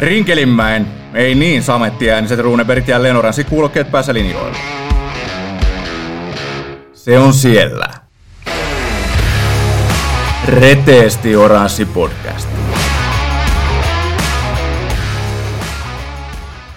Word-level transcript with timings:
Rinkelinmäen, 0.00 0.86
ei 1.14 1.34
niin 1.34 1.62
samettiääniset 1.62 2.40
Runebergit 2.40 2.88
ja 2.88 3.02
Lenoransi 3.02 3.44
kuulokkeet 3.44 3.90
päässä 3.90 4.14
linjoilla. 4.14 4.56
Se 6.92 7.18
on 7.18 7.34
siellä. 7.34 7.88
Reteesti 10.46 11.36
Oranssi 11.36 11.84
podcast. 11.84 12.48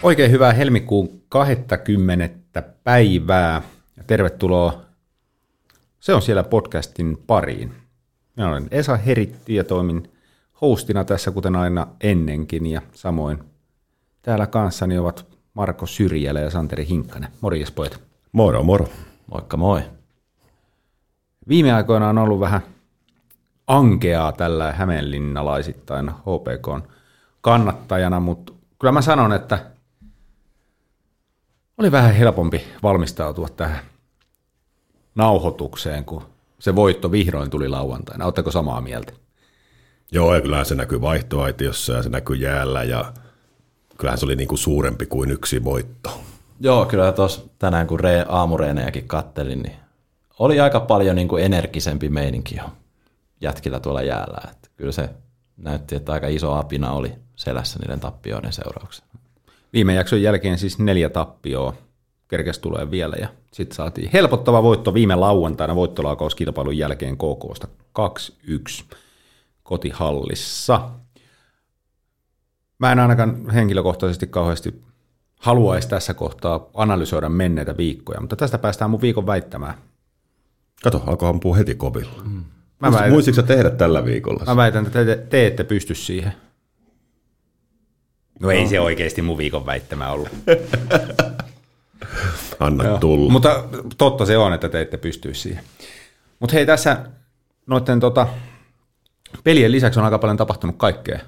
Oikein 0.04 0.32
hyvää 0.32 0.54
helmikuun 0.54 1.22
20. 1.30 2.64
päivää 2.84 3.62
ja 3.98 4.04
tervetuloa 4.08 4.82
Se 6.00 6.14
on 6.14 6.22
siellä 6.22 6.44
podcastin 6.44 7.18
pariin. 7.28 7.74
Minä 8.36 8.50
olen 8.50 8.68
Esa 8.72 8.98
Heritti 8.98 9.56
ja 9.56 9.64
toimin 9.64 10.13
hostina 10.64 11.06
tässä 11.06 11.32
kuten 11.32 11.56
aina 11.56 11.88
ennenkin 12.02 12.66
ja 12.66 12.82
samoin 12.94 13.44
täällä 14.22 14.48
kanssani 14.48 14.98
ovat 14.98 15.26
Marko 15.54 15.86
Syrjälä 15.86 16.40
ja 16.40 16.50
Santeri 16.50 16.88
Hinkkanen. 16.88 17.32
Morjes 17.42 17.72
pojat. 17.72 18.00
Moro, 18.32 18.64
moro. 18.64 18.88
Moikka 19.32 19.58
moi. 19.58 19.82
Viime 21.48 21.74
aikoina 21.74 22.10
on 22.10 22.18
ollut 22.18 22.40
vähän 22.40 22.62
ankeaa 23.68 24.32
tällä 24.32 24.72
hämeenlinnalaisittain 24.72 26.10
HPK 26.10 26.90
kannattajana, 27.42 28.20
mutta 28.20 28.54
kyllä 28.80 28.92
mä 28.92 29.02
sanon, 29.02 29.34
että 29.34 29.66
oli 31.78 31.92
vähän 31.92 32.16
helpompi 32.16 32.64
valmistautua 32.84 33.50
tähän 33.50 33.80
nauhoitukseen, 35.16 36.06
kun 36.06 36.26
se 36.60 36.76
voitto 36.76 37.12
vihdoin 37.12 37.50
tuli 37.50 37.70
lauantaina. 37.70 38.26
Oletteko 38.26 38.52
samaa 38.52 38.82
mieltä? 38.82 39.14
Joo, 40.14 40.36
ja 40.36 40.42
kyllähän 40.42 40.66
se 40.66 40.76
näkyy 40.76 41.02
vaihtoaitiossa 41.02 41.94
ja 41.94 42.04
se 42.04 42.10
näkyy 42.10 42.36
jäällä 42.36 42.84
ja 42.84 43.14
kyllähän 43.98 44.18
se 44.18 44.26
oli 44.26 44.36
niin 44.36 44.48
kuin 44.48 44.60
suurempi 44.60 45.06
kuin 45.06 45.32
yksi 45.32 45.64
voitto. 45.64 46.22
Joo, 46.60 46.86
kyllä 46.86 47.12
tuossa 47.12 47.42
tänään 47.60 47.88
kun 47.88 48.00
ree, 48.00 48.26
aamureenejäkin 48.30 49.08
kattelin, 49.08 49.64
niin 49.64 49.76
oli 50.40 50.60
aika 50.60 50.80
paljon 50.80 51.16
niin 51.16 51.28
kuin 51.28 51.44
energisempi 51.44 52.10
meininki 52.10 52.56
jo 52.56 52.64
jätkillä 53.42 53.80
tuolla 53.80 54.02
jäällä. 54.02 54.38
Että 54.52 54.70
kyllä 54.76 54.92
se 54.92 55.10
näytti, 55.58 55.96
että 55.96 56.12
aika 56.12 56.28
iso 56.28 56.54
apina 56.54 56.92
oli 56.92 57.14
selässä 57.36 57.80
niiden 57.80 58.00
tappioiden 58.00 58.54
seurauksena. 58.54 59.08
Viime 59.74 59.94
jakson 59.94 60.22
jälkeen 60.22 60.58
siis 60.58 60.80
neljä 60.80 61.10
tappioa 61.10 61.74
kerkes 62.28 62.60
tulee 62.60 62.92
vielä 62.92 63.16
ja 63.20 63.28
sitten 63.54 63.76
saatiin 63.76 64.10
helpottava 64.14 64.64
voitto 64.64 64.94
viime 64.94 65.16
lauantaina 65.16 65.76
voittolaakauskilpailun 65.76 66.78
jälkeen 66.78 67.18
KKsta 67.18 67.68
2-1 68.00 68.96
kotihallissa. 69.64 70.90
Mä 72.80 72.92
en 72.92 73.00
ainakaan 73.00 73.50
henkilökohtaisesti 73.50 74.28
kauheasti 74.28 74.84
haluaisi 75.40 75.90
tässä 75.90 76.14
kohtaa 76.14 76.70
analysoida 76.74 77.30
menneitä 77.30 77.78
viikkoja, 77.78 78.22
mutta 78.22 78.36
tästä 78.36 78.58
päästään 78.58 78.92
mun 78.92 79.02
viikon 79.02 79.28
väittämään. 79.28 79.74
Kato, 80.84 81.04
alkoi 81.08 81.30
ampua 81.30 81.56
heti 81.56 81.76
kovilla. 81.76 82.24
Mm. 82.24 82.44
Mä 82.80 82.92
väitän, 82.92 83.12
Muistitko 83.12 83.42
sä 83.42 83.48
tehdä 83.48 83.70
tällä 83.70 84.06
viikolla? 84.06 84.46
mä 84.46 84.56
väitän, 84.56 84.86
että 84.86 85.06
te, 85.06 85.26
te 85.30 85.48
ette 85.48 85.64
pysty 85.64 85.96
siihen. 85.96 86.34
No 88.40 88.52
ei 88.52 88.68
se 88.68 88.80
oikeasti 88.80 89.22
mun 89.22 89.38
viikon 89.38 89.66
väittämä 89.66 90.10
ollut. 90.10 90.30
Anna 92.60 92.84
Joo, 92.84 92.98
tulla. 92.98 93.32
Mutta 93.32 93.64
totta 93.98 94.26
se 94.26 94.38
on, 94.38 94.54
että 94.54 94.70
te 94.70 94.82
ette 94.82 94.98
pysty 94.98 95.34
siihen. 95.34 95.64
Mutta 96.40 96.54
hei, 96.54 96.66
tässä 96.66 96.98
noiden 97.68 98.00
tota, 98.00 98.28
pelien 99.44 99.72
lisäksi 99.72 100.00
on 100.00 100.06
aika 100.06 100.20
paljon 100.20 100.38
tapahtunut 100.38 100.76
kaikkea 100.78 101.20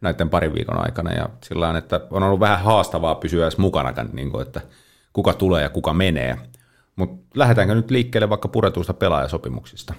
näiden 0.00 0.30
parin 0.30 0.54
viikon 0.54 0.84
aikana. 0.84 1.12
Ja 1.12 1.28
sillä 1.44 1.78
että 1.78 2.00
on 2.10 2.22
ollut 2.22 2.40
vähän 2.40 2.62
haastavaa 2.64 3.14
pysyä 3.14 3.44
edes 3.44 3.58
mukana, 3.58 4.04
niin 4.12 4.30
kuin, 4.30 4.42
että 4.42 4.60
kuka 5.12 5.32
tulee 5.32 5.62
ja 5.62 5.68
kuka 5.68 5.94
menee. 5.94 6.38
Mutta 6.96 7.26
lähdetäänkö 7.34 7.74
nyt 7.74 7.90
liikkeelle 7.90 8.28
vaikka 8.28 8.48
puretuista 8.48 8.94
pelaajasopimuksista? 8.94 9.94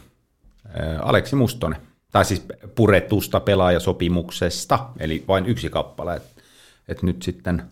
Ää, 0.67 0.99
Aleksi 1.01 1.35
Mustonen, 1.35 1.81
tai 2.11 2.25
siis 2.25 2.45
puretusta 2.75 3.39
pelaajasopimuksesta, 3.39 4.89
eli 4.99 5.23
vain 5.27 5.45
yksi 5.45 5.69
kappale. 5.69 6.15
Et, 6.15 6.43
et 6.87 7.03
nyt 7.03 7.21
sitten 7.21 7.63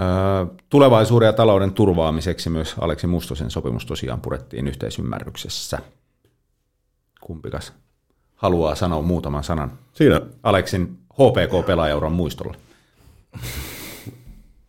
Öö, 0.00 0.54
Tulevaisuuden 0.70 1.26
ja 1.26 1.32
talouden 1.32 1.72
turvaamiseksi 1.72 2.50
myös 2.50 2.74
Aleksi 2.80 3.06
Mustosen 3.06 3.50
sopimus 3.50 3.86
tosiaan 3.86 4.20
purettiin 4.20 4.68
yhteisymmärryksessä. 4.68 5.78
Kumpikas 7.20 7.72
haluaa 8.44 8.74
sanoa 8.74 9.02
muutaman 9.02 9.44
sanan 9.44 9.72
Siinä 9.92 10.20
Aleksin 10.42 10.98
HPK-pelaajauran 11.12 12.12
muistolla? 12.12 12.54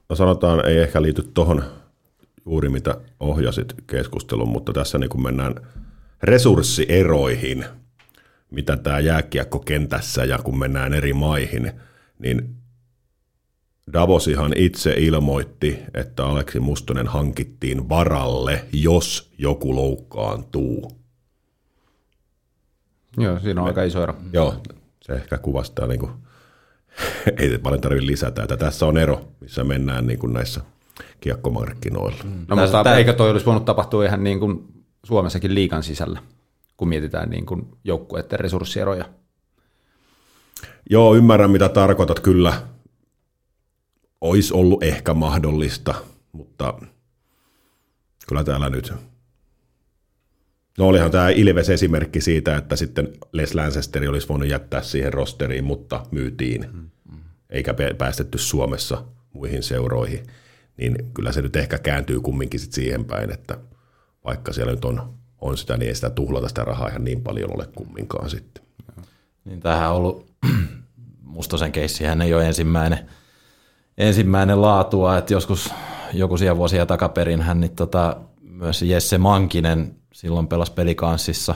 no 0.09 0.15
sanotaan, 0.15 0.65
ei 0.65 0.77
ehkä 0.77 1.01
liity 1.01 1.23
tuohon 1.33 1.63
juuri 2.45 2.69
mitä 2.69 2.97
ohjasit 3.19 3.73
keskustelun, 3.87 4.49
mutta 4.49 4.73
tässä 4.73 4.97
niin 4.97 5.09
kun 5.09 5.23
mennään 5.23 5.55
resurssieroihin, 6.23 7.65
mitä 8.51 8.77
tämä 8.77 8.99
jääkiekko 8.99 9.59
kentässä 9.59 10.23
ja 10.23 10.37
kun 10.37 10.59
mennään 10.59 10.93
eri 10.93 11.13
maihin, 11.13 11.71
niin 12.19 12.55
Davosihan 13.93 14.53
itse 14.55 14.93
ilmoitti, 14.97 15.79
että 15.93 16.25
Aleksi 16.25 16.59
Mustonen 16.59 17.07
hankittiin 17.07 17.89
varalle, 17.89 18.65
jos 18.73 19.31
joku 19.37 19.75
loukkaantuu. 19.75 21.04
Joo, 23.17 23.39
siinä 23.39 23.61
on 23.61 23.67
aika 23.67 23.83
iso 23.83 24.03
ero. 24.03 24.15
Joo, 24.33 24.55
se 25.01 25.13
ehkä 25.13 25.37
kuvastaa, 25.37 25.87
niin 25.87 25.99
kuin, 25.99 26.11
ei 27.39 27.57
paljon 27.57 27.81
tarvitse 27.81 28.05
lisätä, 28.05 28.43
että 28.43 28.57
tässä 28.57 28.85
on 28.85 28.97
ero, 28.97 29.27
missä 29.41 29.63
mennään 29.63 30.07
niin 30.07 30.19
kuin 30.19 30.33
näissä 30.33 30.61
kiekkomarkkinoilla. 31.21 32.23
Mm. 32.23 32.29
No, 32.47 32.55
Tässä- 32.55 32.77
mutta 32.77 32.83
tää- 32.83 32.97
eikö 32.97 33.13
toi 33.13 33.29
olisi 33.29 33.45
voinut 33.45 33.65
tapahtua 33.65 34.05
ihan 34.05 34.23
niin 34.23 34.39
kuin 34.39 34.67
Suomessakin 35.03 35.55
liikan 35.55 35.83
sisällä, 35.83 36.19
kun 36.77 36.87
mietitään 36.87 37.29
niin 37.29 37.45
kuin 37.45 37.67
joukkueiden 37.83 38.39
resurssieroja? 38.39 39.05
Joo, 40.89 41.15
ymmärrän 41.15 41.51
mitä 41.51 41.69
tarkoitat, 41.69 42.19
kyllä 42.19 42.53
olisi 44.21 44.53
ollut 44.53 44.83
ehkä 44.83 45.13
mahdollista, 45.13 45.93
mutta 46.31 46.73
kyllä 48.27 48.43
täällä 48.43 48.69
nyt... 48.69 48.93
No 50.77 50.87
olihan 50.87 51.11
tämä 51.11 51.29
Ilves 51.29 51.69
esimerkki 51.69 52.21
siitä, 52.21 52.57
että 52.57 52.75
sitten 52.75 53.13
Les 53.31 53.55
Lancesteri 53.55 54.07
olisi 54.07 54.29
voinut 54.29 54.49
jättää 54.49 54.81
siihen 54.81 55.13
rosteriin, 55.13 55.63
mutta 55.63 56.03
myytiin, 56.11 56.69
eikä 57.49 57.75
päästetty 57.97 58.37
Suomessa 58.37 59.03
muihin 59.33 59.63
seuroihin. 59.63 60.23
Niin 60.77 60.95
kyllä 61.13 61.31
se 61.31 61.41
nyt 61.41 61.55
ehkä 61.55 61.77
kääntyy 61.77 62.21
kumminkin 62.21 62.59
sit 62.59 62.73
siihen 62.73 63.05
päin, 63.05 63.31
että 63.31 63.57
vaikka 64.25 64.53
siellä 64.53 64.71
nyt 64.71 64.85
on, 64.85 65.13
on 65.41 65.57
sitä, 65.57 65.77
niin 65.77 65.89
ei 65.89 65.95
sitä 65.95 66.09
tuhlata 66.09 66.47
sitä 66.47 66.63
rahaa 66.63 66.87
ihan 66.87 67.03
niin 67.03 67.21
paljon 67.21 67.55
ole 67.55 67.67
kumminkaan 67.75 68.29
sitten. 68.29 68.63
Niin 69.45 69.59
tämähän 69.59 69.89
on 69.89 69.95
ollut, 69.95 70.31
Mustosen 71.21 71.71
keissihän 71.71 72.21
ei 72.21 72.33
ole 72.33 72.47
ensimmäinen, 72.47 72.99
ensimmäinen 73.97 74.61
laatua, 74.61 75.17
että 75.17 75.33
joskus 75.33 75.73
joku 76.13 76.37
siellä 76.37 76.57
vuosia 76.57 76.85
takaperin 76.85 77.41
hän 77.41 77.59
niin 77.59 77.75
tota, 77.75 78.17
myös 78.55 78.81
Jesse 78.81 79.17
Mankinen 79.17 79.95
silloin 80.13 80.47
pelasi 80.47 80.71
pelikanssissa, 80.71 81.55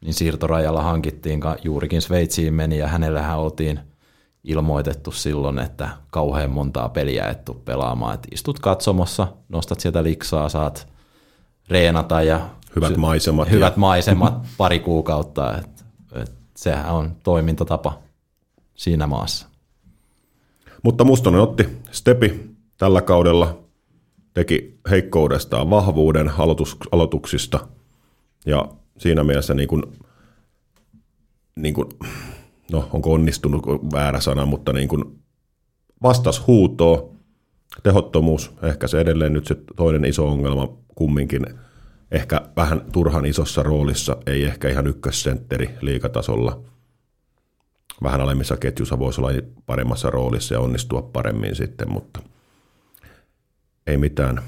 niin 0.00 0.14
siirtorajalla 0.14 0.82
hankittiin, 0.82 1.40
juurikin 1.64 2.02
Sveitsiin 2.02 2.54
meni 2.54 2.78
ja 2.78 2.88
hänellähän 2.88 3.38
oltiin 3.38 3.80
ilmoitettu 4.44 5.10
silloin, 5.10 5.58
että 5.58 5.88
kauhean 6.10 6.50
montaa 6.50 6.88
peliä 6.88 7.28
et 7.28 7.44
tuu 7.44 7.62
pelaamaan, 7.64 8.14
että 8.14 8.28
istut 8.32 8.58
katsomossa, 8.58 9.28
nostat 9.48 9.80
sieltä 9.80 10.02
liksaa, 10.02 10.48
saat 10.48 10.88
reenata 11.68 12.22
ja 12.22 12.48
Hyvät 12.76 12.96
maisemat. 12.96 13.48
ja- 13.48 13.52
hyvät 13.54 13.76
maisemat 13.76 14.34
pari 14.58 14.78
kuukautta. 14.78 15.58
Et, 15.58 15.84
et 16.12 16.32
sehän 16.56 16.90
on 16.94 17.16
toimintatapa 17.22 17.98
siinä 18.74 19.06
maassa. 19.06 19.46
Mutta 20.82 21.04
Mustonen 21.04 21.40
otti 21.40 21.68
stepi 21.90 22.50
tällä 22.78 23.02
kaudella, 23.02 23.61
teki 24.34 24.78
heikkoudestaan 24.90 25.70
vahvuuden 25.70 26.30
aloitus, 26.38 26.76
aloituksista. 26.92 27.68
Ja 28.46 28.68
siinä 28.98 29.24
mielessä 29.24 29.54
niin 29.54 29.68
kuin, 29.68 29.82
niin 31.56 31.74
kuin, 31.74 31.88
no 32.72 32.88
onko 32.92 33.12
onnistunut 33.12 33.62
väärä 33.92 34.20
sana, 34.20 34.46
mutta 34.46 34.72
niin 34.72 34.88
kuin 34.88 35.04
vastas 36.02 36.46
huutoa, 36.46 37.08
tehottomuus, 37.82 38.52
ehkä 38.62 38.88
se 38.88 39.00
edelleen 39.00 39.32
nyt 39.32 39.46
se 39.46 39.56
toinen 39.76 40.04
iso 40.04 40.28
ongelma 40.28 40.68
kumminkin, 40.94 41.46
ehkä 42.10 42.40
vähän 42.56 42.82
turhan 42.92 43.26
isossa 43.26 43.62
roolissa, 43.62 44.16
ei 44.26 44.44
ehkä 44.44 44.68
ihan 44.68 44.86
ykkössentteri 44.86 45.70
liikatasolla– 45.80 46.60
vähän 48.02 48.20
alemmissa 48.20 48.56
ketjussa 48.56 48.98
voisi 48.98 49.20
olla 49.20 49.30
paremmassa 49.66 50.10
roolissa 50.10 50.54
ja 50.54 50.60
onnistua 50.60 51.02
paremmin 51.02 51.56
sitten, 51.56 51.92
mutta 51.92 52.20
ei 53.86 53.96
mitään 53.96 54.42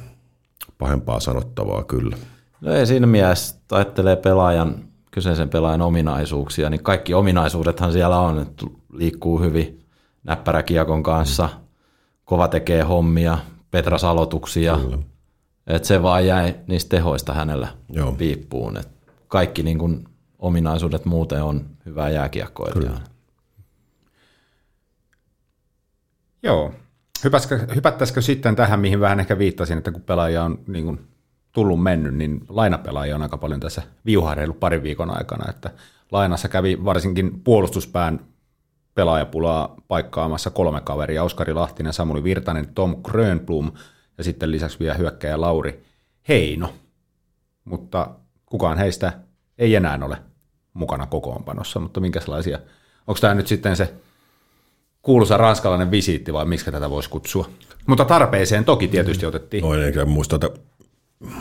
pahempaa 0.79 1.21
sanottavaa 1.21 1.85
kyllä. 1.85 2.17
No 2.61 2.73
ei 2.73 2.87
siinä 2.87 3.07
mielessä, 3.07 3.57
että 3.57 3.77
ajattelee 3.77 4.17
pelaajan, 4.17 4.85
kyseisen 5.11 5.49
pelaajan 5.49 5.83
ominaisuuksia, 5.83 6.71
niin 6.71 6.83
kaikki 6.83 7.15
ominaisuudethan 7.15 7.93
siellä 7.93 8.19
on, 8.19 8.43
että 8.43 8.67
liikkuu 8.93 9.41
hyvin 9.41 9.85
näppäräkiekon 10.25 11.03
kanssa, 11.03 11.49
kova 12.25 12.49
tekee 12.49 12.83
hommia, 12.83 13.39
Petras 13.71 14.05
aloituksia. 14.05 14.79
Et 15.67 15.85
se 15.85 16.03
vaan 16.03 16.27
jäi 16.27 16.55
niistä 16.67 16.97
tehoista 16.97 17.33
hänellä 17.33 17.69
Joo. 17.89 18.13
piippuun. 18.13 18.77
Et 18.77 18.89
kaikki 19.29 19.63
niin 19.63 19.79
kun 19.79 20.09
ominaisuudet 20.39 21.05
muuten 21.05 21.43
on 21.43 21.67
hyvää 21.87 22.11
jääkiekkoilijaa. 22.11 23.01
Joo. 26.43 26.73
Hypättäisikö 27.75 28.23
sitten 28.23 28.57
tähän, 28.57 28.81
mihin 28.81 29.01
vähän 29.01 29.21
ehkä 29.21 29.39
viittasin, 29.39 29.79
että 29.79 29.93
kun 29.93 30.03
pelaajia 30.03 30.45
on 30.45 30.59
niin 30.67 30.85
kuin 30.85 31.09
tullut 31.53 31.83
mennyt, 31.83 32.15
niin 32.15 32.41
lainapelaajia 32.49 33.15
on 33.15 33.23
aika 33.23 33.39
paljon 33.39 33.61
tässä 33.61 33.83
viuhaireilu 34.07 34.53
parin 34.53 34.83
viikon 34.83 35.17
aikana, 35.19 35.51
että 35.51 35.71
lainassa 36.13 36.49
kävi 36.49 36.85
varsinkin 36.85 37.41
puolustuspään 37.45 38.21
pelaajapulaa 38.95 39.77
paikkaamassa 39.89 40.51
kolme 40.51 40.81
kaveria, 40.81 41.25
Oskari 41.25 41.53
Lahtinen, 41.53 41.93
Samuli 41.93 42.25
Virtanen, 42.25 42.69
Tom 42.75 43.03
Grönblom 43.03 43.73
ja 44.19 44.25
sitten 44.25 44.51
lisäksi 44.51 44.79
vielä 44.79 44.95
hyökkäjä 44.95 45.41
Lauri 45.41 45.85
Heino. 46.29 46.75
Mutta 47.65 48.11
kukaan 48.47 48.79
heistä 48.79 49.13
ei 49.59 49.75
enää 49.75 49.99
ole 50.03 50.19
mukana 50.75 51.07
kokoonpanossa, 51.07 51.81
mutta 51.81 52.01
minkälaisia, 52.01 52.59
onko 53.07 53.21
tämä 53.21 53.35
nyt 53.35 53.47
sitten 53.47 53.77
se 53.77 53.95
kuuluisa 55.05 55.37
ranskalainen 55.37 55.91
visiitti 55.91 56.33
vai 56.33 56.45
miksi 56.45 56.73
tätä 56.73 56.91
voisi 56.91 57.11
kutsua? 57.11 57.51
Mutta 57.87 58.05
tarpeeseen 58.05 58.65
toki 58.65 58.89
tietysti 58.89 59.27
otettiin. 59.27 59.65
No 59.65 59.75
en 59.75 60.09
muista, 60.09 60.37
että 60.37 60.51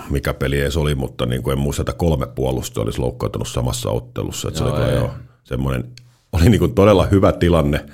mikä 0.10 0.34
peli 0.34 0.60
edes 0.60 0.78
oli, 0.78 0.96
mutta 0.96 1.26
niin 1.26 1.44
kuin 1.44 1.52
en 1.52 1.60
muista, 1.60 1.82
että 1.82 1.94
kolme 1.94 2.28
puolusta 2.28 2.82
olisi 2.82 3.00
loukkaantunut 3.00 3.48
samassa 3.48 3.90
ottelussa. 3.90 4.48
Että 4.48 4.58
se 4.58 4.64
Joo, 4.64 4.74
oli 4.74 4.82
kyllä 4.82 4.98
ei. 4.98 5.04
jo 5.04 5.14
semmoinen, 5.44 5.92
oli 6.32 6.50
niin 6.50 6.60
kuin 6.60 6.76
todella 6.76 7.06
hyvä 7.06 7.32
tilanne 7.32 7.86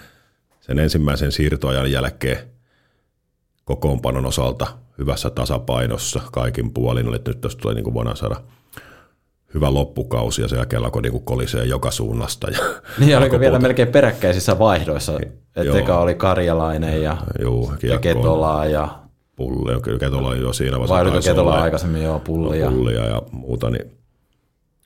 sen 0.62 0.80
ensimmäisen 0.80 1.32
siirtoajan 1.32 1.92
jälkeen 1.92 2.38
kokoonpanon 3.66 4.26
osalta 4.26 4.68
hyvässä 4.98 5.30
tasapainossa 5.30 6.22
kaikin 6.32 6.74
puolin. 6.74 7.08
Oli, 7.08 7.16
että 7.16 7.32
nyt 7.32 7.42
tästä 7.42 7.62
tulee 7.62 7.76
niin 7.76 7.84
kuin 7.84 7.94
voidaan 7.94 8.18
saada 8.18 8.42
hyvä 9.54 9.74
loppukausi 9.74 10.42
ja 10.42 10.48
sen 10.48 10.58
jälkeen 10.58 10.84
alkoi 10.84 11.02
niin 11.02 11.24
kolisee 11.24 11.66
joka 11.66 11.92
suunnasta. 11.92 12.52
Ja 12.52 12.58
Niin, 13.00 13.18
oliko 13.18 13.24
alkoi 13.26 13.40
vielä 13.40 13.52
puhuta- 13.54 13.62
melkein 13.68 13.88
peräkkäisissä 13.88 14.60
vaihdoissa, 14.60 15.20
että 15.56 15.78
eka 15.80 16.00
oli 16.00 16.16
Karjalainen 16.16 17.02
ja, 17.02 17.18
Juu. 17.42 17.74
Ketolaa 18.02 18.66
ja 18.66 18.90
Pulli, 19.36 19.82
kyllä 19.82 20.00
Ketola 20.00 20.36
jo 20.36 20.54
siinä 20.54 20.72
vaiheessa 20.72 20.94
vai 20.94 21.02
oliko 21.02 21.14
taisi 21.14 21.30
Ketolaa 21.30 21.54
olla. 21.54 21.64
aikaisemmin 21.64 22.04
jo 22.04 22.22
pullia. 22.26 22.72
pullia 22.72 23.06
ja 23.06 23.22
muuta. 23.32 23.70
Niin. 23.70 23.92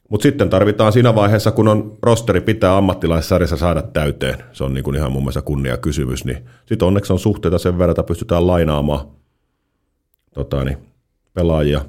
Mutta 0.10 0.24
sitten 0.24 0.50
tarvitaan 0.50 0.94
siinä 0.94 1.16
vaiheessa, 1.16 1.52
kun 1.52 1.68
on 1.68 1.98
rosteri 2.04 2.42
pitää 2.42 2.78
ammattilaissarjassa 2.78 3.58
saada 3.58 3.82
täyteen. 3.82 4.44
Se 4.52 4.64
on 4.64 4.74
niin 4.74 4.84
kuin 4.84 4.96
ihan 4.96 5.12
mun 5.12 5.22
mielestä 5.24 5.42
kunnia 5.42 5.78
kysymys. 5.78 6.26
Niin 6.26 6.38
sitten 6.66 6.88
onneksi 6.88 7.14
on 7.14 7.20
suhteita 7.20 7.58
sen 7.58 7.78
verran, 7.78 7.92
että 7.92 8.04
pystytään 8.04 8.48
lainaamaan 8.48 9.08
tota, 10.34 10.64
niin, 10.64 10.78
pelaajia. 11.34 11.82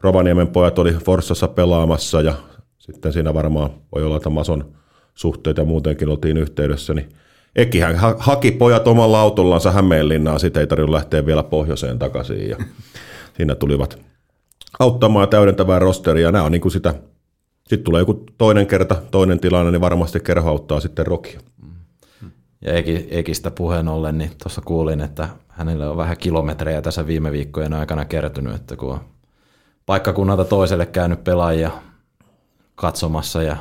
Rovaniemen 0.00 0.48
pojat 0.48 0.78
oli 0.78 0.92
Forssassa 0.92 1.48
pelaamassa 1.48 2.20
ja 2.20 2.34
sitten 2.78 3.12
siinä 3.12 3.34
varmaan 3.34 3.70
voi 3.94 4.04
olla, 4.04 4.16
että 4.16 4.30
Mason 4.30 4.72
suhteita 5.14 5.64
muutenkin 5.64 6.08
oltiin 6.08 6.36
yhteydessä, 6.36 6.94
niin 6.94 7.08
Ekihän 7.56 7.96
ha- 7.96 8.16
haki 8.18 8.52
pojat 8.52 8.88
omalla 8.88 9.20
autollansa 9.20 9.70
Hämeenlinnaan, 9.70 10.40
sitten 10.40 10.60
ei 10.60 10.66
tarvinnut 10.66 10.94
lähteä 10.94 11.26
vielä 11.26 11.42
pohjoiseen 11.42 11.98
takaisin. 11.98 12.48
Ja 12.48 12.56
siinä 13.36 13.54
tulivat 13.54 13.98
auttamaan 14.78 15.28
täydentävää 15.28 15.78
rosteria. 15.78 16.32
Nämä 16.32 16.44
on 16.44 16.52
niin 16.52 16.60
kuin 16.60 16.72
sitä, 16.72 16.94
sitten 17.58 17.84
tulee 17.84 18.00
joku 18.00 18.24
toinen 18.38 18.66
kerta, 18.66 18.96
toinen 19.10 19.40
tilanne, 19.40 19.70
niin 19.70 19.80
varmasti 19.80 20.20
kerho 20.20 20.50
auttaa 20.50 20.80
sitten 20.80 21.06
Rokia. 21.06 21.40
Ja 22.60 22.72
Eki, 22.72 23.08
Ekistä 23.10 23.50
puheen 23.50 23.88
ollen, 23.88 24.18
niin 24.18 24.30
tuossa 24.42 24.60
kuulin, 24.60 25.00
että 25.00 25.28
hänelle 25.48 25.88
on 25.88 25.96
vähän 25.96 26.16
kilometrejä 26.16 26.82
tässä 26.82 27.06
viime 27.06 27.32
viikkojen 27.32 27.72
aikana 27.72 28.04
kertynyt, 28.04 28.54
että 28.54 28.76
kun 28.76 28.92
on 28.92 29.00
paikkakunnalta 29.88 30.44
toiselle 30.44 30.86
käynyt 30.86 31.24
pelaajia 31.24 31.70
katsomassa 32.74 33.42
ja 33.42 33.56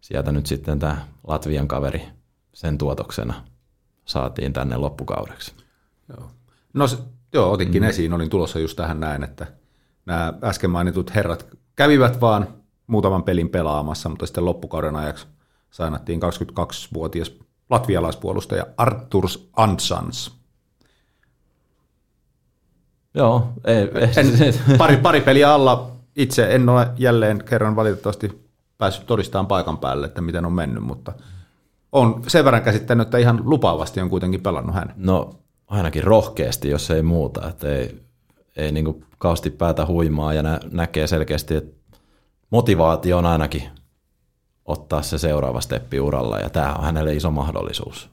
sieltä 0.00 0.32
nyt 0.32 0.46
sitten 0.46 0.78
tämä 0.78 1.06
Latvian 1.26 1.68
kaveri 1.68 2.08
sen 2.52 2.78
tuotoksena 2.78 3.34
saatiin 4.04 4.52
tänne 4.52 4.76
loppukaudeksi. 4.76 5.54
No 6.74 6.86
se, 6.86 6.98
joo, 7.32 7.52
otinkin 7.52 7.82
mm. 7.82 7.88
esiin, 7.88 8.12
olin 8.12 8.30
tulossa 8.30 8.58
just 8.58 8.76
tähän 8.76 9.00
näin, 9.00 9.24
että 9.24 9.46
nämä 10.06 10.34
äsken 10.44 10.70
mainitut 10.70 11.14
herrat 11.14 11.46
kävivät 11.76 12.20
vaan 12.20 12.48
muutaman 12.86 13.22
pelin 13.22 13.48
pelaamassa, 13.48 14.08
mutta 14.08 14.26
sitten 14.26 14.44
loppukauden 14.44 14.96
ajaksi 14.96 15.26
sainattiin 15.70 16.20
22-vuotias 16.22 17.32
latvialaispuolustaja 17.70 18.66
Arturs 18.76 19.48
Ansans. 19.56 20.43
Joo, 23.14 23.52
ei, 23.64 23.76
ei, 23.76 24.08
En, 24.16 24.54
pari, 24.78 24.96
pari 24.96 25.20
peliä 25.20 25.54
alla 25.54 25.90
itse 26.16 26.54
en 26.54 26.68
ole 26.68 26.88
jälleen 26.96 27.44
kerran 27.44 27.76
valitettavasti 27.76 28.48
päässyt 28.78 29.06
todistamaan 29.06 29.46
paikan 29.46 29.78
päälle, 29.78 30.06
että 30.06 30.20
miten 30.20 30.46
on 30.46 30.52
mennyt, 30.52 30.82
mutta 30.82 31.12
on 31.92 32.22
sen 32.26 32.44
verran 32.44 32.62
käsittänyt, 32.62 33.06
että 33.06 33.18
ihan 33.18 33.40
lupaavasti 33.44 34.00
on 34.00 34.10
kuitenkin 34.10 34.42
pelannut 34.42 34.74
hän. 34.74 34.94
No 34.96 35.30
ainakin 35.66 36.04
rohkeasti, 36.04 36.70
jos 36.70 36.90
ei 36.90 37.02
muuta. 37.02 37.48
Että 37.48 37.68
ei 37.68 38.04
ei 38.56 38.72
niin 38.72 39.04
kausti 39.18 39.50
päätä 39.50 39.86
huimaa 39.86 40.34
ja 40.34 40.42
nä- 40.42 40.60
näkee 40.72 41.06
selkeästi, 41.06 41.54
että 41.56 41.98
motivaatio 42.50 43.18
on 43.18 43.26
ainakin 43.26 43.62
ottaa 44.64 45.02
se 45.02 45.18
seuraava 45.18 45.60
steppi 45.60 46.00
uralla 46.00 46.38
ja 46.38 46.50
tämä 46.50 46.74
on 46.74 46.84
hänelle 46.84 47.14
iso 47.14 47.30
mahdollisuus. 47.30 48.10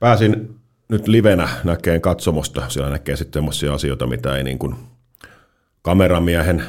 Pääsin 0.00 0.60
nyt 0.90 1.08
livenä 1.08 1.48
näkeen 1.64 2.00
katsomosta. 2.00 2.62
Siellä 2.68 2.90
näkee 2.90 3.16
sitten 3.16 3.40
sellaisia 3.40 3.74
asioita, 3.74 4.06
mitä 4.06 4.36
ei 4.36 4.44
niin 4.44 4.58
kuin 4.58 4.74
kameramiehen 5.82 6.62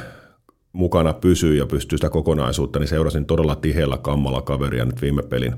mukana 0.72 1.12
pysyy 1.12 1.56
ja 1.56 1.66
pystyy 1.66 1.98
sitä 1.98 2.10
kokonaisuutta, 2.10 2.78
niin 2.78 2.88
seurasin 2.88 3.26
todella 3.26 3.56
tiheällä 3.56 3.98
kammalla 3.98 4.42
kaveria 4.42 4.84
nyt 4.84 5.02
viime 5.02 5.22
pelin, 5.22 5.54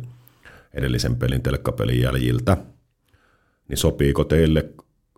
edellisen 0.75 1.17
pelin 1.17 1.43
telkkapelin 1.43 2.01
jäljiltä. 2.01 2.57
Niin 3.69 3.77
sopiiko 3.77 4.25
teille, 4.25 4.65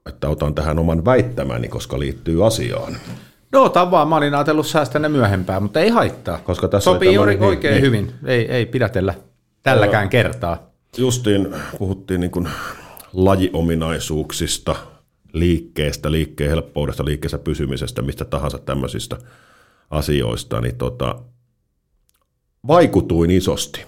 että 0.06 0.28
otan 0.28 0.54
tähän 0.54 0.78
oman 0.78 1.04
väittämäni, 1.04 1.68
koska 1.68 1.98
liittyy 1.98 2.46
asiaan? 2.46 2.96
No 3.52 3.72
vaan, 3.90 4.08
mä 4.08 4.16
olin 4.16 4.34
ajatellut 4.34 4.66
säästää 4.66 5.00
ne 5.00 5.08
myöhempään, 5.08 5.62
mutta 5.62 5.80
ei 5.80 5.88
haittaa. 5.88 6.38
Koska 6.38 6.68
tässä 6.68 6.90
Sopii 6.90 7.14
juuri 7.14 7.38
oikein 7.40 7.72
niin, 7.72 7.82
hyvin, 7.82 8.12
ei, 8.24 8.52
ei 8.52 8.66
pidätellä 8.66 9.14
tälläkään 9.62 10.08
kertaa. 10.08 10.70
Justiin 10.98 11.54
puhuttiin 11.78 12.20
niin 12.20 12.30
kuin 12.30 12.48
lajiominaisuuksista, 13.12 14.76
liikkeestä, 15.32 16.10
liikkeen 16.12 16.50
helppoudesta, 16.50 17.04
liikkeessä 17.04 17.38
pysymisestä, 17.38 18.02
mistä 18.02 18.24
tahansa 18.24 18.58
tämmöisistä 18.58 19.16
asioista, 19.90 20.60
niin 20.60 20.76
tota, 20.76 21.16
vaikutuin 22.66 23.30
isosti, 23.30 23.84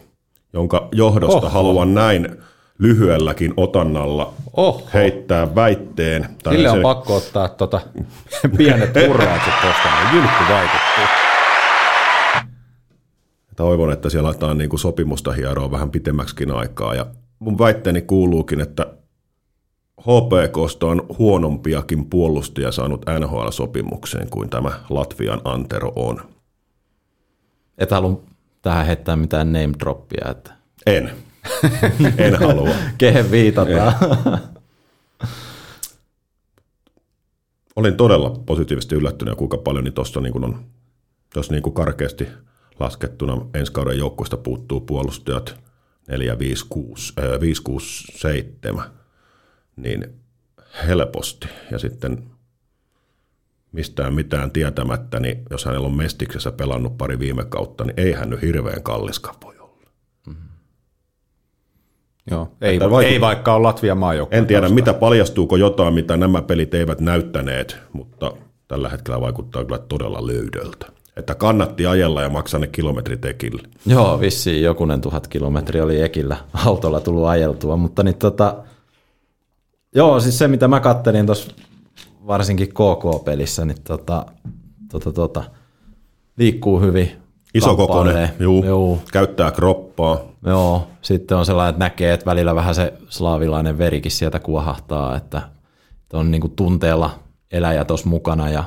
jonka 0.52 0.88
johdosta 0.92 1.36
Oho. 1.36 1.48
haluan 1.48 1.94
näin 1.94 2.36
lyhyelläkin 2.78 3.54
otannalla 3.56 4.32
Oho. 4.56 4.88
heittää 4.94 5.54
väitteen. 5.54 6.28
tai 6.42 6.54
Sille 6.54 6.70
on 6.70 6.76
se- 6.76 6.82
pakko 6.82 7.16
ottaa 7.16 7.48
tota, 7.48 7.80
pienet 8.56 8.94
hurraukset 9.08 9.54
tuosta, 9.62 9.88
niin 9.88 10.14
jylkky 10.14 10.44
vaikuttuu. 10.52 11.04
Toivon, 13.56 13.92
että 13.92 14.10
siellä 14.10 14.28
aletaan 14.28 14.58
niin 14.58 14.70
kuin 14.70 14.80
sopimusta 14.80 15.32
hieroa 15.32 15.70
vähän 15.70 15.90
pitemmäksikin 15.90 16.50
aikaa. 16.50 16.94
Ja 16.94 17.06
mun 17.38 17.58
väitteeni 17.58 18.02
kuuluukin, 18.02 18.60
että 18.60 18.86
HPKsta 19.98 20.86
on 20.86 21.06
huonompiakin 21.18 22.04
puolustajia 22.04 22.72
saanut 22.72 23.04
NHL-sopimukseen 23.18 24.30
kuin 24.30 24.50
tämä 24.50 24.80
Latvian 24.90 25.40
Antero 25.44 25.92
on. 25.96 26.20
Et 27.78 27.90
halua 27.90 28.22
tähän 28.62 28.86
heittää 28.86 29.16
mitään 29.16 29.52
name 29.52 29.74
droppia, 29.78 30.30
että 30.30 30.52
En. 30.86 31.10
en 32.18 32.38
halua. 32.38 32.68
kehen 32.98 33.30
viitataan. 33.30 33.94
Olin 37.76 37.96
todella 37.96 38.30
positiivisesti 38.46 38.94
yllättynyt, 38.94 39.34
kuinka 39.34 39.58
paljon 39.58 39.84
niin 39.84 39.94
tuossa 39.94 40.20
niin 40.20 40.44
on, 40.44 40.64
jos 41.36 41.50
niin 41.50 41.62
kuin 41.62 41.74
karkeasti 41.74 42.28
laskettuna 42.80 43.46
ensi 43.54 43.72
kauden 43.72 43.98
joukkueesta 43.98 44.36
puuttuu 44.36 44.80
puolustajat 44.80 45.60
4, 46.08 46.38
5, 46.38 46.66
6, 46.68 47.12
äh, 47.18 47.40
5, 47.40 47.62
6, 47.62 48.04
7, 48.18 48.84
niin 49.82 50.04
helposti. 50.86 51.48
Ja 51.70 51.78
sitten 51.78 52.22
mistään 53.72 54.14
mitään 54.14 54.50
tietämättä, 54.50 55.20
niin 55.20 55.42
jos 55.50 55.64
hänellä 55.64 55.86
on 55.86 55.96
Mestiksessä 55.96 56.52
pelannut 56.52 56.98
pari 56.98 57.18
viime 57.18 57.44
kautta, 57.44 57.84
niin 57.84 57.94
ei 57.96 58.12
hän 58.12 58.30
nyt 58.30 58.42
hirveän 58.42 58.82
kalliskaan 58.82 59.36
voi 59.44 59.58
olla. 59.58 59.90
Joo, 62.30 62.52
ei, 62.60 62.78
vaikut- 62.78 63.02
ei 63.02 63.20
vaikka 63.20 63.54
ole 63.54 63.62
Latvian 63.62 63.98
maajoukkue. 63.98 64.38
En 64.38 64.46
tiedä, 64.46 64.68
mitä 64.68 64.94
paljastuuko 64.94 65.56
jotain, 65.56 65.94
mitä 65.94 66.16
nämä 66.16 66.42
pelit 66.42 66.74
eivät 66.74 67.00
näyttäneet, 67.00 67.76
mutta 67.92 68.32
tällä 68.68 68.88
hetkellä 68.88 69.20
vaikuttaa 69.20 69.64
kyllä 69.64 69.78
todella 69.78 70.26
löydöltä. 70.26 70.86
että 71.16 71.34
kannatti 71.34 71.86
ajella 71.86 72.22
ja 72.22 72.28
maksaa 72.28 72.60
ne 72.60 72.66
kilometrit 72.66 73.24
ekille. 73.24 73.62
Joo, 73.86 74.20
vissiin 74.20 74.62
jokunen 74.62 75.00
tuhat 75.00 75.26
kilometriä 75.28 75.84
oli 75.84 76.02
ekillä 76.02 76.36
autolla 76.66 77.00
tullut 77.00 77.26
ajeltua, 77.26 77.76
mutta 77.76 78.02
niin 78.02 78.14
tota, 78.16 78.56
joo, 79.94 80.20
siis 80.20 80.38
se 80.38 80.48
mitä 80.48 80.68
mä 80.68 80.80
kattelin 80.80 81.26
tuossa 81.26 81.50
varsinkin 82.26 82.68
KK-pelissä, 82.68 83.64
niin 83.64 83.82
tota, 83.84 84.26
tota, 84.92 85.12
tota, 85.12 85.44
liikkuu 86.36 86.80
hyvin. 86.80 87.12
Iso 87.54 87.76
kokoinen, 87.76 88.30
juu, 88.40 88.64
Juu, 88.64 89.02
käyttää 89.12 89.50
kroppaa. 89.50 90.20
Joo, 90.46 90.86
sitten 91.02 91.36
on 91.36 91.46
sellainen, 91.46 91.70
että 91.70 91.84
näkee, 91.84 92.12
että 92.12 92.26
välillä 92.26 92.54
vähän 92.54 92.74
se 92.74 92.92
slaavilainen 93.08 93.78
verikin 93.78 94.12
sieltä 94.12 94.38
kuohahtaa, 94.38 95.16
että 95.16 95.42
on 96.12 96.30
niinku 96.30 96.48
tunteella 96.48 97.10
eläjä 97.50 97.84
tuossa 97.84 98.08
mukana 98.08 98.50
ja 98.50 98.64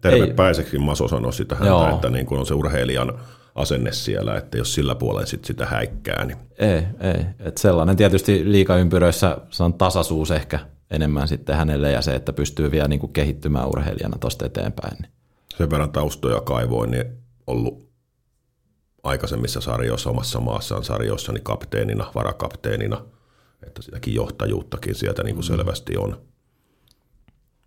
Terve 0.00 0.24
Ei. 0.24 0.32
Päisekin 0.32 0.82
Maso 0.82 1.08
sanoi 1.08 1.32
sitä 1.32 1.54
häntä, 1.54 1.90
että 1.90 2.10
niin 2.10 2.26
kuin 2.26 2.38
on 2.38 2.46
se 2.46 2.54
urheilijan 2.54 3.12
asenne 3.56 3.92
siellä, 3.92 4.36
että 4.36 4.58
jos 4.58 4.74
sillä 4.74 4.94
puolen 4.94 5.26
sit 5.26 5.44
sitä 5.44 5.66
häikkää, 5.66 6.24
niin 6.24 6.38
ei, 6.58 6.82
ei. 7.00 7.24
Et 7.38 7.58
sellainen 7.58 7.96
tietysti 7.96 8.52
liikaympyröissä 8.52 9.38
se 9.50 9.62
on 9.62 9.74
tasaisuus 9.74 10.30
ehkä 10.30 10.58
enemmän 10.90 11.28
sitten 11.28 11.56
hänelle 11.56 11.90
ja 11.90 12.02
se, 12.02 12.14
että 12.14 12.32
pystyy 12.32 12.70
vielä 12.70 12.88
niinku 12.88 13.08
kehittymään 13.08 13.68
urheilijana 13.68 14.18
tuosta 14.18 14.46
eteenpäin. 14.46 14.96
Niin. 15.02 15.12
sen 15.58 15.70
verran 15.70 15.92
taustoja 15.92 16.40
kaivoin, 16.40 16.90
niin 16.90 17.04
ollut 17.46 17.88
aikaisemmissa 19.02 19.60
sarjoissa, 19.60 20.10
omassa 20.10 20.40
maassaan 20.40 20.84
sarjoissa, 20.84 21.32
niin 21.32 21.44
kapteenina, 21.44 22.10
varakapteenina, 22.14 23.04
että 23.66 23.82
sitäkin 23.82 24.14
johtajuuttakin 24.14 24.94
sieltä 24.94 25.22
niin 25.22 25.34
kuin 25.34 25.44
selvästi 25.44 25.96
on. 25.96 26.20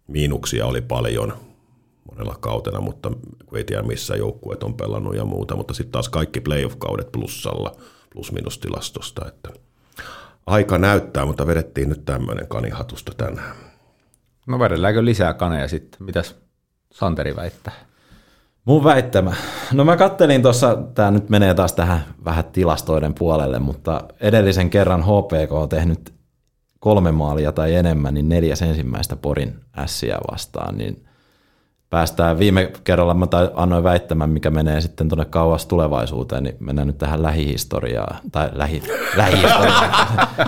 Miinuksia 0.07 0.65
oli 0.65 0.81
paljon 0.81 1.33
monella 2.19 2.37
kautena, 2.39 2.81
mutta 2.81 3.11
ei 3.53 3.63
tiedä 3.63 3.83
missä 3.83 4.15
joukkueet 4.15 4.63
on 4.63 4.73
pelannut 4.73 5.15
ja 5.15 5.25
muuta, 5.25 5.55
mutta 5.55 5.73
sitten 5.73 5.91
taas 5.91 6.09
kaikki 6.09 6.41
playoff-kaudet 6.41 7.11
plussalla, 7.11 7.75
plus-minus-tilastosta, 8.13 9.27
että 9.27 9.49
aika 10.45 10.77
näyttää, 10.77 11.25
mutta 11.25 11.47
vedettiin 11.47 11.89
nyt 11.89 12.05
tämmöinen 12.05 12.47
kanihatusta 12.47 13.11
tänään. 13.17 13.55
No 14.47 14.59
vedelläänkö 14.59 15.05
lisää 15.05 15.33
kaneja 15.33 15.67
sitten? 15.67 16.03
Mitäs 16.03 16.35
Santeri 16.91 17.35
väittää? 17.35 17.73
Mun 18.65 18.83
väittämä. 18.83 19.33
No 19.73 19.85
mä 19.85 19.97
kattelin 19.97 20.41
tuossa, 20.41 20.77
tämä 20.95 21.11
nyt 21.11 21.29
menee 21.29 21.53
taas 21.53 21.73
tähän 21.73 22.05
vähän 22.25 22.45
tilastoiden 22.45 23.13
puolelle, 23.13 23.59
mutta 23.59 24.03
edellisen 24.21 24.69
kerran 24.69 25.03
HPK 25.03 25.51
on 25.51 25.69
tehnyt 25.69 26.13
kolme 26.79 27.11
maalia 27.11 27.51
tai 27.51 27.75
enemmän, 27.75 28.13
niin 28.13 28.29
neljäs 28.29 28.61
ensimmäistä 28.61 29.15
Porin 29.15 29.59
ässiä 29.77 30.17
vastaan, 30.31 30.77
niin 30.77 31.08
päästään 31.89 32.39
viime 32.39 32.71
kerralla, 32.83 33.13
mä 33.13 33.27
annoin 33.55 33.83
väittämän, 33.83 34.29
mikä 34.29 34.49
menee 34.49 34.81
sitten 34.81 35.09
tuonne 35.09 35.25
kauas 35.25 35.65
tulevaisuuteen, 35.65 36.43
niin 36.43 36.55
mennään 36.59 36.87
nyt 36.87 36.97
tähän 36.97 37.23
lähihistoriaan, 37.23 38.19
tai 38.31 38.49
lähi, 38.53 38.83
lähihistoriaan, 39.17 39.99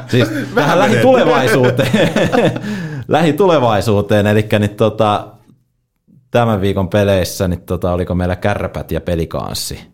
siis 0.07 0.29
tähän 0.55 0.79
lähitulevaisuuteen, 0.79 2.12
lähitulevaisuuteen, 3.07 4.27
eli 4.27 4.48
niin 4.60 4.75
tota, 4.75 5.27
tämän 6.31 6.62
viikon 6.62 6.89
peleissä, 6.89 7.48
niin 7.48 7.62
tota, 7.62 7.91
oliko 7.91 8.15
meillä 8.15 8.36
kärpät 8.36 8.91
ja 8.91 9.01
pelikanssi. 9.01 9.91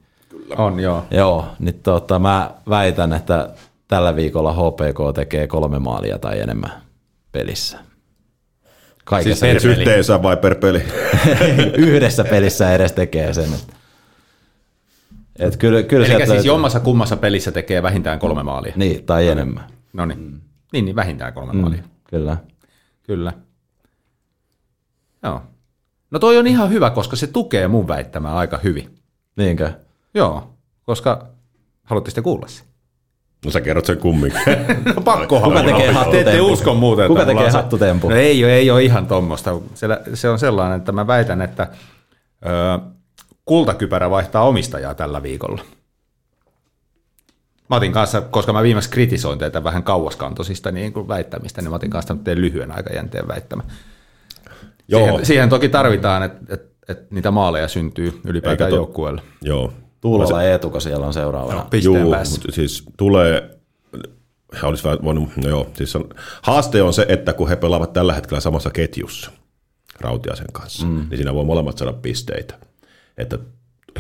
On, 0.57 0.79
joo. 0.79 1.03
Joo, 1.11 1.45
niin 1.59 1.79
tota, 1.83 2.19
mä 2.19 2.51
väitän, 2.69 3.13
että 3.13 3.49
tällä 3.87 4.15
viikolla 4.15 4.53
HPK 4.53 5.15
tekee 5.15 5.47
kolme 5.47 5.79
maalia 5.79 6.19
tai 6.19 6.39
enemmän 6.39 6.71
pelissä. 7.31 7.86
Kaikessa 9.07 9.45
Siis 9.45 9.61
Siis 9.61 9.77
yhteensä 9.77 10.23
vai 10.23 10.37
per 10.37 10.55
peli? 10.55 10.83
yhdessä 11.87 12.23
pelissä 12.23 12.73
edes 12.73 12.91
tekee 12.91 13.33
sen. 13.33 13.49
Et, 15.39 15.57
kyllä, 15.57 15.83
kyllä 15.83 16.05
Eli 16.05 16.15
siis 16.15 16.29
löytyy- 16.29 16.47
jommassa 16.47 16.79
kummassa 16.79 17.17
pelissä 17.17 17.51
tekee 17.51 17.83
vähintään 17.83 18.19
kolme 18.19 18.43
maalia. 18.43 18.73
Niin, 18.75 19.05
tai 19.05 19.27
enemmän. 19.27 19.63
No 19.93 20.05
niin. 20.05 20.41
Niin, 20.73 20.85
niin 20.85 20.95
vähintään 20.95 21.33
kolme 21.33 21.53
maalia. 21.53 21.83
Kyllä. 22.09 22.37
Kyllä. 23.03 23.33
Joo. 25.23 25.41
No 26.11 26.19
toi 26.19 26.37
on 26.37 26.47
ihan 26.47 26.69
hyvä, 26.69 26.89
koska 26.89 27.15
se 27.15 27.27
tukee 27.27 27.67
mun 27.67 27.87
väittämää 27.87 28.35
aika 28.35 28.59
hyvin. 28.63 28.95
Niinkö? 29.35 29.71
Joo, 30.13 30.53
koska 30.83 31.27
haluatte 31.83 32.09
sitten 32.09 32.23
kuulla 32.23 32.47
se. 32.47 32.63
No 33.45 33.51
sä 33.51 33.61
kerrot 33.61 33.85
sen 33.85 33.97
kumminkin. 33.97 34.41
No 34.95 35.01
pakkohan. 35.01 35.49
Kuka 35.49 35.63
tekee 35.63 35.77
Te 35.79 35.85
ette 35.87 35.93
hattutempun? 35.93 36.51
usko 36.51 36.73
muuten. 36.73 37.07
Kuka 37.07 37.25
tekee 37.25 37.49
hattutempun? 37.49 38.11
No 38.11 38.17
ei, 38.17 38.43
ole- 38.43 38.53
ei 38.53 38.71
ole 38.71 38.83
ihan 38.83 39.07
tuommoista. 39.07 39.55
Se 40.13 40.29
on 40.29 40.39
sellainen, 40.39 40.77
että 40.77 40.91
mä 40.91 41.07
väitän, 41.07 41.41
että 41.41 41.67
ö, 42.45 42.79
kultakypärä 43.45 44.09
vaihtaa 44.09 44.43
omistajaa 44.47 44.93
tällä 44.95 45.23
viikolla. 45.23 45.61
Mä 47.69 47.75
otin 47.75 47.91
kanssa, 47.91 48.21
koska 48.21 48.53
mä 48.53 48.63
viimeksi 48.63 48.89
kritisoin 48.89 49.39
teitä 49.39 49.63
vähän 49.63 49.83
kauaskantoisista 49.83 50.71
niin 50.71 50.93
kuin 50.93 51.07
väittämistä, 51.07 51.61
niin 51.61 51.69
mä 51.69 51.75
otin 51.75 51.89
kanssa 51.89 52.15
teidän 52.23 52.41
lyhyen 52.41 52.71
aikajänteen 52.71 53.27
väittämä. 53.27 53.63
Joo, 54.87 55.01
Siihen, 55.05 55.25
siihen 55.25 55.49
toki 55.49 55.69
tarvitaan, 55.69 56.23
että, 56.23 56.37
että, 56.53 56.67
että 56.89 57.05
niitä 57.15 57.31
maaleja 57.31 57.67
syntyy 57.67 58.21
ylipäätään 58.25 58.69
to- 58.69 58.75
joukkueelle. 58.75 59.21
joo. 59.41 59.73
Tuulola 60.01 60.43
Eetuko 60.43 60.79
siellä 60.79 61.05
on 61.05 61.13
seuraavana. 61.13 61.67
Pisteen 61.69 62.01
Juu, 62.01 62.15
siis 62.49 62.83
tulee, 62.97 63.57
olisi 64.63 64.83
vähän 64.83 64.99
voinut, 65.03 65.29
no 65.43 65.49
joo, 65.49 65.67
siis 65.73 65.95
on, 65.95 66.09
haaste 66.41 66.81
on 66.81 66.93
se, 66.93 67.05
että 67.09 67.33
kun 67.33 67.49
he 67.49 67.55
pelaavat 67.55 67.93
tällä 67.93 68.13
hetkellä 68.13 68.41
samassa 68.41 68.69
ketjussa 68.69 69.31
Rautiasen 69.99 70.47
kanssa, 70.51 70.85
mm. 70.85 71.05
niin 71.09 71.17
siinä 71.17 71.33
voi 71.33 71.45
molemmat 71.45 71.77
saada 71.77 71.93
pisteitä. 71.93 72.59
Että 73.17 73.37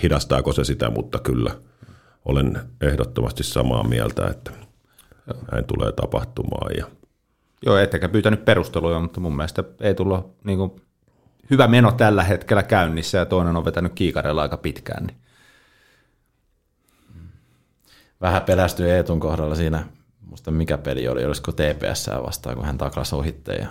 hidastaako 0.03 0.53
se 0.53 0.63
sitä, 0.63 0.89
mutta 0.89 1.19
kyllä 1.19 1.51
olen 2.25 2.59
ehdottomasti 2.81 3.43
samaa 3.43 3.83
mieltä, 3.83 4.27
että 4.27 4.51
näin 5.51 5.65
tulee 5.65 5.91
tapahtumaan. 5.91 6.77
Ja 6.77 6.85
Joo, 7.65 7.77
ettekä 7.77 8.09
pyytänyt 8.09 8.45
perusteluja, 8.45 8.99
mutta 8.99 9.19
mun 9.19 9.35
mielestä 9.35 9.63
ei 9.81 9.95
tulla 9.95 10.29
niin 10.43 10.57
kuin, 10.57 10.71
hyvä 11.49 11.67
meno 11.67 11.91
tällä 11.91 12.23
hetkellä 12.23 12.63
käynnissä 12.63 13.17
ja 13.17 13.25
toinen 13.25 13.55
on 13.55 13.65
vetänyt 13.65 13.91
kiikarella 13.95 14.41
aika 14.41 14.57
pitkään. 14.57 15.05
Niin. 15.05 15.17
Vähän 18.21 18.41
pelästyi 18.41 18.89
Eetun 18.89 19.19
kohdalla 19.19 19.55
siinä, 19.55 19.85
muista 20.21 20.51
mikä 20.51 20.77
peli 20.77 21.07
oli, 21.07 21.25
olisiko 21.25 21.51
TPS 21.51 22.09
vastaan, 22.25 22.55
kun 22.55 22.65
hän 22.65 22.77
taklasi 22.77 23.15
ohitte 23.15 23.53
ja 23.53 23.67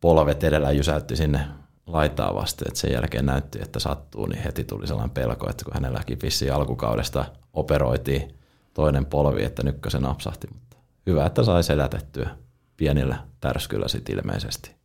polvet 0.00 0.44
edellä 0.44 0.70
jysäytti 0.70 1.16
sinne 1.16 1.40
laitaa 1.86 2.34
vasten, 2.34 2.68
että 2.68 2.80
sen 2.80 2.92
jälkeen 2.92 3.26
näytti, 3.26 3.58
että 3.62 3.78
sattuu, 3.78 4.26
niin 4.26 4.42
heti 4.42 4.64
tuli 4.64 4.86
sellainen 4.86 5.14
pelko, 5.14 5.50
että 5.50 5.64
kun 5.64 5.74
hänelläkin 5.74 6.18
vissiin 6.22 6.52
alkukaudesta 6.52 7.24
operoitiin 7.52 8.34
toinen 8.74 9.06
polvi, 9.06 9.44
että 9.44 9.62
nykkö 9.62 9.90
se 9.90 9.98
napsahti, 9.98 10.46
mutta 10.52 10.76
hyvä, 11.06 11.26
että 11.26 11.42
sai 11.42 11.62
selätettyä 11.62 12.30
pienillä 12.76 13.18
tärskyllä 13.40 13.88
sitten 13.88 14.18
ilmeisesti. 14.18 14.76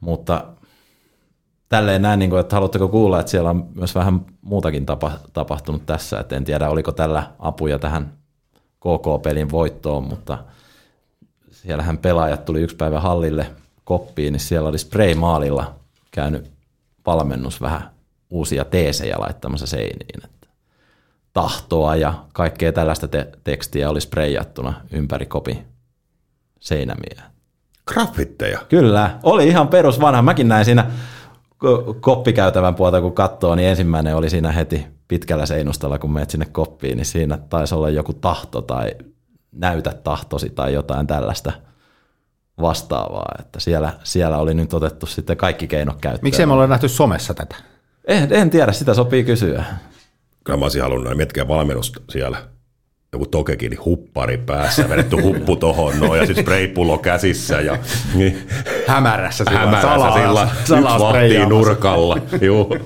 Mutta 0.00 0.52
tälleen 1.70 2.02
näin, 2.02 2.18
niin 2.18 2.30
kuin, 2.30 2.40
että 2.40 2.56
haluatteko 2.56 2.88
kuulla, 2.88 3.20
että 3.20 3.30
siellä 3.30 3.50
on 3.50 3.68
myös 3.74 3.94
vähän 3.94 4.20
muutakin 4.40 4.86
tapa, 4.86 5.12
tapahtunut 5.32 5.86
tässä, 5.86 6.20
että 6.20 6.36
en 6.36 6.44
tiedä 6.44 6.68
oliko 6.68 6.92
tällä 6.92 7.30
apuja 7.38 7.78
tähän 7.78 8.12
KK-pelin 8.80 9.50
voittoon, 9.50 10.04
mutta 10.04 10.38
siellähän 11.50 11.98
pelaajat 11.98 12.44
tuli 12.44 12.60
yksi 12.60 12.76
päivä 12.76 13.00
hallille 13.00 13.46
koppiin, 13.84 14.32
niin 14.32 14.40
siellä 14.40 14.68
oli 14.68 14.78
spray-maalilla 14.78 15.74
käynyt 16.10 16.50
valmennus 17.06 17.60
vähän 17.60 17.90
uusia 18.30 18.64
teesejä 18.64 19.16
laittamassa 19.18 19.66
seiniin, 19.66 20.24
että 20.24 20.48
tahtoa 21.32 21.96
ja 21.96 22.14
kaikkea 22.32 22.72
tällaista 22.72 23.08
te- 23.08 23.32
tekstiä 23.44 23.90
oli 23.90 24.00
sprejattuna 24.00 24.80
ympäri 24.92 25.26
kopin 25.26 25.66
seinämiä. 26.60 27.22
graffitteja. 27.86 28.58
Kyllä, 28.68 29.18
oli 29.22 29.48
ihan 29.48 29.68
perus 29.68 30.00
vanha. 30.00 30.22
Mäkin 30.22 30.48
näin 30.48 30.64
siinä 30.64 30.90
koppikäytävän 32.00 32.74
puolta, 32.74 33.00
kun 33.00 33.12
katsoo, 33.12 33.54
niin 33.54 33.68
ensimmäinen 33.68 34.16
oli 34.16 34.30
siinä 34.30 34.52
heti 34.52 34.86
pitkällä 35.08 35.46
seinustalla, 35.46 35.98
kun 35.98 36.12
menet 36.12 36.30
sinne 36.30 36.46
koppiin, 36.52 36.96
niin 36.96 37.06
siinä 37.06 37.38
taisi 37.48 37.74
olla 37.74 37.90
joku 37.90 38.12
tahto 38.12 38.62
tai 38.62 38.90
näytä 39.52 39.92
tahtosi 40.04 40.50
tai 40.50 40.74
jotain 40.74 41.06
tällaista 41.06 41.52
vastaavaa, 42.60 43.34
että 43.38 43.60
siellä, 43.60 43.92
siellä 44.04 44.38
oli 44.38 44.54
nyt 44.54 44.74
otettu 44.74 45.06
sitten 45.06 45.36
kaikki 45.36 45.66
keinot 45.66 45.96
käyttöön. 46.00 46.22
Miksei 46.26 46.46
me 46.46 46.52
olla 46.52 46.66
nähty 46.66 46.88
somessa 46.88 47.34
tätä? 47.34 47.56
En, 48.04 48.32
en 48.32 48.50
tiedä, 48.50 48.72
sitä 48.72 48.94
sopii 48.94 49.24
kysyä. 49.24 49.64
Kyllä 50.44 50.58
mä 50.58 50.64
olisin 50.64 50.82
halunnut 50.82 51.04
näin 51.04 51.16
miettiä 51.16 51.48
valmennusta 51.48 52.00
siellä. 52.10 52.38
Joku 53.12 53.26
tokekin, 53.26 53.70
niin 53.70 53.84
huppari 53.84 54.38
päässä, 54.38 54.88
vedetty 54.88 55.16
huppu 55.16 55.56
tohon 55.56 56.00
noin 56.00 56.20
ja 56.20 56.26
sitten 56.26 56.44
spraypullo 56.44 56.98
käsissä 56.98 57.60
ja 57.60 57.78
niin, 58.14 58.48
Hämärässä 58.86 59.44
sillä 59.44 59.58
hämärässä 59.60 59.88
salaa- 59.88 60.14
sillä 60.14 60.48
salaa 60.64 60.94
yksi 60.94 61.04
vahtii 61.04 61.46
nurkalla. 61.46 62.18
Juu. 62.40 62.76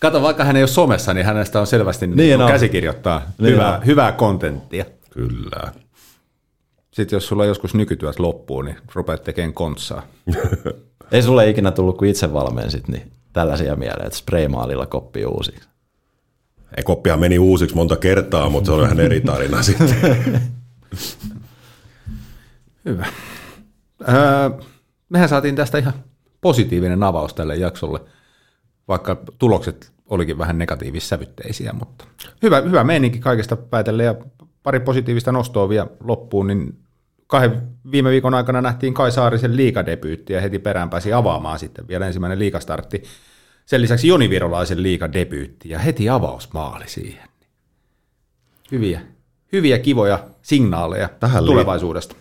Kato, 0.00 0.22
vaikka 0.22 0.44
hän 0.44 0.56
ei 0.56 0.62
ole 0.62 0.68
somessa, 0.68 1.14
niin 1.14 1.26
hänestä 1.26 1.60
on 1.60 1.66
selvästi 1.66 2.06
niin 2.06 2.16
Niin 2.16 2.28
niin 2.28 2.40
on. 2.40 2.50
käsikirjoittaa 2.50 3.22
Niin 3.38 3.52
hyvää, 3.52 3.76
on. 3.76 3.86
hyvää 3.86 4.12
kontenttia. 4.12 4.84
Kyllä. 5.10 5.72
Sitten 6.90 7.16
jos 7.16 7.26
sulla 7.28 7.44
joskus 7.44 7.74
nykytyöt 7.74 8.18
loppuu, 8.18 8.62
niin 8.62 8.76
rupeat 8.94 9.24
tekemään 9.24 9.52
kontsaa. 9.54 10.02
Ei 11.12 11.22
sulle 11.22 11.50
ikinä 11.50 11.70
tullut, 11.70 11.98
kun 11.98 12.08
itse 12.08 12.32
valmensit, 12.32 12.88
niin 12.88 13.12
tällaisia 13.32 13.76
mieleen, 13.76 14.06
että 14.06 14.18
spraymaalilla 14.18 14.86
koppi 14.86 15.26
uusiksi. 15.26 15.68
Ei, 16.76 16.82
koppihan 16.82 17.20
meni 17.20 17.38
uusiksi 17.38 17.76
monta 17.76 17.96
kertaa, 17.96 18.48
mutta 18.48 18.66
se 18.66 18.72
on 18.72 18.84
ihan 18.84 19.00
eri 19.00 19.20
tarina 19.20 19.62
sitten. 19.72 20.40
Hyvä. 22.84 23.06
Öö, 24.08 24.50
mehän 25.08 25.28
saatiin 25.28 25.56
tästä 25.56 25.78
ihan 25.78 25.94
positiivinen 26.40 27.02
avaus 27.02 27.34
tälle 27.34 27.56
jaksolle, 27.56 28.00
vaikka 28.88 29.22
tulokset 29.38 29.92
olikin 30.10 30.38
vähän 30.38 30.58
negatiivissävytteisiä, 30.58 31.72
mutta 31.72 32.04
hyvä, 32.42 32.60
hyvä 32.60 32.84
meininki 32.84 33.18
kaikesta 33.18 33.56
päätellen 33.56 34.06
ja 34.06 34.14
pari 34.62 34.80
positiivista 34.80 35.32
nostoa 35.32 35.68
vielä 35.68 35.86
loppuun, 36.00 36.46
niin 36.46 36.78
kahden 37.26 37.62
viime 37.92 38.10
viikon 38.10 38.34
aikana 38.34 38.60
nähtiin 38.60 38.94
Kai 38.94 39.12
Saarisen 39.12 39.56
liikadebyytti 39.56 40.32
ja 40.32 40.40
heti 40.40 40.58
perään 40.58 40.90
pääsi 40.90 41.12
avaamaan 41.12 41.58
sitten 41.58 41.88
vielä 41.88 42.06
ensimmäinen 42.06 42.38
liikastartti. 42.38 43.02
Sen 43.70 43.82
lisäksi 43.82 44.08
Joni 44.08 44.30
Virolaisen 44.30 44.82
liikadebyytti 44.82 45.68
ja 45.68 45.78
heti 45.78 46.08
avausmaali 46.08 46.84
siihen. 46.86 47.28
Hyviä, 48.72 49.00
hyviä 49.52 49.78
kivoja 49.78 50.24
signaaleja 50.42 51.08
Tähän 51.20 51.44
tulevaisuudesta. 51.44 52.16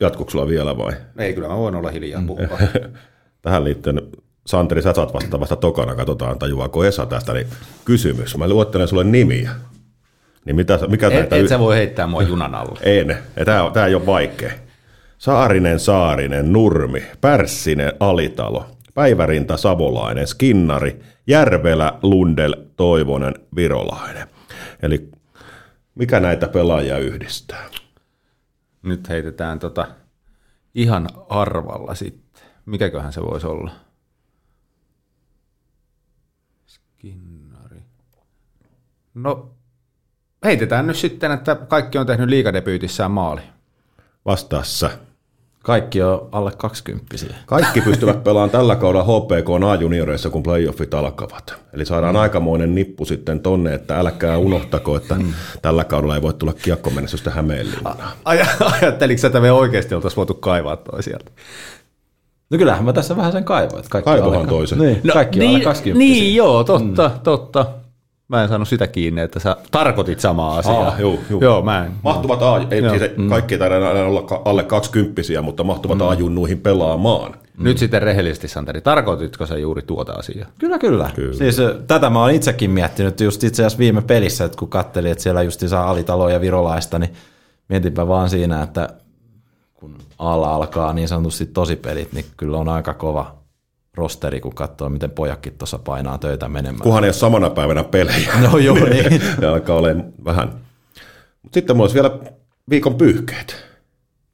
Jatkuuko 0.00 0.30
sulla 0.30 0.48
vielä 0.48 0.78
vai? 0.78 0.92
Ei, 1.18 1.34
kyllä 1.34 1.48
mä 1.48 1.56
voin 1.56 1.74
olla 1.74 1.90
hiljaa 1.90 2.22
puhua. 2.26 2.58
Tähän 3.42 3.64
liittyen, 3.64 4.02
Santeri, 4.46 4.82
sä 4.82 4.92
saat 4.92 5.14
vastata 5.14 5.40
vasta 5.40 5.56
tokana, 5.56 5.94
katsotaan 5.94 6.38
tajuaako 6.38 6.84
Esa 6.84 7.06
tästä, 7.06 7.32
niin 7.32 7.46
kysymys. 7.84 8.36
Mä 8.36 8.48
luettelen 8.48 8.88
sulle 8.88 9.04
nimiä. 9.04 9.50
Niin 10.44 10.56
mitä, 10.56 10.78
mikä 10.88 11.06
et, 11.06 11.14
näitä 11.14 11.36
et 11.36 11.48
sä 11.48 11.58
voi 11.58 11.76
heittää 11.76 12.06
mua 12.06 12.22
junan 12.22 12.54
alle. 12.54 12.78
En, 12.98 13.18
tämä, 13.44 13.70
tämä 13.72 13.86
ei 13.86 13.94
ole 13.94 14.06
vaikea. 14.06 14.52
Saarinen, 15.18 15.80
Saarinen, 15.80 16.52
Nurmi, 16.52 17.02
Pärssinen, 17.20 17.92
Alitalo, 18.00 18.66
Päivärinta, 18.94 19.56
Savolainen, 19.56 20.26
Skinnari, 20.26 21.00
Järvelä, 21.26 21.98
Lundel, 22.02 22.56
Toivonen, 22.76 23.34
Virolainen. 23.56 24.28
Eli 24.82 25.10
mikä 25.94 26.20
näitä 26.20 26.48
pelaajia 26.48 26.98
yhdistää? 26.98 27.68
Nyt 28.82 29.08
heitetään 29.08 29.58
tota 29.58 29.86
ihan 30.74 31.08
arvalla 31.28 31.94
sitten. 31.94 32.42
Mikäköhän 32.66 33.12
se 33.12 33.22
voisi 33.22 33.46
olla? 33.46 33.70
Skinnari. 36.66 37.82
No, 39.14 39.50
heitetään 40.44 40.86
nyt 40.86 40.96
sitten, 40.96 41.32
että 41.32 41.54
kaikki 41.54 41.98
on 41.98 42.06
tehnyt 42.06 42.28
liikadebyytissään 42.28 43.10
maali. 43.10 43.40
Vastaa 44.24 44.64
sä. 44.64 44.98
Kaikki 45.62 46.02
on 46.02 46.28
alle 46.32 46.52
20 46.56 47.16
Kaikki 47.46 47.80
pystyvät 47.80 48.24
pelaamaan 48.24 48.50
tällä 48.50 48.76
kaudella 48.76 49.04
HPK 49.04 49.64
A-junioreissa, 49.70 50.30
kun 50.30 50.42
playoffit 50.42 50.94
alkavat. 50.94 51.54
Eli 51.72 51.84
saadaan 51.84 52.14
mm. 52.14 52.20
aikamoinen 52.20 52.74
nippu 52.74 53.04
sitten 53.04 53.40
tonne, 53.40 53.74
että 53.74 53.98
älkää 53.98 54.38
unohtako, 54.38 54.96
että 54.96 55.14
mm. 55.14 55.34
tällä 55.62 55.84
kaudella 55.84 56.14
ei 56.14 56.22
voi 56.22 56.34
tulla 56.34 56.52
kiekkomenestystä 56.52 57.30
Hämeenlinnaan. 57.30 57.98
Aj- 58.28 58.74
ajatteliko 58.82 59.20
sä, 59.20 59.26
että 59.26 59.40
me 59.40 59.52
oikeasti 59.52 59.94
oltaisiin 59.94 60.16
voitu 60.16 60.34
kaivaa 60.34 60.76
toi 60.76 61.02
sieltä? 61.02 61.30
No 62.50 62.58
kyllähän 62.58 62.84
mä 62.84 62.92
tässä 62.92 63.16
vähän 63.16 63.32
sen 63.32 63.44
kaivoin. 63.44 63.78
että 63.78 63.90
Kaikki 63.90 64.10
on 64.10 64.16
Kaivohan 64.16 64.40
alle- 64.40 64.48
toisen. 64.48 64.78
Niin, 64.78 65.00
no, 65.04 65.12
kaikki 65.12 65.40
on 65.40 65.46
alle 65.46 65.58
niin, 65.58 65.64
20 65.64 65.98
niin, 65.98 66.34
joo, 66.34 66.64
totta, 66.64 67.08
mm. 67.08 67.20
totta. 67.20 67.66
Mä 68.30 68.42
en 68.42 68.48
saanut 68.48 68.68
sitä 68.68 68.86
kiinni, 68.86 69.20
että 69.20 69.40
sä 69.40 69.56
tarkoitit 69.70 70.20
samaa 70.20 70.58
asiaa. 70.58 70.88
Aa, 70.88 71.00
juu, 71.00 71.20
juu. 71.30 71.40
Joo, 71.42 71.62
mä 71.62 71.84
en. 71.84 71.92
Mahtuvat 72.02 72.42
A, 72.42 72.66
ei, 72.70 72.82
Joo. 72.82 72.98
siis 72.98 73.10
kaikki 73.28 73.54
ei 73.54 73.58
taida 73.58 73.88
aina 73.88 74.04
olla 74.04 74.42
alle 74.44 74.62
20 74.62 75.22
mutta 75.42 75.64
mahtuvat 75.64 75.98
mm. 75.98 76.08
A-junnuihin 76.08 76.60
pelaamaan. 76.60 77.34
Nyt 77.58 77.78
sitten 77.78 78.02
rehellisesti, 78.02 78.48
Santeri, 78.48 78.80
tarkoititko 78.80 79.46
sä 79.46 79.58
juuri 79.58 79.82
tuota 79.82 80.12
asiaa? 80.12 80.48
Kyllä, 80.58 80.78
kyllä. 80.78 81.10
kyllä. 81.14 81.32
Siis 81.32 81.56
tätä 81.86 82.10
mä 82.10 82.20
oon 82.20 82.30
itsekin 82.30 82.70
miettinyt 82.70 83.20
just 83.20 83.44
itse 83.44 83.62
asiassa 83.62 83.78
viime 83.78 84.02
pelissä, 84.02 84.44
että 84.44 84.58
kun 84.58 84.68
kattelin, 84.68 85.12
että 85.12 85.22
siellä 85.22 85.42
just 85.42 85.68
saa 85.68 85.90
Alitalo 85.90 86.28
ja 86.28 86.40
Virolaista, 86.40 86.98
niin 86.98 87.12
mietinpä 87.68 88.08
vaan 88.08 88.30
siinä, 88.30 88.62
että 88.62 88.88
kun 89.74 89.98
alla 90.18 90.54
alkaa 90.54 90.92
niin 90.92 91.08
sanotusti 91.08 91.46
tosipelit, 91.46 92.12
niin 92.12 92.24
kyllä 92.36 92.58
on 92.58 92.68
aika 92.68 92.94
kova 92.94 93.39
rosteri, 93.94 94.40
kun 94.40 94.54
katsoo, 94.54 94.88
miten 94.88 95.10
pojakki 95.10 95.50
tuossa 95.50 95.78
painaa 95.78 96.18
töitä 96.18 96.48
menemään. 96.48 96.82
Kunhan 96.82 97.04
ei 97.04 97.08
ole 97.08 97.12
samana 97.12 97.50
päivänä 97.50 97.84
pelejä. 97.84 98.32
No 98.40 98.58
joo, 98.58 98.76
niin. 98.90 99.22
ne 99.40 99.46
alkaa 99.46 99.76
olemaan 99.76 100.12
vähän. 100.24 100.48
Mut 101.42 101.54
sitten 101.54 101.76
mulla 101.76 101.84
olisi 101.84 101.94
vielä 101.94 102.10
viikon 102.70 102.94
pyyhkeet. 102.94 103.64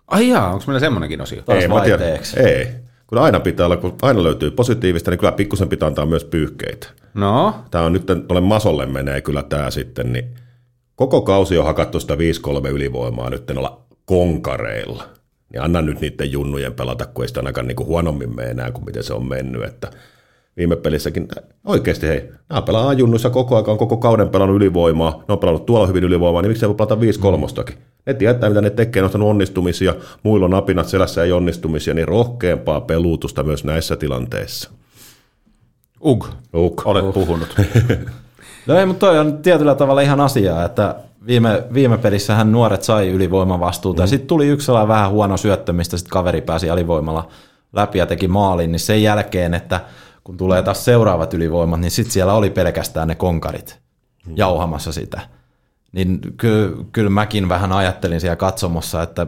Ai 0.07 0.29
jaa, 0.29 0.53
onko 0.53 0.65
meillä 0.67 0.81
semmoinenkin 0.81 1.21
osio? 1.21 1.43
Taas 1.43 1.63
ei, 1.63 1.69
vaihteeksi. 1.71 2.41
ei. 2.41 2.69
Kun 3.07 3.19
aina 3.19 3.41
pitää 3.41 3.67
olla, 3.67 3.77
kun 3.77 3.95
aina 4.03 4.23
löytyy 4.23 4.51
positiivista, 4.51 5.11
niin 5.11 5.19
kyllä 5.19 5.33
pikkusen 5.33 5.69
pitää 5.69 5.87
antaa 5.87 6.07
myös 6.07 6.25
pyyhkeitä. 6.25 6.89
No, 7.15 7.55
Tämä 7.71 7.85
on 7.85 7.93
nyt, 7.93 8.07
tuolle 8.07 8.41
Masolle 8.41 8.87
menee 8.87 9.21
kyllä 9.21 9.43
tämä 9.43 9.71
sitten, 9.71 10.13
niin 10.13 10.35
koko 10.97 11.23
kausi 11.23 11.59
on 11.59 11.65
hakattu 11.65 12.01
sitä 12.01 12.15
5-3 12.15 12.19
ylivoimaa 12.69 13.31
nyt 13.31 13.51
olla 13.51 13.81
konkareilla. 14.05 15.05
Niin 15.53 15.63
anna 15.63 15.83
nyt 15.83 16.01
niiden 16.01 16.33
junnujen 16.33 16.75
pelata, 16.75 17.07
kun 17.07 17.25
ei 17.25 17.29
sitä 17.29 17.41
ainakaan 17.41 17.67
niin 17.67 17.77
kuin 17.77 17.87
huonommin 17.87 18.37
mene 18.37 18.51
enää 18.51 18.73
kuin 18.73 18.85
miten 18.85 19.03
se 19.03 19.15
on 19.15 19.29
mennyt. 19.29 19.65
Että 19.65 19.91
viime 20.57 20.77
pelissäkin 20.77 21.29
oikeasti 21.65 22.07
hei, 22.07 22.29
nämä 22.49 22.63
pelaa 22.63 22.93
junnuissa 22.93 23.31
koko 23.31 23.57
ajan, 23.57 23.71
on 23.71 23.79
koko 23.79 23.97
kauden 23.97 24.29
pelannut 24.29 24.57
ylivoimaa, 24.57 25.25
ne 25.29 25.33
on 25.33 25.39
pelannut 25.39 25.67
tuolla 25.67 25.87
hyvin 25.87 26.05
ylivoimaa, 26.05 26.43
niin 26.43 26.51
miksi 26.51 26.65
ei 26.65 26.69
voi 26.69 26.77
pelata 26.77 27.01
5 27.01 27.21
kolmostakin? 27.21 27.77
Ne 28.07 28.15
tietää, 28.15 28.49
mitä 28.49 28.61
ne 28.61 28.71
tekee, 28.71 29.03
ne 29.03 29.09
on 29.15 29.23
onnistumisia, 29.23 29.95
muilla 30.23 30.45
on 30.45 30.51
napinat 30.51 30.89
selässä 30.89 31.25
ei 31.25 31.33
onnistumisia, 31.33 31.95
niin 31.95 32.09
rohkeampaa 32.09 32.81
peluutusta 32.81 33.43
myös 33.43 33.65
näissä 33.65 33.97
tilanteissa. 33.97 34.71
Ug, 36.05 36.27
Uk. 36.55 36.87
olet 36.87 37.15
puhunut. 37.15 37.49
No 38.67 38.79
ei, 38.79 38.87
mutta 38.87 39.07
toi 39.07 39.19
on 39.19 39.39
tietyllä 39.39 39.75
tavalla 39.75 40.01
ihan 40.01 40.21
asiaa, 40.21 40.65
että 40.65 40.95
viime, 41.27 41.63
viime 41.75 41.99
pelissähän 41.99 42.53
nuoret 42.53 42.83
sai 42.83 43.09
ylivoimavastuuta 43.09 44.03
mm. 44.03 44.03
ja 44.03 44.07
sitten 44.07 44.29
tuli 44.29 44.47
yksi 44.47 44.65
sellainen 44.65 44.89
vähän 44.89 45.11
huono 45.11 45.37
syöttö, 45.37 45.73
mistä 45.73 45.97
sitten 45.97 46.11
kaveri 46.11 46.41
pääsi 46.41 46.71
alivoimalla 46.71 47.29
läpi 47.73 47.99
ja 47.99 48.07
teki 48.07 48.29
maalin, 48.29 48.73
niin 48.73 48.81
sen 48.81 49.03
jälkeen, 49.03 49.55
että 49.55 49.81
kun 50.25 50.37
tulee 50.37 50.63
taas 50.63 50.85
seuraavat 50.85 51.35
ylivoimat, 51.35 51.81
niin 51.81 51.91
sitten 51.91 52.13
siellä 52.13 52.35
oli 52.35 52.51
pelkästään 52.51 53.09
ne 53.09 53.15
konkarit 53.15 53.79
jauhamassa 54.37 54.93
sitä. 54.93 55.21
Niin 55.93 56.21
kyllä, 56.37 56.77
kyllä 56.93 57.11
mäkin 57.11 57.49
vähän 57.49 57.73
ajattelin 57.73 58.21
siellä 58.21 58.37
katsomossa, 58.37 59.03
että 59.03 59.27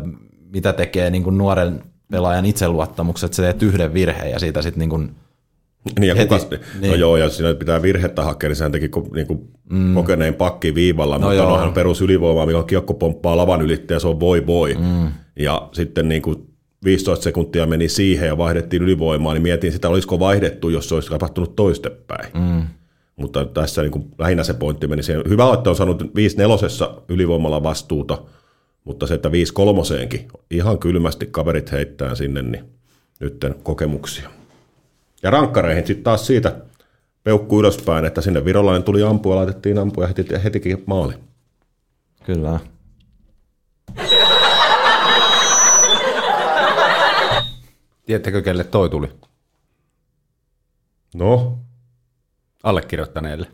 mitä 0.52 0.72
tekee 0.72 1.10
niin 1.10 1.22
kuin 1.22 1.38
nuoren 1.38 1.82
pelaajan 2.10 2.46
itseluottamukset, 2.46 3.34
sä 3.34 3.42
teet 3.42 3.62
yhden 3.62 3.94
virheen 3.94 4.30
ja 4.30 4.38
siitä 4.38 4.62
sitten 4.62 4.88
niin 4.88 5.14
Niin, 5.98 6.08
ja 6.08 6.14
Heti, 6.14 6.28
kukas, 6.28 6.50
niin. 6.50 6.60
niin. 6.80 6.90
No 6.90 6.96
joo, 6.96 7.16
ja 7.16 7.28
siinä 7.30 7.54
pitää 7.54 7.82
virhettä 7.82 8.24
hakea, 8.24 8.48
niin 8.48 8.56
sehän 8.56 8.72
teki 8.72 8.90
niin 9.14 9.26
kuin 9.26 9.48
mm. 9.70 9.94
kokeneen 9.94 10.34
pakki 10.34 10.74
viivalla, 10.74 11.18
no 11.18 11.20
mutta 11.20 11.34
joo. 11.34 11.52
onhan 11.52 11.72
perus 11.72 12.00
ylivoimaa, 12.00 12.46
mikä 12.46 12.62
kiekko 12.62 12.94
pomppaa 12.94 13.36
lavan 13.36 13.62
ylittäjä, 13.62 13.96
ja 13.96 14.00
se 14.00 14.08
on 14.08 14.20
voi 14.20 14.46
voi. 14.46 14.74
Mm. 14.74 15.12
Ja 15.38 15.68
sitten 15.72 16.08
niin 16.08 16.22
kuin 16.22 16.36
15 16.84 17.24
sekuntia 17.24 17.66
meni 17.66 17.88
siihen 17.88 18.26
ja 18.26 18.38
vaihdettiin 18.38 18.82
ylivoimaa, 18.82 19.34
niin 19.34 19.42
mietin 19.42 19.72
sitä, 19.72 19.88
olisiko 19.88 20.20
vaihdettu, 20.20 20.68
jos 20.68 20.88
se 20.88 20.94
olisi 20.94 21.10
tapahtunut 21.10 21.56
toistepäin. 21.56 22.30
Mm. 22.34 22.62
Mutta 23.16 23.44
tässä 23.44 23.82
niin 23.82 23.92
kuin 23.92 24.04
lähinnä 24.18 24.44
se 24.44 24.54
pointti 24.54 24.86
meni 24.86 25.02
siihen. 25.02 25.22
Hyvä, 25.28 25.54
että 25.54 25.70
on 25.70 25.76
saanut 25.76 26.14
5 26.14 26.36
nelosessa 26.36 27.02
ylivoimalla 27.08 27.62
vastuuta, 27.62 28.22
mutta 28.84 29.06
se, 29.06 29.14
että 29.14 29.32
5 29.32 29.52
kolmoseenkin 29.52 30.28
ihan 30.50 30.78
kylmästi 30.78 31.26
kaverit 31.26 31.72
heittää 31.72 32.14
sinne, 32.14 32.42
niin 32.42 32.64
nytten 33.20 33.54
kokemuksia. 33.62 34.30
Ja 35.22 35.30
rankkareihin 35.30 35.86
sitten 35.86 36.04
taas 36.04 36.26
siitä 36.26 36.56
peukku 37.24 37.60
ylöspäin, 37.60 38.04
että 38.04 38.20
sinne 38.20 38.44
virolainen 38.44 38.82
tuli 38.82 39.02
ampua, 39.02 39.36
laitettiin 39.36 39.78
ampua 39.78 40.04
ja 40.04 40.08
heti, 40.08 40.26
hetikin 40.44 40.84
maali. 40.86 41.14
kyllä. 42.24 42.60
Tiedättekö, 48.06 48.42
kelle 48.42 48.64
toi 48.64 48.90
tuli? 48.90 49.08
No, 51.14 51.58
Allekirjoittaneelle. 52.62 53.46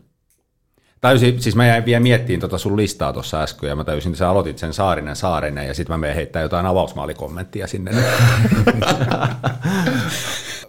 Täysin, 1.01 1.41
siis 1.41 1.55
mä 1.55 1.67
jäin 1.67 1.85
vielä 1.85 1.99
miettiin 1.99 2.39
tota 2.39 2.57
sun 2.57 2.77
listaa 2.77 3.13
tuossa 3.13 3.41
äsken, 3.41 3.69
ja 3.69 3.75
mä 3.75 3.83
täysin, 3.83 4.09
että 4.09 4.17
sä 4.17 4.29
aloitit 4.29 4.57
sen 4.57 4.73
Saarinen 4.73 5.15
Saarinen, 5.15 5.67
ja 5.67 5.73
sitten 5.73 5.93
mä 5.93 5.97
menen 5.97 6.15
heittää 6.15 6.41
jotain 6.41 6.65
avausmaalikommenttia 6.65 7.67
sinne. 7.67 7.91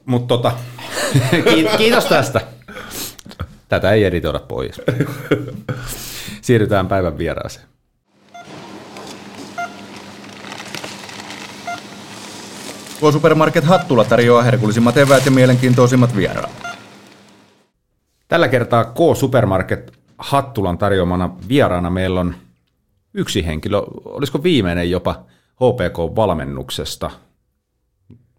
Mutta 0.06 0.26
tota, 0.36 0.52
kiit- 1.50 1.76
kiitos 1.76 2.04
tästä. 2.04 2.40
Tätä 3.68 3.92
ei 3.92 4.04
editoida 4.04 4.38
pois. 4.38 4.80
Siirrytään 6.42 6.88
päivän 6.88 7.18
vieraaseen. 7.18 7.66
K-Supermarket 13.00 13.64
Hattula 13.64 14.04
tarjoaa 14.04 14.42
herkullisimmat 14.42 14.96
eväät 14.96 15.24
ja 15.24 15.30
mielenkiintoisimmat 15.30 16.16
vieraat. 16.16 16.62
Tällä 18.28 18.48
kertaa 18.48 18.84
K-Supermarket 18.84 19.92
Hattulan 20.18 20.78
tarjoamana 20.78 21.30
vieraana 21.48 21.90
meillä 21.90 22.20
on 22.20 22.34
yksi 23.14 23.46
henkilö, 23.46 23.78
olisiko 24.04 24.42
viimeinen 24.42 24.90
jopa 24.90 25.24
HPK-valmennuksesta. 25.54 27.10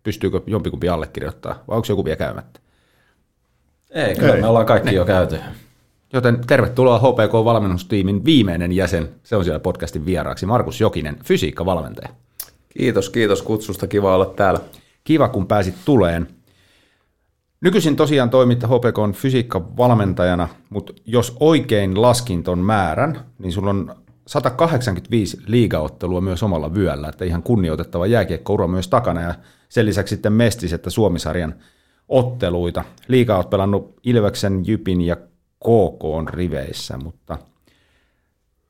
Pystyykö 0.07 0.41
jompikumpi 0.45 0.89
allekirjoittaa 0.89 1.63
vai 1.67 1.75
onko 1.75 1.85
joku 1.89 2.05
vielä 2.05 2.15
käymättä? 2.15 2.59
Ei, 3.89 4.15
kyllä 4.15 4.35
Ei. 4.35 4.41
me 4.41 4.47
ollaan 4.47 4.65
kaikki 4.65 4.95
jo 4.95 5.05
käyty. 5.05 5.39
Joten 6.13 6.41
tervetuloa 6.47 6.99
HPK-valmennustiimin 6.99 8.25
viimeinen 8.25 8.71
jäsen. 8.71 9.09
Se 9.23 9.35
on 9.35 9.43
siellä 9.43 9.59
podcastin 9.59 10.05
vieraaksi. 10.05 10.45
Markus 10.45 10.81
Jokinen, 10.81 11.17
fysiikkavalmentaja. 11.23 12.09
Kiitos, 12.69 13.09
kiitos 13.09 13.41
kutsusta. 13.41 13.87
Kiva 13.87 14.15
olla 14.15 14.25
täällä. 14.25 14.59
Kiva, 15.03 15.29
kun 15.29 15.47
pääsit 15.47 15.75
tuleen. 15.85 16.27
Nykyisin 17.61 17.95
tosiaan 17.95 18.29
toimit 18.29 18.63
HPKn 18.63 19.13
fysiikkavalmentajana, 19.13 20.47
mutta 20.69 20.93
jos 21.05 21.37
oikein 21.39 22.01
laskin 22.01 22.43
ton 22.43 22.59
määrän, 22.59 23.19
niin 23.39 23.51
sulla 23.51 23.69
on 23.69 23.95
185 24.27 25.37
liigaottelua 25.47 26.21
myös 26.21 26.43
omalla 26.43 26.73
vyöllä, 26.73 27.09
että 27.09 27.25
ihan 27.25 27.43
kunnioitettava 27.43 28.07
jääkiekkoura 28.07 28.67
myös 28.67 28.87
takana 28.87 29.21
ja 29.21 29.35
sen 29.69 29.85
lisäksi 29.85 30.15
sitten 30.15 30.33
Mestis 30.33 30.73
että 30.73 30.89
Suomisarjan 30.89 31.55
otteluita. 32.09 32.83
Liiga 33.07 33.37
oot 33.37 33.49
pelannut 33.49 33.99
Ilveksen, 34.03 34.67
Jypin 34.67 35.01
ja 35.01 35.15
KK 35.59 36.29
riveissä, 36.29 36.97
mutta 36.97 37.37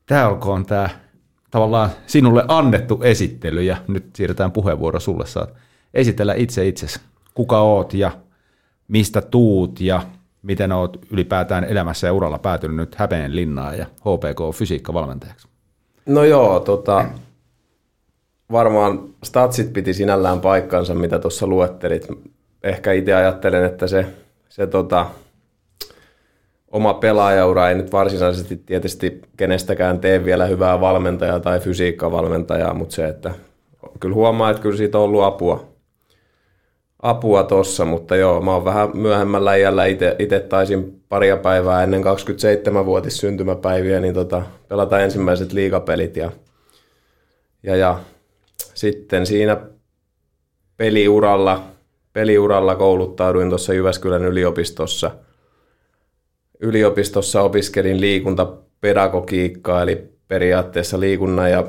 tämä 0.06 0.28
olkoon 0.28 0.66
tämä 0.66 0.88
tavallaan 1.50 1.90
sinulle 2.06 2.44
annettu 2.48 3.00
esittely 3.02 3.62
ja 3.62 3.76
nyt 3.88 4.16
siirretään 4.16 4.52
puheenvuoro 4.52 5.00
sulle. 5.00 5.26
Saat 5.26 5.54
esitellä 5.94 6.34
itse 6.34 6.68
itsesi, 6.68 7.00
kuka 7.34 7.60
oot 7.60 7.94
ja 7.94 8.10
mistä 8.88 9.20
tuut 9.20 9.80
ja 9.80 10.02
miten 10.42 10.72
oot 10.72 11.06
ylipäätään 11.10 11.64
elämässä 11.64 12.06
ja 12.06 12.12
uralla 12.12 12.38
päätynyt 12.38 12.76
nyt 12.76 12.94
Hämeenlinnaan 12.94 13.78
ja 13.78 13.86
HPK 13.86 14.56
fysiikkavalmentajaksi. 14.56 15.48
No 16.06 16.24
joo, 16.24 16.60
tota, 16.60 17.04
varmaan 18.52 19.14
statsit 19.24 19.72
piti 19.72 19.94
sinällään 19.94 20.40
paikkansa, 20.40 20.94
mitä 20.94 21.18
tuossa 21.18 21.46
luettelit. 21.46 22.08
Ehkä 22.62 22.92
itse 22.92 23.14
ajattelen, 23.14 23.64
että 23.64 23.86
se, 23.86 24.06
se 24.48 24.66
tota, 24.66 25.06
oma 26.70 26.94
pelaajaura 26.94 27.68
ei 27.68 27.74
nyt 27.74 27.92
varsinaisesti 27.92 28.56
tietysti 28.56 29.20
kenestäkään 29.36 30.00
tee 30.00 30.24
vielä 30.24 30.46
hyvää 30.46 30.80
valmentajaa 30.80 31.40
tai 31.40 31.60
fysiikkavalmentajaa, 31.60 32.74
mutta 32.74 32.94
se, 32.94 33.08
että 33.08 33.30
kyllä 34.00 34.14
huomaa, 34.14 34.50
että 34.50 34.62
kyllä 34.62 34.76
siitä 34.76 34.98
on 34.98 35.04
ollut 35.04 35.22
apua, 35.22 35.68
apua 37.02 37.42
tossa, 37.42 37.84
mutta 37.84 38.16
joo, 38.16 38.40
mä 38.40 38.54
oon 38.54 38.64
vähän 38.64 38.90
myöhemmällä 38.94 39.56
iällä 39.56 39.84
itse 40.18 40.40
taisin 40.48 41.02
paria 41.08 41.36
päivää 41.36 41.82
ennen 41.82 42.02
27-vuotis 42.04 43.16
syntymäpäiviä, 43.16 44.00
niin 44.00 44.14
tota, 44.14 44.42
pelata 44.68 45.00
ensimmäiset 45.00 45.52
liigapelit 45.52 46.16
ja, 46.16 46.30
ja, 47.62 47.76
ja 47.76 48.00
sitten 48.78 49.26
siinä 49.26 49.56
peliuralla, 50.76 51.62
peliuralla 52.12 52.74
kouluttauduin 52.74 53.48
tuossa 53.48 53.74
Jyväskylän 53.74 54.24
yliopistossa. 54.24 55.10
Yliopistossa 56.60 57.42
opiskelin 57.42 58.00
liikuntapedagogiikkaa, 58.00 59.82
eli 59.82 60.08
periaatteessa 60.28 61.00
liikunnan 61.00 61.50
ja 61.50 61.64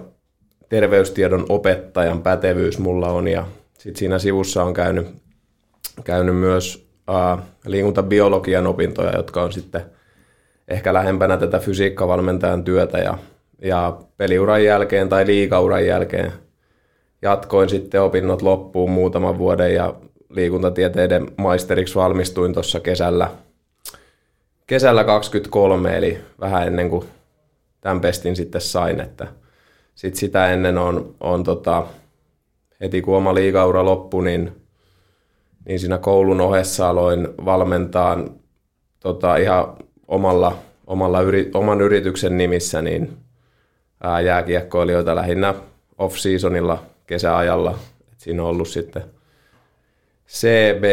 terveystiedon 0.69 1.45
opettajan 1.49 2.21
pätevyys 2.21 2.79
mulla 2.79 3.07
on, 3.07 3.27
ja 3.27 3.45
sitten 3.73 3.99
siinä 3.99 4.19
sivussa 4.19 4.63
on 4.63 4.73
käynyt, 4.73 5.07
käynyt 6.03 6.35
myös 6.35 6.89
uh, 7.09 7.39
liikuntabiologian 7.65 8.67
opintoja, 8.67 9.17
jotka 9.17 9.43
on 9.43 9.53
sitten 9.53 9.81
ehkä 10.67 10.93
lähempänä 10.93 11.37
tätä 11.37 11.59
fysiikkavalmentajan 11.59 12.63
työtä 12.63 12.97
ja, 12.97 13.17
ja 13.61 13.97
peliuran 14.17 14.63
jälkeen 14.63 15.09
tai 15.09 15.25
liikauran 15.25 15.85
jälkeen 15.85 16.33
jatkoin 17.21 17.69
sitten 17.69 18.01
opinnot 18.01 18.41
loppuun 18.41 18.91
muutaman 18.91 19.37
vuoden 19.37 19.73
ja 19.73 19.93
liikuntatieteiden 20.29 21.27
maisteriksi 21.37 21.95
valmistuin 21.95 22.53
tuossa 22.53 22.79
kesällä, 22.79 23.31
kesällä 24.67 25.03
23, 25.03 25.97
eli 25.97 26.19
vähän 26.39 26.67
ennen 26.67 26.89
kuin 26.89 27.05
tämän 27.81 28.01
pestin 28.01 28.35
sitten 28.35 28.61
sain, 28.61 29.01
että 29.01 29.27
sitten 29.95 30.19
sitä 30.19 30.51
ennen 30.51 30.77
on, 30.77 31.15
on 31.19 31.43
tota, 31.43 31.87
heti 32.81 33.01
kun 33.01 33.17
oma 33.17 33.35
liigaura 33.35 33.85
loppui, 33.85 34.25
niin, 34.25 34.51
niin 35.65 35.79
siinä 35.79 35.97
koulun 35.97 36.41
ohessa 36.41 36.89
aloin 36.89 37.27
valmentaa 37.45 38.17
tota, 38.99 39.35
ihan 39.35 39.73
omalla, 40.07 40.57
omalla 40.87 41.21
yri, 41.21 41.51
oman 41.53 41.81
yrityksen 41.81 42.37
nimissä 42.37 42.81
niin 42.81 43.17
ää, 44.03 44.21
jääkiekkoilijoita 44.21 45.15
lähinnä 45.15 45.53
off-seasonilla 45.97 46.83
kesäajalla. 47.09 47.79
Et 48.11 48.19
siinä 48.19 48.43
on 48.43 48.49
ollut 48.49 48.67
sitten 48.67 49.03
CB, 50.27 50.83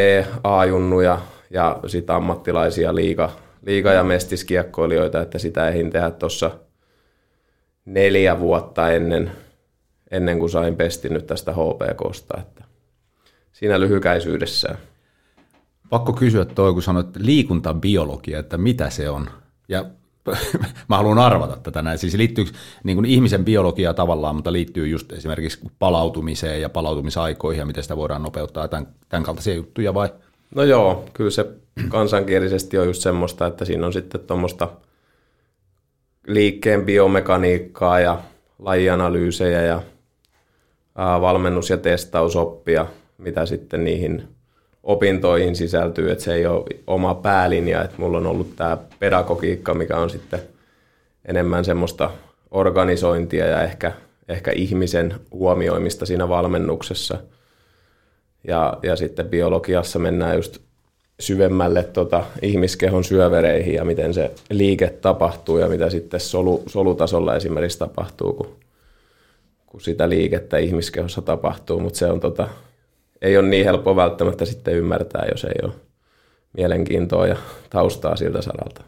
A-junnuja 0.45 1.21
ja 1.51 1.81
sitten 1.87 2.17
ammattilaisia 2.17 2.95
liiga, 2.95 3.31
liiga- 3.67 3.93
ja 3.93 4.05
mestiskiekkoilijoita, 4.05 5.23
että 5.23 5.39
sitä 5.39 5.69
ehdin 5.69 5.91
tehdä 5.91 6.11
tuossa 6.11 6.51
neljä 7.85 8.41
vuotta 8.41 8.91
ennen, 8.91 9.33
ennen 10.11 10.39
kuin 10.39 10.51
sain 10.51 10.77
pestinyt 10.77 11.27
tästä 11.27 11.53
HPKsta. 11.53 12.39
Että 12.41 12.65
siinä 13.53 13.81
lyhykäisyydessään. 13.81 14.79
Pakko 15.91 16.13
kysyä 16.13 16.45
toi, 16.45 16.73
kun 16.73 16.83
sanoit 16.83 17.17
liikuntabiologia, 17.17 18.39
että 18.39 18.59
mitä 18.59 18.91
se 18.91 19.11
on? 19.11 19.31
Ja 19.69 19.85
mä 20.89 20.97
haluan 20.97 21.19
arvata 21.19 21.57
tätä 21.57 21.83
näin. 21.83 21.99
Siis 21.99 22.15
liittyy 22.15 22.45
niin 22.85 22.97
kuin 22.97 23.05
ihmisen 23.05 23.45
biologia 23.45 23.95
tavallaan, 23.95 24.37
mutta 24.37 24.53
liittyy 24.53 24.89
just 24.89 25.13
esimerkiksi 25.13 25.59
palautumiseen 25.79 26.61
ja 26.61 26.69
palautumisaikoihin 26.69 27.61
ja 27.61 27.67
miten 27.67 27.83
sitä 27.83 27.97
voidaan 27.97 28.23
nopeuttaa 28.23 28.69
tämän, 28.69 28.87
tämän 29.09 29.25
kaltaisia 29.25 29.55
juttuja 29.55 29.95
vai? 29.95 30.09
No 30.55 30.63
joo, 30.63 31.05
kyllä 31.13 31.31
se 31.31 31.47
kansankielisesti 31.89 32.79
on 32.79 32.87
just 32.87 33.03
semmoista, 33.03 33.47
että 33.47 33.65
siinä 33.65 33.87
on 33.87 33.93
sitten 33.93 34.21
tuommoista 34.21 34.69
liikkeen 36.27 36.85
biomekaniikkaa 36.85 38.01
ja 38.01 38.21
lajianalyysejä 38.59 39.63
ja 39.63 39.83
valmennus- 40.97 41.71
ja 41.71 41.77
testausoppia, 41.77 42.87
mitä 43.19 43.47
sitten 43.47 43.85
niihin 43.85 44.29
opintoihin 44.87 45.57
sisältyy, 45.57 46.11
että 46.11 46.25
se 46.25 46.35
ei 46.35 46.47
ole 46.47 46.65
oma 46.87 47.15
päälinja, 47.15 47.85
että 47.85 47.97
mulla 47.99 48.19
on 48.19 48.27
ollut 48.27 48.57
tämä 48.57 48.79
pedagogiikka, 48.99 49.75
mikä 49.75 49.97
on 49.97 50.11
sitten 50.11 50.41
enemmän 51.25 51.65
semmoista 51.65 52.11
organisointia 52.51 53.47
ja 53.47 53.63
ehkä, 53.63 53.93
ehkä 54.29 54.51
ihmisen 54.51 55.15
huomioimista 55.33 56.07
siinä 56.07 56.29
valmennuksessa. 56.29 57.19
Ja, 58.45 58.79
ja 58.83 58.97
sitten 58.97 59.29
biologiassa 59.29 59.99
mennään 59.99 60.37
just 60.37 60.59
syvemmälle 61.21 61.83
tota 61.83 62.25
ihmiskehon 62.43 63.05
syövereihin 63.05 63.75
ja 63.75 63.85
miten 63.85 64.15
se 64.15 64.31
liike 64.51 64.89
tapahtuu 64.89 65.59
ja 65.59 65.69
mitä 65.69 65.91
sitten 65.91 66.21
solu, 66.21 66.63
solutasolla 66.67 67.37
esimerkiksi 67.37 67.79
tapahtuu, 67.79 68.33
kun, 68.33 68.57
kun 69.67 69.81
sitä 69.81 70.09
liikettä 70.09 70.59
ihmiskehossa 70.59 71.23
tapahtuu, 71.23 71.81
mutta 71.81 71.99
se 71.99 72.07
on 72.07 72.21
tota, 72.21 72.49
ei 73.27 73.37
ole 73.37 73.49
niin 73.49 73.65
helppo 73.65 73.97
välttämättä 73.97 74.45
sitten 74.45 74.75
ymmärtää, 74.75 75.27
jos 75.31 75.45
ei 75.45 75.61
ole 75.63 75.73
mielenkiintoa 76.53 77.27
ja 77.27 77.37
taustaa 77.71 78.17
siltä 78.17 78.43
saralta. 78.43 78.83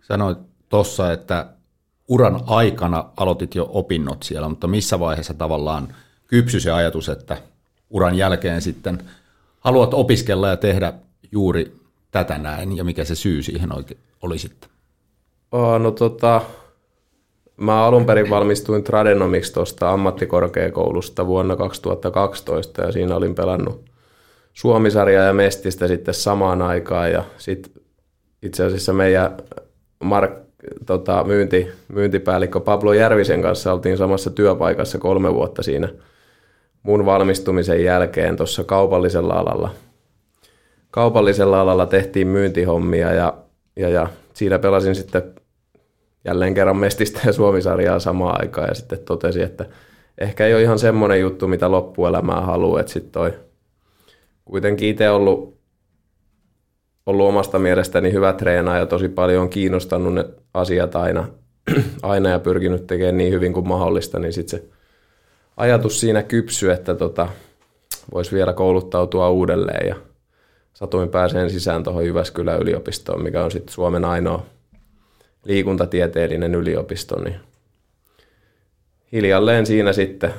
Sanoit 0.00 0.38
tuossa, 0.68 1.12
että 1.12 1.46
uran 2.08 2.40
aikana 2.46 3.04
aloitit 3.16 3.54
jo 3.54 3.70
opinnot 3.72 4.22
siellä, 4.22 4.48
mutta 4.48 4.66
missä 4.66 5.00
vaiheessa 5.00 5.34
tavallaan 5.34 5.94
kypsy 6.26 6.60
se 6.60 6.70
ajatus, 6.70 7.08
että 7.08 7.36
uran 7.90 8.14
jälkeen 8.14 8.62
sitten 8.62 8.98
haluat 9.60 9.94
opiskella 9.94 10.48
ja 10.48 10.56
tehdä 10.56 10.92
juuri 11.32 11.76
tätä 12.10 12.38
näin, 12.38 12.76
ja 12.76 12.84
mikä 12.84 13.04
se 13.04 13.14
syy 13.14 13.42
siihen 13.42 13.76
oikein 13.76 14.00
oli 14.22 14.38
sitten? 14.38 14.70
Oh, 15.52 15.80
no 15.80 15.90
tota, 15.90 16.42
mä 17.58 17.84
alun 17.84 18.06
perin 18.06 18.30
valmistuin 18.30 18.84
tradenomiksi 18.84 19.52
tuosta 19.52 19.90
ammattikorkeakoulusta 19.90 21.26
vuonna 21.26 21.56
2012, 21.56 22.82
ja 22.82 22.92
siinä 22.92 23.16
olin 23.16 23.34
pelannut 23.34 23.84
Suomisarjaa 24.52 25.24
ja 25.24 25.32
Mestistä 25.32 25.88
sitten 25.88 26.14
samaan 26.14 26.62
aikaan, 26.62 27.12
ja 27.12 27.24
sitten 27.38 27.82
itse 28.42 28.64
asiassa 28.64 28.92
meidän 28.92 29.36
Mark, 30.04 30.32
tota, 30.86 31.24
myynti, 31.24 31.68
myyntipäällikkö 31.88 32.60
Pablo 32.60 32.92
Järvisen 32.92 33.42
kanssa 33.42 33.72
oltiin 33.72 33.96
samassa 33.96 34.30
työpaikassa 34.30 34.98
kolme 34.98 35.34
vuotta 35.34 35.62
siinä 35.62 35.88
mun 36.82 37.06
valmistumisen 37.06 37.84
jälkeen 37.84 38.36
tuossa 38.36 38.64
kaupallisella 38.64 39.34
alalla. 39.34 39.70
Kaupallisella 40.90 41.60
alalla 41.60 41.86
tehtiin 41.86 42.26
myyntihommia 42.26 43.12
ja, 43.12 43.34
ja, 43.76 43.88
ja 43.88 44.08
siinä 44.34 44.58
pelasin 44.58 44.94
sitten 44.94 45.22
jälleen 46.24 46.54
kerran 46.54 46.76
Mestistä 46.76 47.20
ja 47.26 47.32
Suomisarjaa 47.32 47.98
samaan 47.98 48.40
aikaan 48.40 48.68
ja 48.68 48.74
sitten 48.74 48.98
totesin, 48.98 49.42
että 49.42 49.66
ehkä 50.18 50.46
ei 50.46 50.54
ole 50.54 50.62
ihan 50.62 50.78
semmoinen 50.78 51.20
juttu, 51.20 51.48
mitä 51.48 51.70
loppuelämää 51.70 52.40
haluaa, 52.40 52.80
että 52.80 52.92
sitten 52.92 53.12
toi 53.12 53.34
kuitenkin 54.44 54.88
itse 54.88 55.10
ollut, 55.10 55.58
ollut 57.06 57.28
omasta 57.28 57.58
mielestäni 57.58 58.12
hyvä 58.12 58.32
treenaaja 58.32 58.80
ja 58.80 58.86
tosi 58.86 59.08
paljon 59.08 59.42
on 59.42 59.50
kiinnostanut 59.50 60.14
ne 60.14 60.24
asiat 60.54 60.96
aina, 60.96 61.28
aina 62.02 62.28
ja 62.28 62.38
pyrkinyt 62.38 62.86
tekemään 62.86 63.16
niin 63.16 63.32
hyvin 63.32 63.52
kuin 63.52 63.68
mahdollista, 63.68 64.18
niin 64.18 64.32
sitten 64.32 64.60
se 64.60 64.68
ajatus 65.56 66.00
siinä 66.00 66.22
kypsy, 66.22 66.70
että 66.70 66.94
tota, 66.94 67.28
voisi 68.14 68.36
vielä 68.36 68.52
kouluttautua 68.52 69.30
uudelleen 69.30 69.88
ja 69.88 69.96
satuin 70.74 71.08
pääseen 71.08 71.50
sisään 71.50 71.82
tuohon 71.82 72.06
Jyväskylän 72.06 72.60
yliopistoon, 72.60 73.22
mikä 73.22 73.44
on 73.44 73.50
sitten 73.50 73.74
Suomen 73.74 74.04
ainoa 74.04 74.46
liikuntatieteellinen 75.48 76.54
yliopisto, 76.54 77.20
niin 77.20 77.36
hiljalleen 79.12 79.66
siinä 79.66 79.92
sitten 79.92 80.34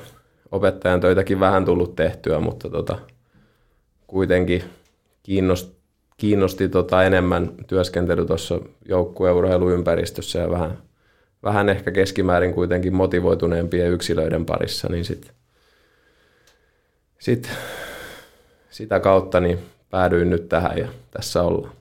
opettajan 0.52 1.02
töitäkin 1.02 1.40
vähän 1.40 1.66
tullut 1.66 1.96
tehtyä, 1.96 2.40
mutta 2.40 2.70
tota, 2.70 3.00
kuitenkin 4.08 4.64
kiinnosti, 5.24 5.78
kiinnosti 6.18 6.70
tota 6.70 7.04
enemmän 7.04 7.52
työskentely 7.68 8.26
tuossa 8.26 8.60
joukkueurheiluympäristössä 8.86 10.40
ja 10.40 10.50
vähän, 10.50 10.78
vähän 11.44 11.70
ehkä 11.70 11.92
keskimäärin 11.92 12.54
kuitenkin 12.54 12.96
motivoituneempien 12.96 13.92
yksilöiden 13.92 14.46
parissa, 14.46 14.88
niin 14.92 15.06
sit, 15.06 15.32
sit, 17.20 17.50
sitä 18.70 19.00
kautta 19.00 19.40
niin 19.40 19.60
päädyin 19.90 20.30
nyt 20.30 20.50
tähän 20.50 20.78
ja 20.78 20.88
tässä 21.12 21.44
ollaan. 21.44 21.79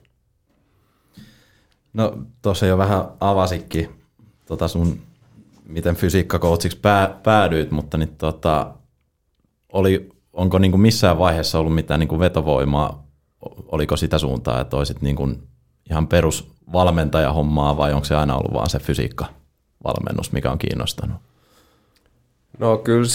No 1.93 2.17
tuossa 2.41 2.65
jo 2.65 2.77
vähän 2.77 3.05
avasikin 3.19 3.89
tota 4.45 4.67
sun, 4.67 4.99
miten 5.65 5.95
fysiikkakoutsiksi 5.95 6.79
pää, 6.79 7.19
päädyit, 7.23 7.71
mutta 7.71 7.97
niin 7.97 8.15
tota, 8.15 8.73
oli, 9.73 10.09
onko 10.33 10.59
niin 10.59 10.71
kuin 10.71 10.81
missään 10.81 11.17
vaiheessa 11.17 11.59
ollut 11.59 11.75
mitään 11.75 11.99
niin 11.99 12.07
kuin 12.07 12.19
vetovoimaa, 12.19 13.07
oliko 13.71 13.97
sitä 13.97 14.17
suuntaa, 14.17 14.61
että 14.61 14.77
olisit 14.77 15.01
niin 15.01 15.15
kuin 15.15 15.43
ihan 15.89 16.07
perusvalmentajahommaa 16.07 17.77
vai 17.77 17.93
onko 17.93 18.05
se 18.05 18.15
aina 18.15 18.35
ollut 18.35 18.53
vaan 18.53 18.69
se 18.69 18.79
fysiikkavalmennus, 18.79 20.31
mikä 20.31 20.51
on 20.51 20.57
kiinnostanut? 20.57 21.17
No 22.59 22.77
kyllä 22.77 23.07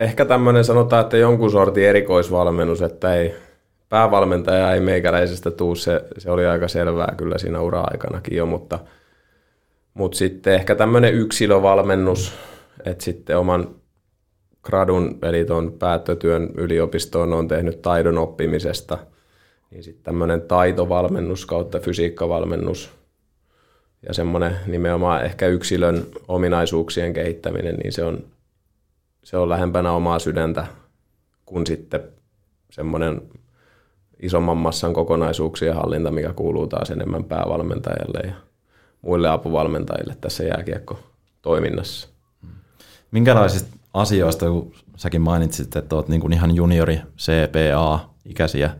ehkä 0.00 0.24
tämmöinen 0.24 0.64
sanotaan, 0.64 1.02
että 1.02 1.16
jonkun 1.16 1.50
sortin 1.50 1.88
erikoisvalmennus, 1.88 2.82
että 2.82 3.14
ei, 3.14 3.34
päävalmentaja 3.88 4.74
ei 4.74 4.80
meikäläisestä 4.80 5.50
tuu, 5.50 5.74
se, 5.74 6.04
se 6.18 6.30
oli 6.30 6.46
aika 6.46 6.68
selvää 6.68 7.14
kyllä 7.16 7.38
siinä 7.38 7.60
ura-aikanakin 7.60 8.36
jo, 8.36 8.46
mutta, 8.46 8.78
mutta 9.94 10.18
sitten 10.18 10.54
ehkä 10.54 10.74
tämmöinen 10.74 11.14
yksilövalmennus, 11.14 12.32
että 12.84 13.04
sitten 13.04 13.38
oman 13.38 13.74
gradun, 14.62 15.18
eli 15.22 15.44
tuon 15.44 15.72
päättötyön 15.72 16.50
yliopistoon 16.54 17.32
on 17.32 17.48
tehnyt 17.48 17.82
taidon 17.82 18.18
oppimisesta, 18.18 18.98
niin 19.70 19.82
sitten 19.82 20.04
tämmöinen 20.04 20.42
taitovalmennus 20.42 21.46
kautta 21.46 21.78
fysiikkavalmennus 21.78 22.90
ja 24.08 24.14
semmoinen 24.14 24.56
nimenomaan 24.66 25.24
ehkä 25.24 25.46
yksilön 25.46 26.06
ominaisuuksien 26.28 27.12
kehittäminen, 27.12 27.74
niin 27.74 27.92
se 27.92 28.04
on, 28.04 28.24
se 29.24 29.36
on 29.36 29.48
lähempänä 29.48 29.92
omaa 29.92 30.18
sydäntä 30.18 30.66
kuin 31.46 31.66
sitten 31.66 32.00
semmoinen 32.70 33.22
isomman 34.22 34.56
massan 34.56 34.92
kokonaisuuksien 34.92 35.74
hallinta, 35.74 36.10
mikä 36.10 36.32
kuuluu 36.32 36.66
taas 36.66 36.90
enemmän 36.90 37.24
päävalmentajalle 37.24 38.20
ja 38.24 38.34
muille 39.02 39.28
apuvalmentajille 39.28 40.16
tässä 40.20 40.44
jääkiekko-toiminnassa. 40.44 42.08
Minkälaisista 43.10 43.76
asioista, 43.94 44.50
kun 44.50 44.72
säkin 44.96 45.20
mainitsit, 45.20 45.76
että 45.76 45.96
olet 45.96 46.08
niin 46.08 46.20
kuin 46.20 46.32
ihan 46.32 46.56
juniori 46.56 47.00
CPA-ikäisiä 47.18 48.70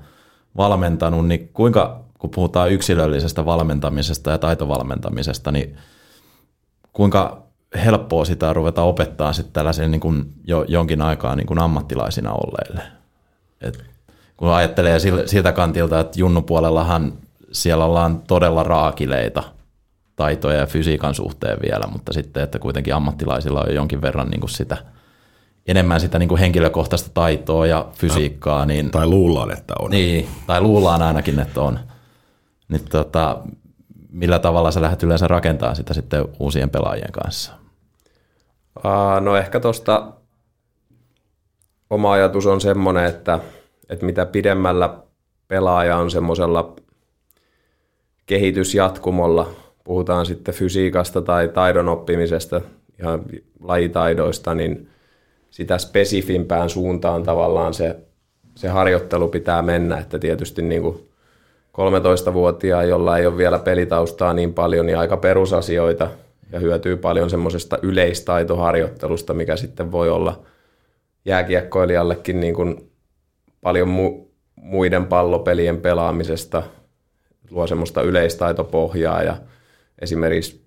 valmentanut, 0.56 1.28
niin 1.28 1.48
kuinka, 1.52 2.04
kun 2.18 2.30
puhutaan 2.30 2.70
yksilöllisestä 2.70 3.44
valmentamisesta 3.44 4.30
ja 4.30 4.38
taitovalmentamisesta, 4.38 5.52
niin 5.52 5.76
kuinka 6.92 7.42
helppoa 7.84 8.24
sitä 8.24 8.52
ruveta 8.52 8.82
opettaa 8.82 9.32
sitten 9.32 9.90
niin 9.90 10.00
kuin 10.00 10.32
jo 10.44 10.64
jonkin 10.68 11.02
aikaa 11.02 11.36
niin 11.36 11.46
kuin 11.46 11.58
ammattilaisina 11.58 12.32
olleille? 12.32 12.82
Et 13.60 13.84
kun 14.38 14.48
ajattelee 14.48 14.98
siltä 15.26 15.52
kantilta, 15.52 16.00
että 16.00 16.20
junnupuolellahan 16.20 17.12
siellä 17.52 17.84
ollaan 17.84 18.22
todella 18.22 18.62
raakileita 18.62 19.42
taitoja 20.16 20.58
ja 20.58 20.66
fysiikan 20.66 21.14
suhteen 21.14 21.58
vielä, 21.62 21.86
mutta 21.92 22.12
sitten, 22.12 22.42
että 22.42 22.58
kuitenkin 22.58 22.94
ammattilaisilla 22.94 23.60
on 23.60 23.74
jonkin 23.74 24.02
verran 24.02 24.28
niin 24.28 24.40
kuin 24.40 24.50
sitä, 24.50 24.76
enemmän 25.66 26.00
sitä 26.00 26.18
niin 26.18 26.28
kuin 26.28 26.38
henkilökohtaista 26.38 27.10
taitoa 27.14 27.66
ja 27.66 27.86
fysiikkaa. 27.94 28.66
Niin, 28.66 28.90
tai 28.90 29.06
luullaan, 29.06 29.50
että 29.50 29.74
on. 29.78 29.90
Niin, 29.90 30.28
tai 30.46 30.60
luullaan 30.60 31.02
ainakin, 31.02 31.40
että 31.40 31.60
on. 31.60 31.78
Niin 32.68 32.84
tota, 32.90 33.38
millä 34.10 34.38
tavalla 34.38 34.70
sä 34.70 34.82
lähdet 34.82 35.02
yleensä 35.02 35.28
rakentamaan 35.28 35.76
sitä 35.76 35.94
sitten 35.94 36.24
uusien 36.38 36.70
pelaajien 36.70 37.12
kanssa? 37.12 37.52
Uh, 38.76 39.20
no 39.20 39.36
ehkä 39.36 39.60
tuosta 39.60 40.12
oma 41.90 42.12
ajatus 42.12 42.46
on 42.46 42.60
semmoinen, 42.60 43.04
että– 43.04 43.38
että 43.88 44.06
mitä 44.06 44.26
pidemmällä 44.26 44.98
pelaaja 45.48 45.96
on 45.96 46.10
semmoisella 46.10 46.76
kehitysjatkumolla, 48.26 49.50
puhutaan 49.84 50.26
sitten 50.26 50.54
fysiikasta 50.54 51.22
tai 51.22 51.48
taidon 51.48 51.88
oppimisesta, 51.88 52.60
ja 52.98 53.18
lajitaidoista, 53.60 54.54
niin 54.54 54.88
sitä 55.50 55.78
spesifimpään 55.78 56.70
suuntaan 56.70 57.22
tavallaan 57.22 57.74
se, 57.74 57.96
se 58.54 58.68
harjoittelu 58.68 59.28
pitää 59.28 59.62
mennä, 59.62 59.98
että 59.98 60.18
tietysti 60.18 60.62
niin 60.62 60.82
kuin 60.82 61.08
13-vuotiaan, 61.72 62.88
jolla 62.88 63.18
ei 63.18 63.26
ole 63.26 63.36
vielä 63.36 63.58
pelitaustaa 63.58 64.34
niin 64.34 64.54
paljon, 64.54 64.86
niin 64.86 64.98
aika 64.98 65.16
perusasioita 65.16 66.08
ja 66.52 66.60
hyötyy 66.60 66.96
paljon 66.96 67.30
semmoisesta 67.30 67.78
yleistaitoharjoittelusta, 67.82 69.34
mikä 69.34 69.56
sitten 69.56 69.92
voi 69.92 70.10
olla 70.10 70.42
jääkiekkoilijallekin 71.24 72.40
niin 72.40 72.54
kuin 72.54 72.90
paljon 73.60 73.88
mu- 73.88 74.28
muiden 74.56 75.06
pallopelien 75.06 75.80
pelaamisesta, 75.80 76.62
luo 77.50 77.66
semmoista 77.66 78.02
yleistaitopohjaa 78.02 79.22
ja 79.22 79.36
esimerkiksi 79.98 80.64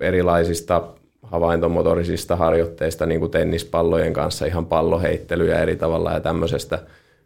erilaisista 0.00 0.82
havaintomotorisista 1.22 2.36
harjoitteista, 2.36 3.06
niin 3.06 3.20
kuin 3.20 3.30
tennispallojen 3.30 4.12
kanssa 4.12 4.46
ihan 4.46 4.66
palloheittelyä 4.66 5.58
eri 5.58 5.76
tavalla 5.76 6.12
ja 6.12 6.20
tämmöisestä, 6.20 6.78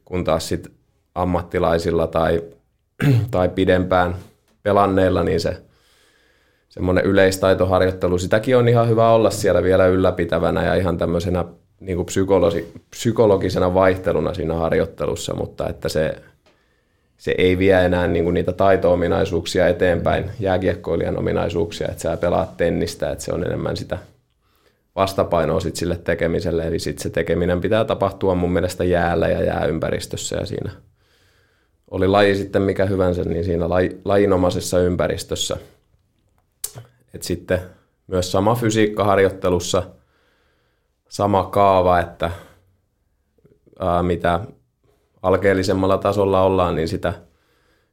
kun 0.05 0.25
taas 0.25 0.49
sit 0.49 0.73
ammattilaisilla 1.15 2.07
tai, 2.07 2.43
tai 3.31 3.49
pidempään 3.49 4.15
pelanneilla, 4.63 5.23
niin 5.23 5.41
se 5.41 5.63
semmoinen 6.69 7.05
yleistaitoharjoittelu, 7.05 8.19
sitäkin 8.19 8.57
on 8.57 8.69
ihan 8.69 8.89
hyvä 8.89 9.11
olla 9.11 9.31
siellä 9.31 9.63
vielä 9.63 9.87
ylläpitävänä 9.87 10.65
ja 10.65 10.75
ihan 10.75 10.99
tämmöisenä 10.99 11.45
niin 11.83 11.97
kuin 11.97 12.07
psykologi, 12.07 12.73
psykologisena 12.91 13.75
vaihteluna 13.75 14.35
siinä 14.35 14.55
harjoittelussa, 14.55 15.35
mutta 15.35 15.69
että 15.69 15.89
se, 15.89 16.15
se 17.17 17.35
ei 17.39 17.59
vie 17.59 17.85
enää 17.85 18.07
niin 18.07 18.25
kuin 18.25 18.35
niitä 18.35 18.53
taito-ominaisuuksia 18.53 19.69
eteenpäin, 19.69 20.31
jääkiekkoilijan 20.41 21.19
ominaisuuksia, 21.19 21.89
että 21.89 22.03
sä 22.03 22.17
pelaat 22.17 22.57
tennistä, 22.57 23.11
että 23.11 23.25
se 23.25 23.33
on 23.33 23.45
enemmän 23.45 23.77
sitä 23.77 23.99
vastapainoa 24.97 25.61
sit 25.61 25.77
sille 25.77 25.97
tekemiselle, 25.97 26.67
eli 26.67 26.79
sit 26.79 26.99
se 26.99 27.11
tekeminen 27.11 27.61
pitää 27.61 27.85
tapahtua 27.85 28.35
mun 28.35 28.53
mielestä 28.53 28.85
jäällä 28.85 29.29
ja 29.29 29.45
jääympäristössä 29.45 30.37
ja 30.37 30.47
siinä 30.47 30.71
oli 31.91 32.09
laji 32.09 32.35
sitten 32.35 32.63
mikä 32.63 32.87
hyvänsä, 32.87 33.23
niin 33.23 33.45
siinä 33.45 33.69
laji, 33.69 34.01
lajinomaisessa 34.05 34.79
ympäristössä. 34.79 35.57
Et 37.15 37.23
sitten 37.23 37.61
myös 38.07 38.33
sama 38.33 38.55
fysiikkaharjoittelussa– 38.55 39.83
sama 41.13 41.45
kaava, 41.45 42.01
että 42.01 42.31
ää, 43.79 44.03
mitä 44.03 44.41
alkeellisemmalla 45.23 45.99
tasolla 45.99 46.43
ollaan, 46.43 46.75
niin 46.77 46.89
sitä 46.89 47.13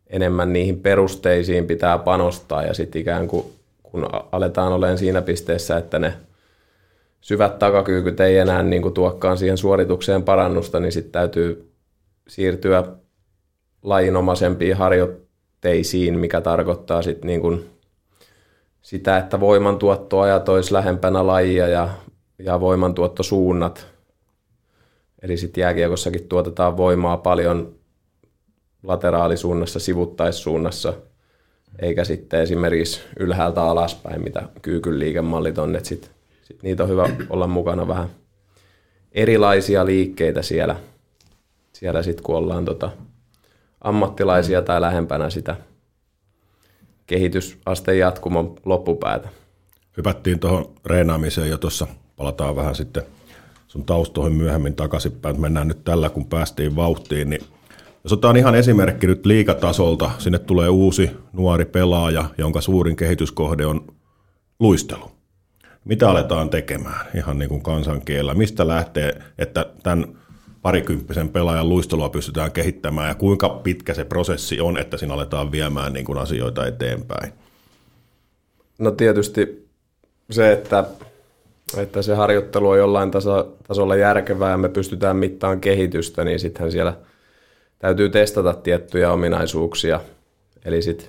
enemmän 0.07 0.53
niihin 0.53 0.79
perusteisiin 0.79 1.67
pitää 1.67 1.97
panostaa. 1.97 2.63
Ja 2.63 2.73
sitten 2.73 3.01
ikään 3.01 3.27
kuin 3.27 3.45
kun 3.83 4.07
aletaan 4.31 4.73
olemaan 4.73 4.97
siinä 4.97 5.21
pisteessä, 5.21 5.77
että 5.77 5.99
ne 5.99 6.13
syvät 7.21 7.59
takakyykyt 7.59 8.19
ei 8.19 8.37
enää 8.37 8.63
niin 8.63 8.81
kuin 8.81 8.93
tuokkaan 8.93 9.37
siihen 9.37 9.57
suoritukseen 9.57 10.23
parannusta, 10.23 10.79
niin 10.79 10.91
sitten 10.91 11.11
täytyy 11.11 11.73
siirtyä 12.27 12.83
lajinomaisempiin 13.83 14.77
harjoitteisiin, 14.77 16.19
mikä 16.19 16.41
tarkoittaa 16.41 17.01
sitten 17.01 17.27
niin 17.27 17.41
kuin 17.41 17.69
sitä, 18.81 19.17
että 19.17 19.39
voimantuottoajat 19.39 20.49
olisi 20.49 20.73
lähempänä 20.73 21.27
lajia 21.27 21.67
ja 21.67 21.89
ja 22.39 22.59
voimantuottosuunnat. 22.59 23.87
Eli 25.21 25.37
sitten 25.37 25.61
jääkiekossakin 25.61 26.27
tuotetaan 26.27 26.77
voimaa 26.77 27.17
paljon 27.17 27.75
lateraalisuunnassa, 28.83 29.79
sivuttaissuunnassa, 29.79 30.93
eikä 31.81 32.03
sitten 32.03 32.41
esimerkiksi 32.41 33.01
ylhäältä 33.19 33.61
alaspäin, 33.61 34.23
mitä 34.23 34.49
kyykyn 34.61 34.99
liikemallit 34.99 35.57
on. 35.57 35.75
Että 35.75 35.89
sit, 35.89 36.11
sit 36.41 36.63
niitä 36.63 36.83
on 36.83 36.89
hyvä 36.89 37.09
olla 37.29 37.47
mukana 37.47 37.87
vähän 37.87 38.09
erilaisia 39.11 39.85
liikkeitä 39.85 40.41
siellä, 40.41 40.75
siellä 41.73 42.03
sitten 42.03 42.23
kun 42.23 42.35
ollaan 42.35 42.65
tota 42.65 42.91
ammattilaisia 43.81 44.61
tai 44.61 44.81
lähempänä 44.81 45.29
sitä 45.29 45.55
kehitysasteen 47.07 47.99
jatkumon 47.99 48.55
loppupäätä. 48.65 49.29
Hypättiin 49.97 50.39
tuohon 50.39 50.75
reenaamiseen 50.85 51.49
jo 51.49 51.57
tuossa 51.57 51.87
palataan 52.19 52.55
vähän 52.55 52.75
sitten 52.75 53.03
sun 53.67 53.85
taustoihin 53.85 54.37
myöhemmin 54.37 54.75
takaisinpäin. 54.75 55.41
Mennään 55.41 55.67
nyt 55.67 55.83
tällä, 55.83 56.09
kun 56.09 56.25
päästiin 56.25 56.75
vauhtiin, 56.75 57.29
niin 57.29 57.41
Jos 58.03 58.13
otetaan 58.13 58.37
ihan 58.37 58.55
esimerkki 58.55 59.07
nyt 59.07 59.25
liikatasolta, 59.25 60.11
sinne 60.17 60.39
tulee 60.39 60.69
uusi 60.69 61.11
nuori 61.33 61.65
pelaaja, 61.65 62.25
jonka 62.37 62.61
suurin 62.61 62.95
kehityskohde 62.95 63.65
on 63.65 63.87
luistelu. 64.59 65.11
Mitä 65.85 66.09
aletaan 66.09 66.49
tekemään 66.49 67.07
ihan 67.15 67.39
niin 67.39 67.49
kuin 67.49 67.61
kansankielellä? 67.61 68.33
Mistä 68.33 68.67
lähtee, 68.67 69.21
että 69.37 69.65
tämän 69.83 70.05
parikymppisen 70.61 71.29
pelaajan 71.29 71.69
luistelua 71.69 72.09
pystytään 72.09 72.51
kehittämään 72.51 73.07
ja 73.07 73.15
kuinka 73.15 73.49
pitkä 73.49 73.93
se 73.93 74.05
prosessi 74.05 74.61
on, 74.61 74.77
että 74.77 74.97
siinä 74.97 75.13
aletaan 75.13 75.51
viemään 75.51 75.93
niin 75.93 76.05
kuin 76.05 76.17
asioita 76.17 76.67
eteenpäin? 76.67 77.33
No 78.79 78.91
tietysti 78.91 79.69
se, 80.31 80.51
että, 80.51 80.83
että 81.77 82.01
se 82.01 82.15
harjoittelu 82.15 82.69
on 82.69 82.77
jollain 82.77 83.11
taso, 83.11 83.57
tasolla 83.67 83.95
järkevää 83.95 84.51
ja 84.51 84.57
me 84.57 84.69
pystytään 84.69 85.17
mittaan 85.17 85.61
kehitystä, 85.61 86.23
niin 86.23 86.39
sittenhän 86.39 86.71
siellä 86.71 86.93
täytyy 87.79 88.09
testata 88.09 88.53
tiettyjä 88.53 89.11
ominaisuuksia. 89.11 89.99
Eli 90.65 90.81
sitten 90.81 91.07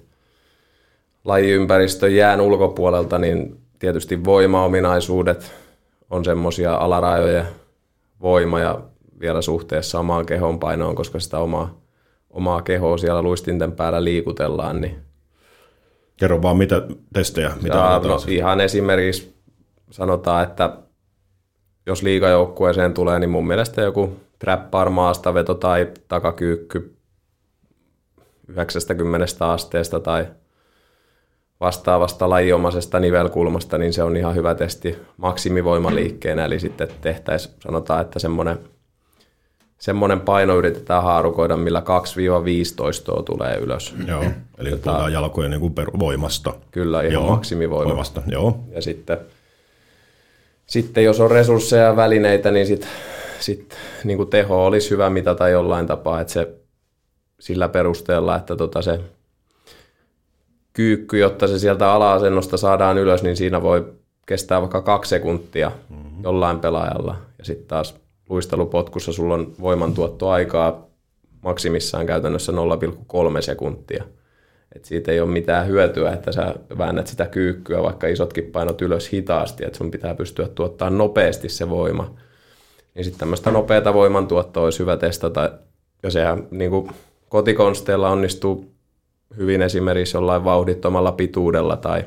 lajiympäristön 1.24 2.14
jään 2.14 2.40
ulkopuolelta, 2.40 3.18
niin 3.18 3.60
tietysti 3.78 4.24
voimaominaisuudet 4.24 5.52
on 6.10 6.24
semmoisia 6.24 6.74
alarajoja, 6.74 7.44
voima 8.20 8.60
ja 8.60 8.80
vielä 9.20 9.42
suhteessa 9.42 9.98
omaan 9.98 10.26
kehon 10.26 10.58
painoon, 10.58 10.94
koska 10.94 11.20
sitä 11.20 11.38
omaa, 11.38 11.80
omaa 12.30 12.62
kehoa 12.62 12.98
siellä 12.98 13.22
luistinten 13.22 13.72
päällä 13.72 14.04
liikutellaan, 14.04 14.80
niin 14.80 14.96
Kerro 16.20 16.42
vaan, 16.42 16.56
mitä 16.56 16.82
testejä, 17.12 17.50
mitä 17.62 17.76
ja, 17.76 18.00
no, 18.04 18.20
ihan 18.28 18.60
esimerkiksi 18.60 19.34
sanotaan, 19.90 20.42
että 20.42 20.76
jos 21.86 22.02
liikajoukkueeseen 22.02 22.94
tulee, 22.94 23.18
niin 23.18 23.30
mun 23.30 23.46
mielestä 23.46 23.82
joku 23.82 24.16
trappar 24.38 24.90
maastaveto 24.90 25.54
tai 25.54 25.88
takakyykky 26.08 26.96
90 28.48 29.26
asteesta 29.40 30.00
tai 30.00 30.26
vastaavasta 31.60 32.30
lajiomaisesta 32.30 33.00
nivelkulmasta, 33.00 33.78
niin 33.78 33.92
se 33.92 34.02
on 34.02 34.16
ihan 34.16 34.34
hyvä 34.34 34.54
testi 34.54 34.98
maksimivoimaliikkeenä, 35.16 36.44
eli 36.44 36.60
sitten 36.60 36.88
tehtäisiin, 37.00 37.54
sanotaan, 37.60 38.00
että 38.00 38.18
semmoinen 38.18 38.58
semmoinen 39.80 40.20
paino 40.20 40.56
yritetään 40.56 41.02
haarukoida, 41.02 41.56
millä 41.56 41.82
2-15 43.20 43.22
tulee 43.22 43.56
ylös. 43.56 43.94
Joo, 44.06 44.22
eli 44.58 44.70
Tätä, 44.70 44.82
puhutaan 44.82 45.12
jalkojen 45.12 45.50
niin 45.50 45.60
kuin 45.60 45.74
voimasta. 45.98 46.52
Kyllä, 46.70 47.02
ihan 47.02 47.12
joo, 47.12 47.30
maksimivoimasta. 47.30 48.22
joo. 48.26 48.64
Ja 48.74 48.82
sitten, 48.82 49.18
sitten 50.70 51.04
jos 51.04 51.20
on 51.20 51.30
resursseja 51.30 51.84
ja 51.84 51.96
välineitä, 51.96 52.50
niin 52.50 52.66
sit, 52.66 52.86
sit, 53.40 53.76
niin 54.04 54.16
kuin 54.16 54.30
teho 54.30 54.66
olisi 54.66 54.90
hyvä 54.90 55.10
mitata 55.10 55.48
jollain 55.48 55.86
tapaa, 55.86 56.20
että 56.20 56.32
se 56.32 56.48
sillä 57.40 57.68
perusteella, 57.68 58.36
että 58.36 58.56
tota 58.56 58.82
se 58.82 59.00
kyykky, 60.72 61.18
jotta 61.18 61.48
se 61.48 61.58
sieltä 61.58 61.92
ala-asennosta 61.92 62.56
saadaan 62.56 62.98
ylös, 62.98 63.22
niin 63.22 63.36
siinä 63.36 63.62
voi 63.62 63.92
kestää 64.26 64.60
vaikka 64.60 64.82
kaksi 64.82 65.08
sekuntia 65.08 65.72
mm-hmm. 65.88 66.22
jollain 66.22 66.60
pelaajalla. 66.60 67.16
Ja 67.38 67.44
sitten 67.44 67.66
taas 67.66 67.94
luistelupotkussa 68.28 69.12
sulla 69.12 69.34
on 69.34 69.52
voimantuottoaikaa 69.60 70.86
maksimissaan 71.42 72.06
käytännössä 72.06 72.52
0,3 72.52 73.42
sekuntia. 73.42 74.04
Et 74.76 74.84
siitä 74.84 75.12
ei 75.12 75.20
ole 75.20 75.30
mitään 75.30 75.66
hyötyä, 75.66 76.12
että 76.12 76.32
sä 76.32 76.54
väännät 76.78 77.06
sitä 77.06 77.26
kyykkyä, 77.26 77.82
vaikka 77.82 78.06
isotkin 78.06 78.44
painot 78.44 78.82
ylös 78.82 79.12
hitaasti, 79.12 79.64
että 79.64 79.78
sun 79.78 79.90
pitää 79.90 80.14
pystyä 80.14 80.48
tuottaa 80.48 80.90
nopeasti 80.90 81.48
se 81.48 81.70
voima. 81.70 82.14
Niin 82.94 83.04
sitten 83.04 83.20
tämmöistä 83.20 83.50
nopeata 83.50 83.94
voimantuottoa 83.94 84.64
olisi 84.64 84.78
hyvä 84.78 84.96
testata, 84.96 85.52
ja 86.02 86.10
sehän 86.10 86.46
niin 86.50 86.70
kuin 86.70 86.90
kotikonsteilla 87.28 88.10
onnistuu 88.10 88.70
hyvin 89.36 89.62
esimerkiksi 89.62 90.16
jollain 90.16 90.44
vauhdittomalla 90.44 91.12
pituudella 91.12 91.76
tai 91.76 92.04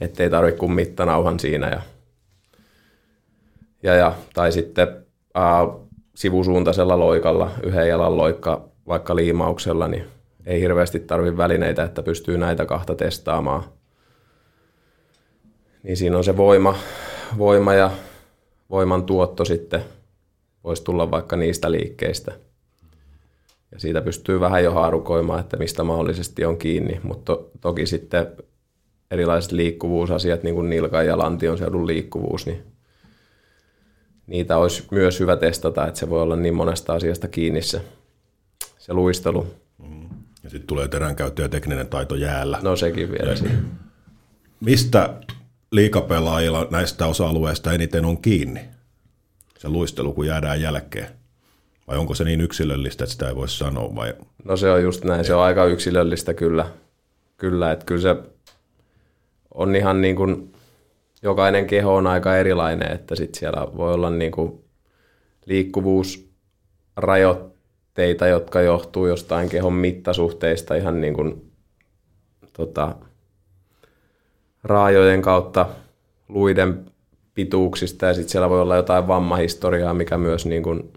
ettei 0.00 0.30
tarvitse 0.30 0.58
kuin 0.58 0.72
mittanauhan 0.72 1.40
siinä 1.40 1.68
ja 1.68 1.80
ja, 3.84 3.94
ja, 3.94 4.12
tai 4.34 4.52
sitten 4.52 4.88
ää, 5.34 5.68
sivusuuntaisella 6.14 6.98
loikalla, 6.98 7.50
yhden 7.62 7.88
jalan 7.88 8.16
loikka 8.16 8.68
vaikka 8.88 9.16
liimauksella, 9.16 9.88
niin 9.88 10.04
ei 10.46 10.60
hirveästi 10.60 11.00
tarvi 11.00 11.36
välineitä, 11.36 11.82
että 11.82 12.02
pystyy 12.02 12.38
näitä 12.38 12.66
kahta 12.66 12.94
testaamaan. 12.94 13.64
Niin 15.82 15.96
siinä 15.96 16.16
on 16.16 16.24
se 16.24 16.36
voima, 16.36 16.78
voima 17.38 17.74
ja 17.74 17.90
voiman 18.70 19.04
tuotto 19.04 19.44
sitten 19.44 19.84
voisi 20.64 20.84
tulla 20.84 21.10
vaikka 21.10 21.36
niistä 21.36 21.70
liikkeistä. 21.70 22.32
Ja 23.72 23.80
siitä 23.80 24.02
pystyy 24.02 24.40
vähän 24.40 24.64
jo 24.64 24.72
haarukoimaan, 24.72 25.40
että 25.40 25.56
mistä 25.56 25.84
mahdollisesti 25.84 26.44
on 26.44 26.56
kiinni, 26.56 27.00
mutta 27.02 27.24
to, 27.24 27.50
toki 27.60 27.86
sitten 27.86 28.26
erilaiset 29.10 29.52
liikkuvuusasiat, 29.52 30.42
niin 30.42 30.54
kuin 30.54 30.70
nilkan 30.70 31.06
ja 31.06 31.18
lantion 31.18 31.58
seudun 31.58 31.86
liikkuvuus, 31.86 32.46
niin 32.46 32.62
niitä 34.26 34.56
olisi 34.56 34.84
myös 34.90 35.20
hyvä 35.20 35.36
testata, 35.36 35.86
että 35.86 36.00
se 36.00 36.10
voi 36.10 36.22
olla 36.22 36.36
niin 36.36 36.54
monesta 36.54 36.92
asiasta 36.92 37.28
kiinni 37.28 37.62
se, 37.62 37.80
se 38.78 38.92
luistelu. 38.92 39.46
Ja 40.44 40.50
sitten 40.50 40.66
tulee 40.66 40.88
teränkäyttö 40.88 41.42
ja 41.42 41.48
tekninen 41.48 41.88
taito 41.88 42.14
jäällä. 42.14 42.58
No 42.62 42.76
sekin 42.76 43.12
vielä 43.12 43.36
siinä. 43.36 43.54
Mistä 44.60 45.14
liikapelaajilla 45.72 46.68
näistä 46.70 47.06
osa-alueista 47.06 47.72
eniten 47.72 48.04
on 48.04 48.22
kiinni? 48.22 48.60
Se 49.58 49.68
luistelu, 49.68 50.12
kun 50.12 50.26
jäädään 50.26 50.60
jälkeen. 50.60 51.06
Vai 51.86 51.98
onko 51.98 52.14
se 52.14 52.24
niin 52.24 52.40
yksilöllistä, 52.40 53.04
että 53.04 53.12
sitä 53.12 53.28
ei 53.28 53.36
voi 53.36 53.48
sanoa? 53.48 53.94
Vai? 53.94 54.14
No 54.44 54.56
se 54.56 54.70
on 54.70 54.82
just 54.82 55.04
näin, 55.04 55.24
se 55.24 55.34
on 55.34 55.42
aika 55.42 55.64
yksilöllistä 55.64 56.34
kyllä. 56.34 56.66
Kyllä, 57.36 57.72
että 57.72 57.84
kyllä 57.84 58.00
se 58.00 58.16
on 59.54 59.76
ihan 59.76 60.00
niin 60.00 60.16
kuin 60.16 60.52
jokainen 61.22 61.66
keho 61.66 61.94
on 61.94 62.06
aika 62.06 62.36
erilainen, 62.36 62.92
että 62.92 63.16
sit 63.16 63.34
siellä 63.34 63.66
voi 63.76 63.94
olla 63.94 64.10
niinku 64.10 64.64
liikkuvuusrajoitteita, 67.98 68.26
jotka 68.26 68.60
johtuu 68.60 69.06
jostain 69.06 69.48
kehon 69.48 69.72
mittasuhteista 69.72 70.74
ihan 70.74 71.00
niin 71.00 71.14
kuin, 71.14 71.52
tota, 72.52 72.94
raajojen 74.64 75.22
kautta, 75.22 75.66
luiden 76.28 76.84
pituuksista. 77.34 78.06
Ja 78.06 78.14
sitten 78.14 78.30
siellä 78.30 78.50
voi 78.50 78.60
olla 78.60 78.76
jotain 78.76 79.08
vammahistoriaa, 79.08 79.94
mikä 79.94 80.18
myös 80.18 80.46
niin 80.46 80.62
kuin 80.62 80.92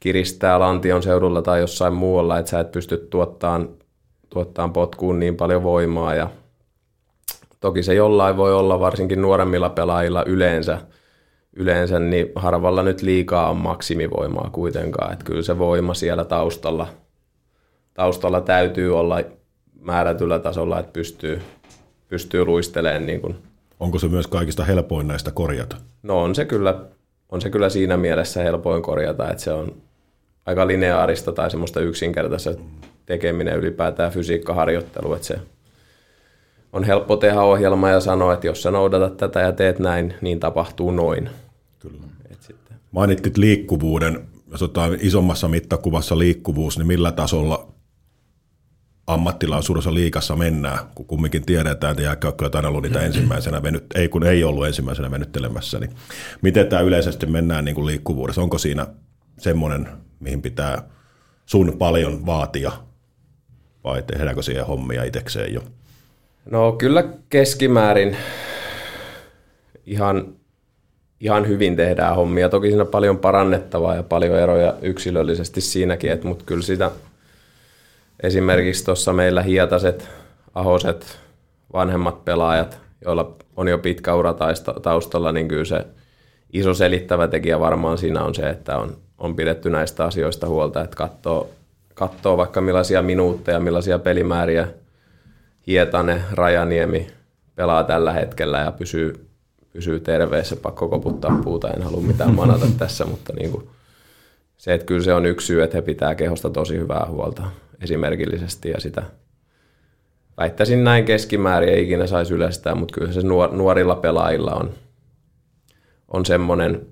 kiristää 0.00 0.58
lantion 0.58 1.02
seudulla 1.02 1.42
tai 1.42 1.60
jossain 1.60 1.94
muualla, 1.94 2.38
että 2.38 2.50
sä 2.50 2.60
et 2.60 2.72
pysty 2.72 2.96
tuottamaan, 3.10 3.68
tuottamaan 4.30 4.72
potkuun 4.72 5.20
niin 5.20 5.36
paljon 5.36 5.62
voimaa. 5.62 6.14
Ja 6.14 6.30
Toki 7.60 7.82
se 7.82 7.94
jollain 7.94 8.36
voi 8.36 8.54
olla, 8.54 8.80
varsinkin 8.80 9.22
nuoremmilla 9.22 9.70
pelaajilla 9.70 10.24
yleensä, 10.26 10.80
yleensä 11.56 11.98
niin 11.98 12.32
harvalla 12.34 12.82
nyt 12.82 13.02
liikaa 13.02 13.50
on 13.50 13.56
maksimivoimaa 13.56 14.50
kuitenkaan. 14.52 15.12
Että 15.12 15.24
kyllä 15.24 15.42
se 15.42 15.58
voima 15.58 15.94
siellä 15.94 16.24
taustalla, 16.24 16.86
taustalla 17.94 18.40
täytyy 18.40 18.98
olla 18.98 19.20
määrätyllä 19.80 20.38
tasolla, 20.38 20.80
että 20.80 20.92
pystyy, 20.92 21.40
pystyy 22.08 22.44
luistelemaan. 22.44 23.06
Niin 23.06 23.20
kuin. 23.20 23.36
Onko 23.80 23.98
se 23.98 24.08
myös 24.08 24.26
kaikista 24.26 24.64
helpoin 24.64 25.08
näistä 25.08 25.30
korjata? 25.30 25.76
No 26.02 26.22
on 26.22 26.34
se 26.34 26.44
kyllä, 26.44 26.74
on 27.28 27.40
se 27.40 27.50
kyllä 27.50 27.68
siinä 27.68 27.96
mielessä 27.96 28.42
helpoin 28.42 28.82
korjata, 28.82 29.30
että 29.30 29.42
se 29.42 29.52
on 29.52 29.72
aika 30.46 30.66
lineaarista 30.66 31.32
tai 31.32 31.50
semmoista 31.50 31.80
yksinkertaista 31.80 32.50
tekeminen 33.06 33.58
ylipäätään 33.58 34.12
fysiikkaharjoittelu, 34.12 35.14
että 35.14 35.26
se 35.26 35.38
on 36.72 36.84
helppo 36.84 37.16
tehdä 37.16 37.40
ohjelma 37.40 37.90
ja 37.90 38.00
sanoa, 38.00 38.32
että 38.34 38.46
jos 38.46 38.62
sä 38.62 38.70
noudatat 38.70 39.16
tätä 39.16 39.40
ja 39.40 39.52
teet 39.52 39.78
näin, 39.78 40.14
niin 40.20 40.40
tapahtuu 40.40 40.90
noin. 40.90 41.30
Kyllä. 41.88 42.06
Et 42.30 42.42
sitten. 42.42 42.76
Mainittit 42.92 43.36
liikkuvuuden, 43.36 44.28
jos 44.50 44.62
otetaan 44.62 44.98
isommassa 45.00 45.48
mittakuvassa 45.48 46.18
liikkuvuus, 46.18 46.78
niin 46.78 46.86
millä 46.86 47.12
ammattilaisuudessa 49.06 49.94
liikassa 49.94 50.36
mennään, 50.36 50.78
kun 50.94 51.06
kumminkin 51.06 51.46
tiedetään, 51.46 51.96
että 51.98 52.32
kyllä 52.32 52.50
aina 52.54 52.68
ollut 52.68 52.82
niitä 52.82 53.00
ensimmäisenä 53.00 53.62
venyt, 53.62 53.84
ei 53.94 54.08
kun 54.08 54.24
ei 54.24 54.44
ollut 54.44 54.66
ensimmäisenä 54.66 55.10
venyttelemässä, 55.10 55.78
niin 55.78 55.90
miten 56.42 56.66
tämä 56.66 56.82
yleisesti 56.82 57.26
mennään 57.26 57.64
niin 57.64 57.74
kuin 57.74 57.86
liikkuvuudessa? 57.86 58.42
Onko 58.42 58.58
siinä 58.58 58.86
semmoinen, 59.38 59.88
mihin 60.20 60.42
pitää 60.42 60.88
sun 61.46 61.78
paljon 61.78 62.26
vaatia, 62.26 62.72
vai 63.84 64.02
tehdäänkö 64.02 64.42
siihen 64.42 64.66
hommia 64.66 65.04
itsekseen 65.04 65.54
jo? 65.54 65.60
No 66.50 66.72
kyllä 66.72 67.04
keskimäärin 67.28 68.16
ihan, 69.86 70.34
ihan 71.24 71.48
hyvin 71.48 71.76
tehdään 71.76 72.16
hommia. 72.16 72.48
Toki 72.48 72.68
siinä 72.68 72.82
on 72.82 72.88
paljon 72.88 73.18
parannettavaa 73.18 73.94
ja 73.94 74.02
paljon 74.02 74.38
eroja 74.38 74.74
yksilöllisesti 74.82 75.60
siinäkin, 75.60 76.12
että, 76.12 76.28
mutta 76.28 76.44
kyllä 76.44 76.62
sitä 76.62 76.90
esimerkiksi 78.22 78.84
tuossa 78.84 79.12
meillä 79.12 79.42
hietaset, 79.42 80.08
ahoset, 80.54 81.18
vanhemmat 81.72 82.24
pelaajat, 82.24 82.78
joilla 83.04 83.36
on 83.56 83.68
jo 83.68 83.78
pitkä 83.78 84.14
ura 84.14 84.34
taustalla, 84.82 85.32
niin 85.32 85.48
kyllä 85.48 85.64
se 85.64 85.86
iso 86.52 86.74
selittävä 86.74 87.28
tekijä 87.28 87.60
varmaan 87.60 87.98
siinä 87.98 88.22
on 88.22 88.34
se, 88.34 88.50
että 88.50 88.76
on, 88.76 88.96
on 89.18 89.36
pidetty 89.36 89.70
näistä 89.70 90.04
asioista 90.04 90.48
huolta, 90.48 90.82
että 90.82 90.96
katsoo, 90.96 91.50
katsoo 91.94 92.36
vaikka 92.36 92.60
millaisia 92.60 93.02
minuutteja, 93.02 93.60
millaisia 93.60 93.98
pelimääriä 93.98 94.68
Hietanen, 95.66 96.24
Rajaniemi 96.32 97.06
pelaa 97.54 97.84
tällä 97.84 98.12
hetkellä 98.12 98.58
ja 98.58 98.72
pysyy, 98.72 99.33
pysyy 99.74 100.00
terveessä. 100.00 100.56
Pakko 100.56 100.88
koputtaa 100.88 101.40
puuta, 101.44 101.70
en 101.70 101.82
halua 101.82 102.00
mitään 102.00 102.34
manata 102.34 102.66
tässä, 102.78 103.04
mutta 103.04 103.32
niin 103.32 103.50
kuin 103.50 103.68
se, 104.56 104.74
että 104.74 104.86
kyllä 104.86 105.04
se 105.04 105.14
on 105.14 105.26
yksi 105.26 105.46
syy, 105.46 105.62
että 105.62 105.76
he 105.76 105.82
pitää 105.82 106.14
kehosta 106.14 106.50
tosi 106.50 106.78
hyvää 106.78 107.06
huolta 107.08 107.42
esimerkillisesti 107.80 108.68
ja 108.70 108.80
sitä 108.80 109.02
väittäisin 110.36 110.84
näin 110.84 111.04
keskimäärin, 111.04 111.68
ei 111.68 111.84
ikinä 111.84 112.06
saisi 112.06 112.34
yleistää, 112.34 112.74
mutta 112.74 112.94
kyllä 112.94 113.12
se 113.12 113.20
nuorilla 113.52 113.94
pelaajilla 113.94 114.54
on, 114.54 114.70
on 116.08 116.26
semmoinen, 116.26 116.86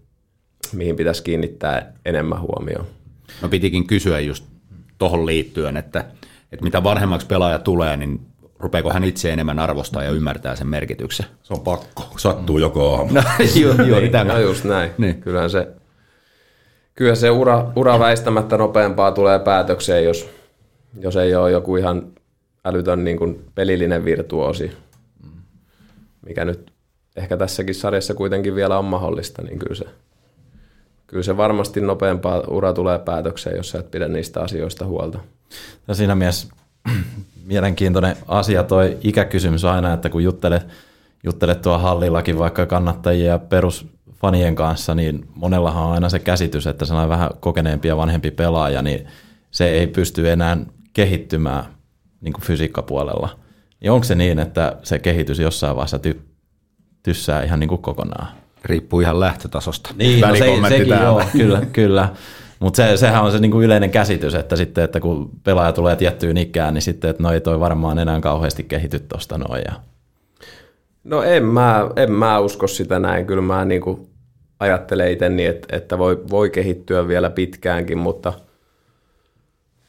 mihin 0.73 0.97
pitäisi 0.97 1.23
kiinnittää 1.23 1.93
enemmän 2.05 2.41
huomioon. 2.41 2.87
No 3.43 3.49
pitikin 3.49 3.87
kysyä 3.87 4.21
just 4.21 4.45
tuohon 4.99 5.27
liittyen, 5.27 5.77
että, 5.77 6.05
että 6.53 6.65
mitä 6.65 6.85
vanhemmaksi 6.85 7.27
pelaaja 7.27 7.59
tulee, 7.59 7.97
niin 7.97 8.21
rupeeko 8.63 8.93
hän 8.93 9.05
itse 9.05 9.33
enemmän 9.33 9.59
arvostaa 9.59 10.05
ja 10.05 10.11
ymmärtää 10.11 10.57
sen 10.57 10.67
merkityksen? 10.67 11.27
Se 11.43 11.55
on 11.55 11.61
pakko, 11.61 12.09
sattuu 12.17 12.59
joko 12.59 12.97
aamu. 12.97 13.13
No, 13.13 13.23
joo, 13.61 13.75
joo, 13.75 14.01
niin, 14.01 14.13
no 14.27 14.39
just 14.39 14.65
näin. 14.65 14.91
Niin. 14.99 15.21
Kyllähän 15.21 15.51
se, 15.51 15.69
kyllä 16.95 17.15
se 17.15 17.31
ura, 17.31 17.73
ura 17.77 17.99
väistämättä 17.99 18.59
nopeampaa 18.59 19.13
tulee 19.13 19.39
päätökseen, 19.39 20.05
jos, 20.05 20.29
jos 21.01 21.17
ei 21.17 21.35
ole 21.35 21.51
joku 21.51 21.77
ihan 21.77 22.13
älytön 22.65 23.05
niin 23.05 23.19
kuin 23.19 23.45
pelillinen 23.55 24.05
virtuosi, 24.05 24.73
mikä 26.27 26.45
nyt 26.45 26.73
ehkä 27.17 27.37
tässäkin 27.37 27.75
sarjassa 27.75 28.15
kuitenkin 28.15 28.55
vielä 28.55 28.79
on 28.79 28.85
mahdollista, 28.85 29.43
niin 29.43 29.59
kyllä 29.59 29.75
se, 29.75 29.85
kyllä 31.07 31.23
se 31.23 31.37
varmasti 31.37 31.81
nopeampaa 31.81 32.41
ura 32.41 32.73
tulee 32.73 32.99
päätökseen, 32.99 33.57
jos 33.57 33.71
sä 33.71 33.79
et 33.79 33.91
pidä 33.91 34.09
niistä 34.09 34.41
asioista 34.41 34.87
huolta. 34.87 35.19
Ja 35.89 35.95
siinä 35.95 36.15
mielessä 36.15 36.49
mielenkiintoinen 37.45 38.17
asia 38.29 38.63
toi 38.63 38.99
ikäkysymys 39.03 39.65
aina, 39.65 39.93
että 39.93 40.09
kun 40.09 40.23
juttelet, 40.23 40.67
juttelet 41.25 41.63
tuo 41.63 41.79
hallillakin 41.79 42.39
vaikka 42.39 42.67
kannattajia 42.67 43.27
ja 43.27 43.39
perusfanien 43.39 44.55
kanssa, 44.55 44.95
niin 44.95 45.27
monellahan 45.35 45.85
on 45.85 45.93
aina 45.93 46.09
se 46.09 46.19
käsitys, 46.19 46.67
että 46.67 46.85
sellainen 46.85 47.09
vähän 47.11 47.31
kokeneempi 47.41 47.89
ja 47.89 47.97
vanhempi 47.97 48.31
pelaaja, 48.31 48.83
niin 48.83 49.07
se 49.51 49.69
ei 49.69 49.87
pysty 49.87 50.31
enää 50.31 50.57
kehittymään 50.93 51.65
niin 52.21 52.33
kuin 52.33 52.45
fysiikkapuolella. 52.45 53.39
Niin 53.81 53.91
onko 53.91 54.05
se 54.05 54.15
niin, 54.15 54.39
että 54.39 54.77
se 54.83 54.99
kehitys 54.99 55.39
jossain 55.39 55.77
vaiheessa 55.77 56.01
ty- 56.07 56.21
tyssää 57.03 57.43
ihan 57.43 57.61
niin 57.61 57.69
kuin 57.69 57.83
kokonaan? 57.83 58.29
Riippuu 58.65 59.01
ihan 59.01 59.21
lähtötasosta. 59.21 59.91
Niin, 59.97 60.21
no 60.21 60.37
se, 60.37 60.69
sekin 60.69 60.89
joo, 60.89 61.23
kyllä, 61.33 61.63
kyllä. 61.73 62.09
Mutta 62.63 62.77
se, 62.77 62.97
sehän 62.97 63.23
on 63.23 63.33
se 63.33 63.39
niinku 63.39 63.61
yleinen 63.61 63.91
käsitys, 63.91 64.35
että 64.35 64.57
sitten, 64.57 64.85
että 64.85 65.01
kun 65.01 65.31
pelaaja 65.45 65.73
tulee 65.73 65.97
tiettyyn 65.97 66.37
ikään, 66.37 66.75
niin 66.75 66.83
sitten, 66.83 67.11
että 67.11 67.23
no 67.23 67.33
ei 67.33 67.41
toi 67.41 67.61
varmaan 67.61 67.99
enää 67.99 68.21
kauheasti 68.21 68.65
kehity 68.65 69.01
tuosta 69.01 69.39
noin. 69.39 69.63
Ja... 69.67 69.73
No 71.05 71.23
en 71.23 71.45
mä, 71.45 71.91
en 71.97 72.13
mä 72.13 72.39
usko 72.39 72.67
sitä 72.67 72.99
näin. 72.99 73.27
Kyllä 73.27 73.43
mä 73.43 73.65
niinku 73.65 74.09
ajattelen 74.61 75.13
itse 75.13 75.29
niin, 75.29 75.51
että, 75.51 75.77
että 75.77 75.99
voi, 75.99 76.23
voi 76.31 76.51
kehittyä 76.51 77.09
vielä 77.09 77.31
pitkäänkin, 77.31 77.99
mutta 77.99 78.33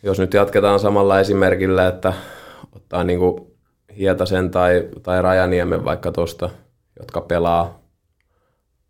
jos 0.03 0.19
nyt 0.19 0.34
jatketaan 0.34 0.80
samalla 0.80 1.19
esimerkillä, 1.19 1.88
että 1.88 2.13
ottaa 2.76 3.03
niinku 3.03 3.55
Hietasen 3.97 4.51
tai, 4.51 4.88
tai 5.03 5.21
Rajaniemen 5.21 5.86
vaikka 5.86 6.11
tuosta, 6.11 6.49
jotka 6.99 7.21
pelaa 7.21 7.80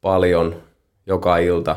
paljon 0.01 0.55
joka 1.07 1.37
ilta, 1.37 1.75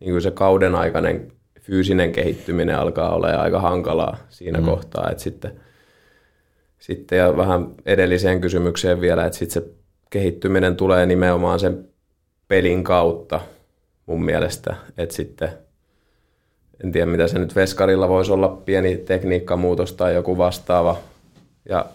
niin 0.00 0.08
kyllä 0.08 0.20
se 0.20 0.30
kauden 0.30 0.74
aikainen 0.74 1.32
fyysinen 1.62 2.12
kehittyminen 2.12 2.78
alkaa 2.78 3.14
olla 3.14 3.26
aika 3.26 3.60
hankalaa 3.60 4.16
siinä 4.28 4.58
mm. 4.58 4.64
kohtaa, 4.64 5.10
että 5.10 5.22
sitten, 5.22 5.60
sitten 6.78 7.18
ja 7.18 7.36
vähän 7.36 7.66
edelliseen 7.86 8.40
kysymykseen 8.40 9.00
vielä, 9.00 9.26
että 9.26 9.38
sitten 9.38 9.62
se 9.62 9.68
kehittyminen 10.10 10.76
tulee 10.76 11.06
nimenomaan 11.06 11.60
sen 11.60 11.88
pelin 12.48 12.84
kautta 12.84 13.40
mun 14.06 14.24
mielestä, 14.24 14.76
että 14.98 15.14
sitten 15.14 15.48
en 16.84 16.92
tiedä 16.92 17.06
mitä 17.06 17.28
se 17.28 17.38
nyt 17.38 17.56
Veskarilla 17.56 18.08
voisi 18.08 18.32
olla, 18.32 18.48
pieni 18.48 18.96
tekniikkamuutos 18.96 19.92
tai 19.92 20.14
joku 20.14 20.38
vastaava 20.38 20.96
ja, 21.68 21.86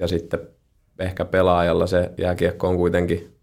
ja 0.00 0.08
sitten 0.08 0.40
ehkä 0.98 1.24
pelaajalla 1.24 1.86
se 1.86 2.10
jääkiekko 2.18 2.68
on 2.68 2.76
kuitenkin 2.76 3.34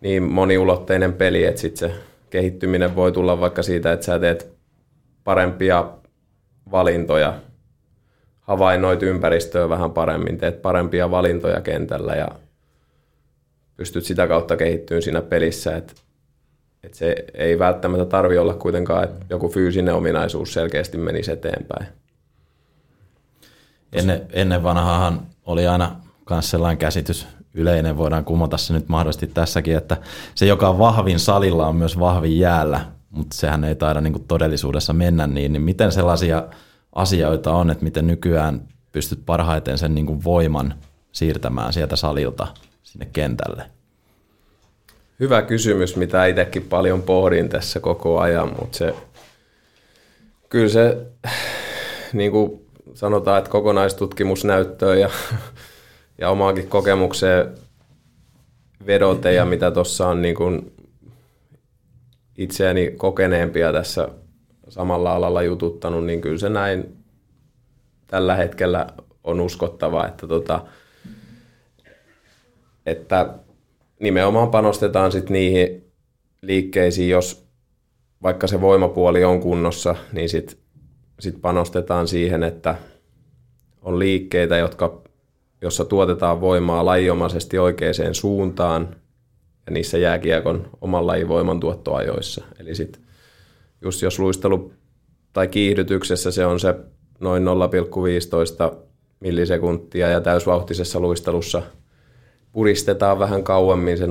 niin 0.00 0.22
moniulotteinen 0.22 1.12
peli, 1.12 1.44
että 1.44 1.60
sitten 1.60 1.90
se 1.90 1.96
kehittyminen 2.30 2.96
voi 2.96 3.12
tulla 3.12 3.40
vaikka 3.40 3.62
siitä, 3.62 3.92
että 3.92 4.06
sä 4.06 4.18
teet 4.18 4.52
parempia 5.24 5.90
valintoja, 6.70 7.34
havainnoit 8.40 9.02
ympäristöä 9.02 9.68
vähän 9.68 9.90
paremmin, 9.90 10.38
teet 10.38 10.62
parempia 10.62 11.10
valintoja 11.10 11.60
kentällä 11.60 12.14
ja 12.14 12.28
pystyt 13.76 14.04
sitä 14.04 14.26
kautta 14.26 14.56
kehittymään 14.56 15.02
siinä 15.02 15.22
pelissä, 15.22 15.76
että 15.76 15.92
et 16.82 16.94
se 16.94 17.24
ei 17.34 17.58
välttämättä 17.58 18.04
tarvi 18.04 18.38
olla 18.38 18.54
kuitenkaan, 18.54 19.04
että 19.04 19.26
joku 19.30 19.48
fyysinen 19.48 19.94
ominaisuus 19.94 20.52
selkeästi 20.52 20.98
menisi 20.98 21.32
eteenpäin. 21.32 21.86
Ennen, 23.92 24.26
ennen 24.32 24.62
vanhaahan 24.62 25.26
oli 25.46 25.66
aina 25.66 26.00
myös 26.30 26.50
sellainen 26.50 26.78
käsitys, 26.78 27.26
yleinen, 27.58 27.96
voidaan 27.96 28.24
kumota 28.24 28.56
se 28.56 28.72
nyt 28.72 28.88
mahdollisesti 28.88 29.26
tässäkin, 29.26 29.76
että 29.76 29.96
se, 30.34 30.46
joka 30.46 30.68
on 30.68 30.78
vahvin 30.78 31.18
salilla, 31.18 31.66
on 31.66 31.76
myös 31.76 31.98
vahvin 31.98 32.38
jäällä, 32.38 32.80
mutta 33.10 33.36
sehän 33.36 33.64
ei 33.64 33.74
taida 33.74 34.00
niin 34.00 34.24
todellisuudessa 34.28 34.92
mennä 34.92 35.26
niin, 35.26 35.52
niin 35.52 35.62
miten 35.62 35.92
sellaisia 35.92 36.42
asioita 36.94 37.52
on, 37.52 37.70
että 37.70 37.84
miten 37.84 38.06
nykyään 38.06 38.68
pystyt 38.92 39.20
parhaiten 39.26 39.78
sen 39.78 39.94
niin 39.94 40.24
voiman 40.24 40.74
siirtämään 41.12 41.72
sieltä 41.72 41.96
salilta 41.96 42.46
sinne 42.82 43.08
kentälle? 43.12 43.62
Hyvä 45.20 45.42
kysymys, 45.42 45.96
mitä 45.96 46.26
itsekin 46.26 46.62
paljon 46.62 47.02
pohdin 47.02 47.48
tässä 47.48 47.80
koko 47.80 48.20
ajan, 48.20 48.48
mutta 48.60 48.78
se, 48.78 48.94
kyllä 50.48 50.68
se, 50.68 51.06
niin 52.12 52.32
kuin 52.32 52.66
sanotaan, 52.94 53.38
että 53.38 53.50
kokonaistutkimusnäyttöä 53.50 54.94
ja 54.94 55.10
ja 56.18 56.30
omaakin 56.30 56.68
kokemukseen 56.68 57.54
vedote 58.86 59.32
ja 59.32 59.44
mitä 59.44 59.70
tuossa 59.70 60.08
on 60.08 60.22
niin 60.22 60.34
kuin 60.34 60.72
itseäni 62.38 62.90
kokeneempia 62.96 63.72
tässä 63.72 64.08
samalla 64.68 65.14
alalla 65.14 65.42
jututtanut, 65.42 66.04
niin 66.06 66.20
kyllä 66.20 66.38
se 66.38 66.48
näin 66.48 66.96
tällä 68.06 68.36
hetkellä 68.36 68.86
on 69.24 69.40
uskottava, 69.40 70.06
että, 70.06 70.26
tota, 70.26 70.64
että 72.86 73.34
nimenomaan 74.00 74.50
panostetaan 74.50 75.12
sit 75.12 75.30
niihin 75.30 75.84
liikkeisiin, 76.42 77.10
jos 77.10 77.48
vaikka 78.22 78.46
se 78.46 78.60
voimapuoli 78.60 79.24
on 79.24 79.40
kunnossa, 79.40 79.94
niin 80.12 80.28
sitten 80.28 80.58
sit 81.20 81.40
panostetaan 81.40 82.08
siihen, 82.08 82.42
että 82.42 82.74
on 83.82 83.98
liikkeitä, 83.98 84.56
jotka 84.56 85.02
jossa 85.62 85.84
tuotetaan 85.84 86.40
voimaa 86.40 86.84
lajiomaisesti 86.84 87.58
oikeaan 87.58 88.14
suuntaan 88.14 88.96
ja 89.66 89.72
niissä 89.72 89.98
jääkiekon 89.98 90.70
oman 90.80 91.06
lajin 91.06 91.28
voimantuottoajoissa. 91.28 92.44
Eli 92.58 92.74
sit 92.74 93.00
just 93.82 94.02
jos 94.02 94.18
luistelu 94.18 94.72
tai 95.32 95.48
kiihdytyksessä 95.48 96.30
se 96.30 96.46
on 96.46 96.60
se 96.60 96.74
noin 97.20 97.42
0,15 97.46 98.76
millisekuntia 99.20 100.08
ja 100.08 100.20
täysvauhtisessa 100.20 101.00
luistelussa 101.00 101.62
puristetaan 102.52 103.18
vähän 103.18 103.42
kauemmin 103.44 103.98
se 103.98 104.06
0,3 104.06 104.10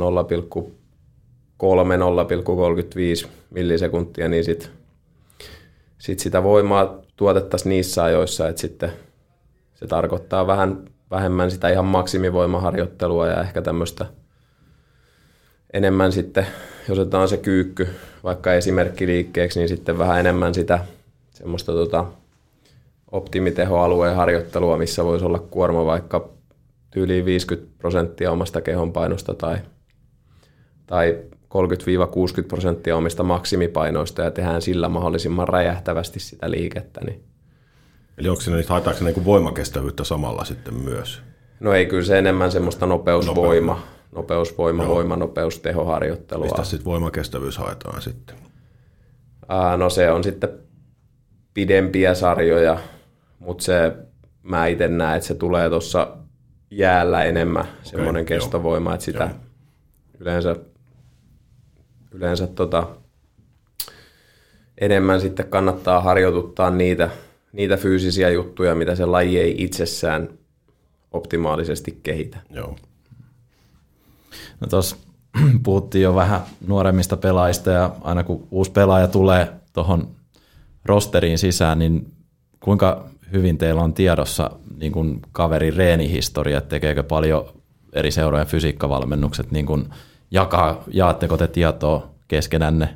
0,35 3.24 3.28
millisekuntia, 3.50 4.30
niin 4.30 4.44
sit, 4.44 4.72
sit 5.98 6.20
sitä 6.20 6.44
voimaa 6.44 7.02
tuotettaisiin 7.16 7.70
niissä 7.70 8.04
ajoissa, 8.04 8.48
että 8.48 8.62
sitten 8.62 8.92
se 9.76 9.88
tarkoittaa 9.88 10.48
vähän 10.48 10.90
vähemmän 11.12 11.52
sitä 11.52 11.70
ihan 11.70 11.86
maksimivoimaharjoittelua 11.86 13.28
ja 13.28 13.42
ehkä 13.42 13.62
tämmöistä 13.62 14.06
enemmän 15.74 16.12
sitten, 16.12 16.48
jos 16.90 17.00
otetaan 17.00 17.30
se 17.30 17.38
kyykky 17.38 17.88
vaikka 18.24 18.54
esimerkkiliikkeeksi, 18.54 19.60
niin 19.60 19.70
sitten 19.70 19.98
vähän 19.98 20.20
enemmän 20.20 20.54
sitä 20.54 20.80
semmoista 21.32 21.72
tota, 21.72 22.06
optimitehoalueen 23.12 24.16
harjoittelua, 24.16 24.78
missä 24.78 25.06
voisi 25.06 25.26
olla 25.26 25.40
kuorma 25.40 25.86
vaikka 25.86 26.30
tyyliin 26.92 27.26
50 27.26 27.72
prosenttia 27.78 28.32
omasta 28.32 28.62
kehonpainosta 28.62 29.34
tai, 29.34 29.58
tai 30.88 31.18
30-60 32.44 32.48
prosenttia 32.48 32.98
omista 32.98 33.24
maksimipainoista 33.24 34.22
ja 34.22 34.32
tehdään 34.32 34.62
sillä 34.62 34.90
mahdollisimman 34.90 35.48
räjähtävästi 35.48 36.20
sitä 36.20 36.52
liikettä, 36.52 37.02
niin 37.06 37.24
Eli 38.18 38.30
onko 38.30 38.42
siinä, 38.42 38.64
haetaanko 38.68 39.04
niin 39.04 39.26
voimakestävyyttä 39.26 40.04
samalla 40.04 40.46
sitten 40.46 40.74
myös? 40.74 41.22
No 41.60 41.74
ei, 41.74 41.86
kyllä 41.86 42.04
se 42.04 42.20
enemmän 42.20 42.52
semmoista 42.52 42.86
nopeusvoima, 42.86 43.74
Nopeus. 43.74 44.12
nopeusvoima, 44.12 44.84
Joo. 44.84 44.96
voima, 44.96 45.16
nopeus, 45.16 45.60
tehoharjoittelua. 45.60 46.46
Mistä 46.46 46.64
sitten 46.64 46.86
voimakestävyys 46.86 47.58
haetaan 47.58 48.02
sitten? 48.02 48.36
Ää, 49.50 49.78
no 49.78 49.90
se 49.90 50.12
on 50.12 50.24
sitten 50.24 50.50
pidempiä 51.54 52.14
sarjoja, 52.14 52.78
mutta 53.40 53.64
se 53.64 53.94
mä 54.44 54.68
itse 54.68 54.88
näen, 54.88 55.16
että 55.16 55.28
se 55.28 55.34
tulee 55.34 55.70
tuossa 55.70 56.18
jäällä 56.72 57.24
enemmän 57.24 57.64
okay, 57.64 57.76
semmoinen 57.84 58.26
kestovoima, 58.26 58.94
että 58.94 59.06
sitä 59.06 59.24
joo. 59.24 59.40
yleensä, 60.20 60.56
yleensä 62.12 62.48
tota, 62.48 62.88
enemmän 64.82 65.22
sitten 65.22 65.48
kannattaa 65.48 66.02
harjoituttaa 66.02 66.70
niitä, 66.70 67.10
niitä 67.58 67.78
fyysisiä 67.78 68.30
juttuja, 68.30 68.76
mitä 68.76 68.96
se 68.96 69.06
laji 69.06 69.40
ei 69.40 69.56
itsessään 69.64 70.30
optimaalisesti 71.12 72.00
kehitä. 72.04 72.38
Joo. 72.50 72.76
No 74.60 74.68
tuossa 74.70 74.96
puhuttiin 75.64 76.04
jo 76.04 76.16
vähän 76.16 76.42
nuoremmista 76.68 77.18
pelaajista 77.18 77.72
ja 77.72 77.96
aina 78.02 78.24
kun 78.24 78.48
uusi 78.52 78.72
pelaaja 78.72 79.08
tulee 79.08 79.54
tuohon 79.74 80.08
rosteriin 80.86 81.38
sisään, 81.38 81.80
niin 81.80 82.14
kuinka 82.60 83.10
hyvin 83.32 83.58
teillä 83.58 83.82
on 83.82 83.94
tiedossa 83.94 84.52
niin 84.78 84.92
kuin 84.92 85.22
kaverin 85.32 85.76
reenihistoria, 85.76 86.62
tekeekö 86.62 87.04
paljon 87.04 87.46
eri 87.94 88.12
seurojen 88.12 88.48
fysiikkavalmennukset, 88.48 89.52
niin 89.52 89.66
kuin 89.66 89.90
jakaa, 90.32 90.84
jaatteko 90.88 91.38
te 91.38 91.48
tietoa 91.48 92.10
keskenänne 92.28 92.96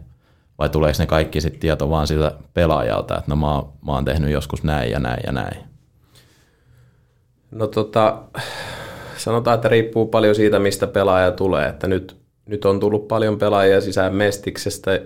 vai 0.61 0.69
tuleeko 0.69 0.95
ne 0.99 1.05
kaikki 1.05 1.41
sitten 1.41 1.59
tieto 1.59 1.89
vaan 1.89 2.07
siltä 2.07 2.31
pelaajalta, 2.53 3.17
että 3.17 3.31
no 3.31 3.35
mä, 3.35 3.55
oon, 3.55 3.73
mä 3.85 3.91
oon 3.91 4.05
tehnyt 4.05 4.31
joskus 4.31 4.63
näin 4.63 4.91
ja 4.91 4.99
näin 4.99 5.19
ja 5.25 5.31
näin? 5.31 5.57
No 7.51 7.67
tota, 7.67 8.21
sanotaan, 9.17 9.55
että 9.55 9.69
riippuu 9.69 10.05
paljon 10.05 10.35
siitä, 10.35 10.59
mistä 10.59 10.87
pelaaja 10.87 11.31
tulee. 11.31 11.69
Että 11.69 11.87
nyt, 11.87 12.17
nyt 12.45 12.65
on 12.65 12.79
tullut 12.79 13.07
paljon 13.07 13.37
pelaajia 13.37 13.81
sisään 13.81 14.15
Mestiksestä, 14.15 14.99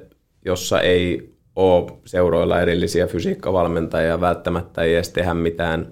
jossa 0.46 0.82
ei 0.82 1.34
ole 1.56 1.92
seuroilla 2.06 2.62
erillisiä 2.62 3.08
fysiikkavalmentajia, 3.08 4.22
välttämättä 4.22 4.82
ei 4.82 4.96
edes 4.96 5.10
tehdä 5.10 5.34
mitään 5.34 5.88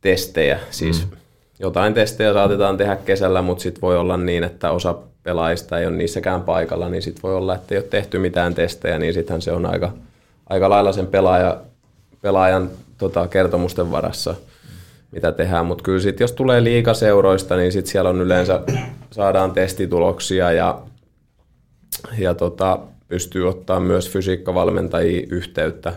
testejä. 0.00 0.58
Siis 0.70 1.10
mm. 1.10 1.16
jotain 1.58 1.94
testejä 1.94 2.32
saatetaan 2.32 2.76
tehdä 2.76 2.96
kesällä, 2.96 3.42
mutta 3.42 3.62
sitten 3.62 3.82
voi 3.82 3.98
olla 3.98 4.16
niin, 4.16 4.44
että 4.44 4.70
osa 4.70 4.94
pelaajista 5.22 5.78
ei 5.78 5.86
ole 5.86 5.96
niissäkään 5.96 6.42
paikalla, 6.42 6.88
niin 6.88 7.02
sitten 7.02 7.22
voi 7.22 7.34
olla, 7.34 7.54
että 7.54 7.74
ei 7.74 7.78
ole 7.78 7.86
tehty 7.90 8.18
mitään 8.18 8.54
testejä, 8.54 8.98
niin 8.98 9.14
sittenhän 9.14 9.42
se 9.42 9.52
on 9.52 9.66
aika, 9.66 9.92
aika 10.46 10.70
lailla 10.70 10.92
sen 10.92 11.06
pelaaja, 11.06 11.60
pelaajan 12.22 12.70
tota, 12.98 13.28
kertomusten 13.28 13.90
varassa, 13.90 14.34
mitä 15.12 15.32
tehdään. 15.32 15.66
Mutta 15.66 15.84
kyllä 15.84 16.00
sitten 16.00 16.24
jos 16.24 16.32
tulee 16.32 16.64
liikaseuroista, 16.64 17.56
niin 17.56 17.72
sitten 17.72 17.92
siellä 17.92 18.10
on 18.10 18.20
yleensä, 18.20 18.60
saadaan 19.10 19.52
testituloksia 19.52 20.52
ja, 20.52 20.82
ja 22.18 22.34
tota, 22.34 22.78
pystyy 23.08 23.48
ottaa 23.48 23.80
myös 23.80 24.10
fysiikkavalmentajia 24.10 25.26
yhteyttä, 25.30 25.92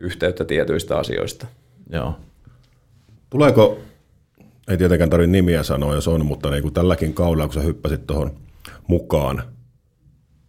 yhteyttä 0.00 0.44
tietyistä 0.44 0.98
asioista. 0.98 1.46
Joo. 1.90 2.14
Tuleeko, 3.30 3.78
ei 4.68 4.76
tietenkään 4.76 5.10
tarvitse 5.10 5.32
nimiä 5.32 5.62
sanoa, 5.62 5.94
jos 5.94 6.08
on, 6.08 6.26
mutta 6.26 6.50
niin 6.50 6.62
kuin 6.62 6.74
tälläkin 6.74 7.14
kaudella, 7.14 7.46
kun 7.46 7.54
sä 7.54 7.60
hyppäsit 7.60 8.06
tuohon 8.06 8.36
mukaan, 8.86 9.42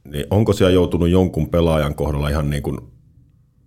niin 0.03 0.25
onko 0.29 0.53
siellä 0.53 0.73
joutunut 0.73 1.09
jonkun 1.09 1.49
pelaajan 1.49 1.95
kohdalla 1.95 2.29
ihan 2.29 2.49
niin 2.49 2.63
kuin 2.63 2.77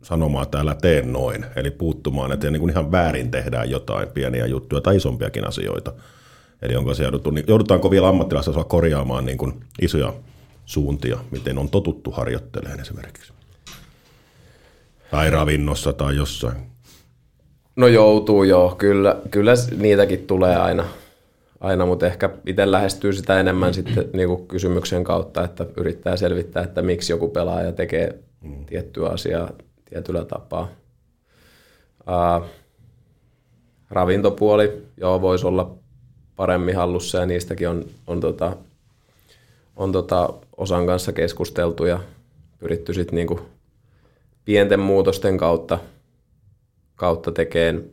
sanomaan, 0.03 0.43
että 0.43 0.61
älä 0.61 0.75
tee 0.75 1.03
noin, 1.03 1.47
eli 1.57 1.71
puuttumaan, 1.71 2.33
että 2.33 2.51
niin 2.51 2.61
kuin 2.61 2.71
ihan 2.71 2.93
väärin 2.93 3.31
tehdään 3.31 3.71
jotain 3.71 4.09
pieniä 4.09 4.47
juttuja 4.47 4.81
tai 4.81 4.97
isompiakin 4.97 5.49
asioita. 5.49 5.93
Eli 6.63 6.77
onko 6.77 6.95
se 6.95 7.03
jouduttu, 7.03 7.31
niin 7.31 7.45
joudutaanko 7.49 7.91
vielä 7.91 8.09
ammattilaisella 8.09 8.65
korjaamaan 8.65 9.27
niin 9.27 9.39
kuin 9.39 9.65
isoja 9.83 10.15
suuntia, 10.65 11.19
miten 11.31 11.59
on 11.59 11.69
totuttu 11.69 12.11
harjoittelemaan 12.11 12.81
esimerkiksi? 12.81 13.33
Tai 15.11 15.31
ravinnossa 15.31 15.93
tai 15.93 16.17
jossain. 16.17 16.57
No 17.77 17.87
joutuu 17.87 18.43
joo, 18.43 18.75
kyllä, 18.79 19.17
kyllä 19.31 19.55
niitäkin 19.77 20.27
tulee 20.27 20.57
aina, 20.57 20.85
aina 21.61 21.87
mutta 21.87 22.07
ehkä 22.07 22.31
itse 22.47 22.71
lähestyy 22.71 23.13
sitä 23.13 23.41
enemmän 23.41 23.75
sitten 23.75 24.11
niin 24.13 24.29
kuin 24.29 24.47
kysymyksen 24.47 25.05
kautta, 25.05 25.45
että 25.45 25.67
yrittää 25.77 26.17
selvittää, 26.17 26.63
että 26.63 26.83
miksi 26.83 27.13
joku 27.13 27.29
pelaaja 27.29 27.73
tekee 27.73 28.19
mm. 28.41 28.67
tiettyä 28.67 29.09
asiaa 29.09 29.51
tietyllä 29.91 30.25
tapaa. 30.25 30.69
Uh, 32.01 32.47
ravintopuoli, 33.91 34.83
joo, 34.97 35.21
voisi 35.21 35.47
olla 35.47 35.75
paremmin 36.37 36.77
hallussa 36.77 37.19
ja 37.19 37.27
niistäkin 37.27 37.69
on, 37.69 37.85
on, 38.07 38.21
tota, 38.21 38.57
on 39.77 39.93
tota 39.93 40.35
osan 40.57 40.87
kanssa 40.87 41.13
keskusteltu 41.13 41.85
ja 41.85 42.01
pyritty 42.59 42.95
sitten 42.95 43.17
niinku 43.17 43.41
pienten 44.45 44.81
muutosten 44.81 45.39
kautta, 45.39 45.79
kautta 46.97 47.33
tekemään 47.33 47.85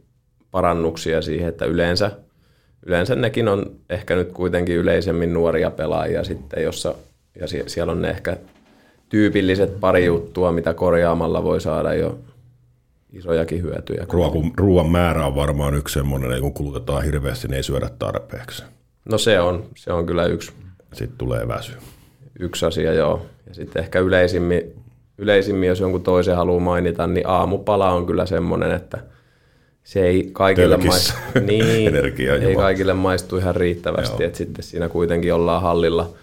parannuksia 0.52 1.22
siihen, 1.22 1.50
että 1.50 1.66
yleensä, 1.66 2.12
yleensä 2.86 3.16
nekin 3.16 3.48
on 3.48 3.76
ehkä 3.90 4.16
nyt 4.16 4.32
kuitenkin 4.32 4.76
yleisemmin 4.76 5.34
nuoria 5.34 5.72
pelaajia 5.72 6.24
sitten, 6.24 6.64
jossa, 6.64 6.96
ja 7.40 7.48
siellä 7.68 7.92
on 7.92 8.02
ne 8.02 8.10
ehkä 8.10 8.38
tyypilliset 9.10 9.80
pari 9.80 10.06
juttua, 10.06 10.52
mitä 10.52 10.74
korjaamalla 10.74 11.44
voi 11.44 11.62
saada 11.62 11.94
jo 11.94 12.20
isojakin 13.14 13.62
hyötyjä. 13.62 14.06
Ruoan, 14.10 14.52
ruoan 14.58 14.90
määrä 14.90 15.26
on 15.26 15.36
varmaan 15.36 15.76
yksi 15.76 15.94
semmoinen, 15.94 16.42
kun 16.42 16.54
kulutetaan 16.54 17.04
hirveästi, 17.04 17.48
niin 17.48 17.56
ei 17.56 17.64
syödä 17.64 17.90
tarpeeksi. 18.00 18.64
No 19.06 19.18
se 19.18 19.40
on, 19.40 19.66
se 19.76 19.94
on 19.94 20.06
kyllä 20.06 20.26
yksi. 20.26 20.52
Sitten 20.94 21.18
tulee 21.18 21.48
väsy. 21.48 21.74
Yksi 22.40 22.66
asia, 22.66 22.94
joo. 22.94 23.26
Ja 23.48 23.54
sitten 23.54 23.84
ehkä 23.84 24.00
yleisimmin, 24.00 24.83
yleisimmin, 25.18 25.70
jos 25.70 25.80
jonkun 25.80 26.04
toisen 26.04 26.36
haluaa 26.36 26.60
mainita, 26.60 27.08
niin 27.08 27.28
aamupala 27.28 27.92
on 27.92 28.06
kyllä 28.06 28.26
semmoinen, 28.26 28.72
että 28.72 28.98
se 29.84 30.08
ei 30.08 30.30
kaikille, 30.34 30.78
maistu, 30.78 31.14
niin, 31.48 31.96
ei 32.42 32.56
kaikille 32.56 32.94
maistu 32.94 33.38
ihan 33.38 33.56
riittävästi, 33.56 34.24
että 34.24 34.38
sitten 34.38 34.64
siinä 34.64 34.90
kuitenkin 34.90 35.34
ollaan 35.34 35.62
hallilla– 35.62 36.10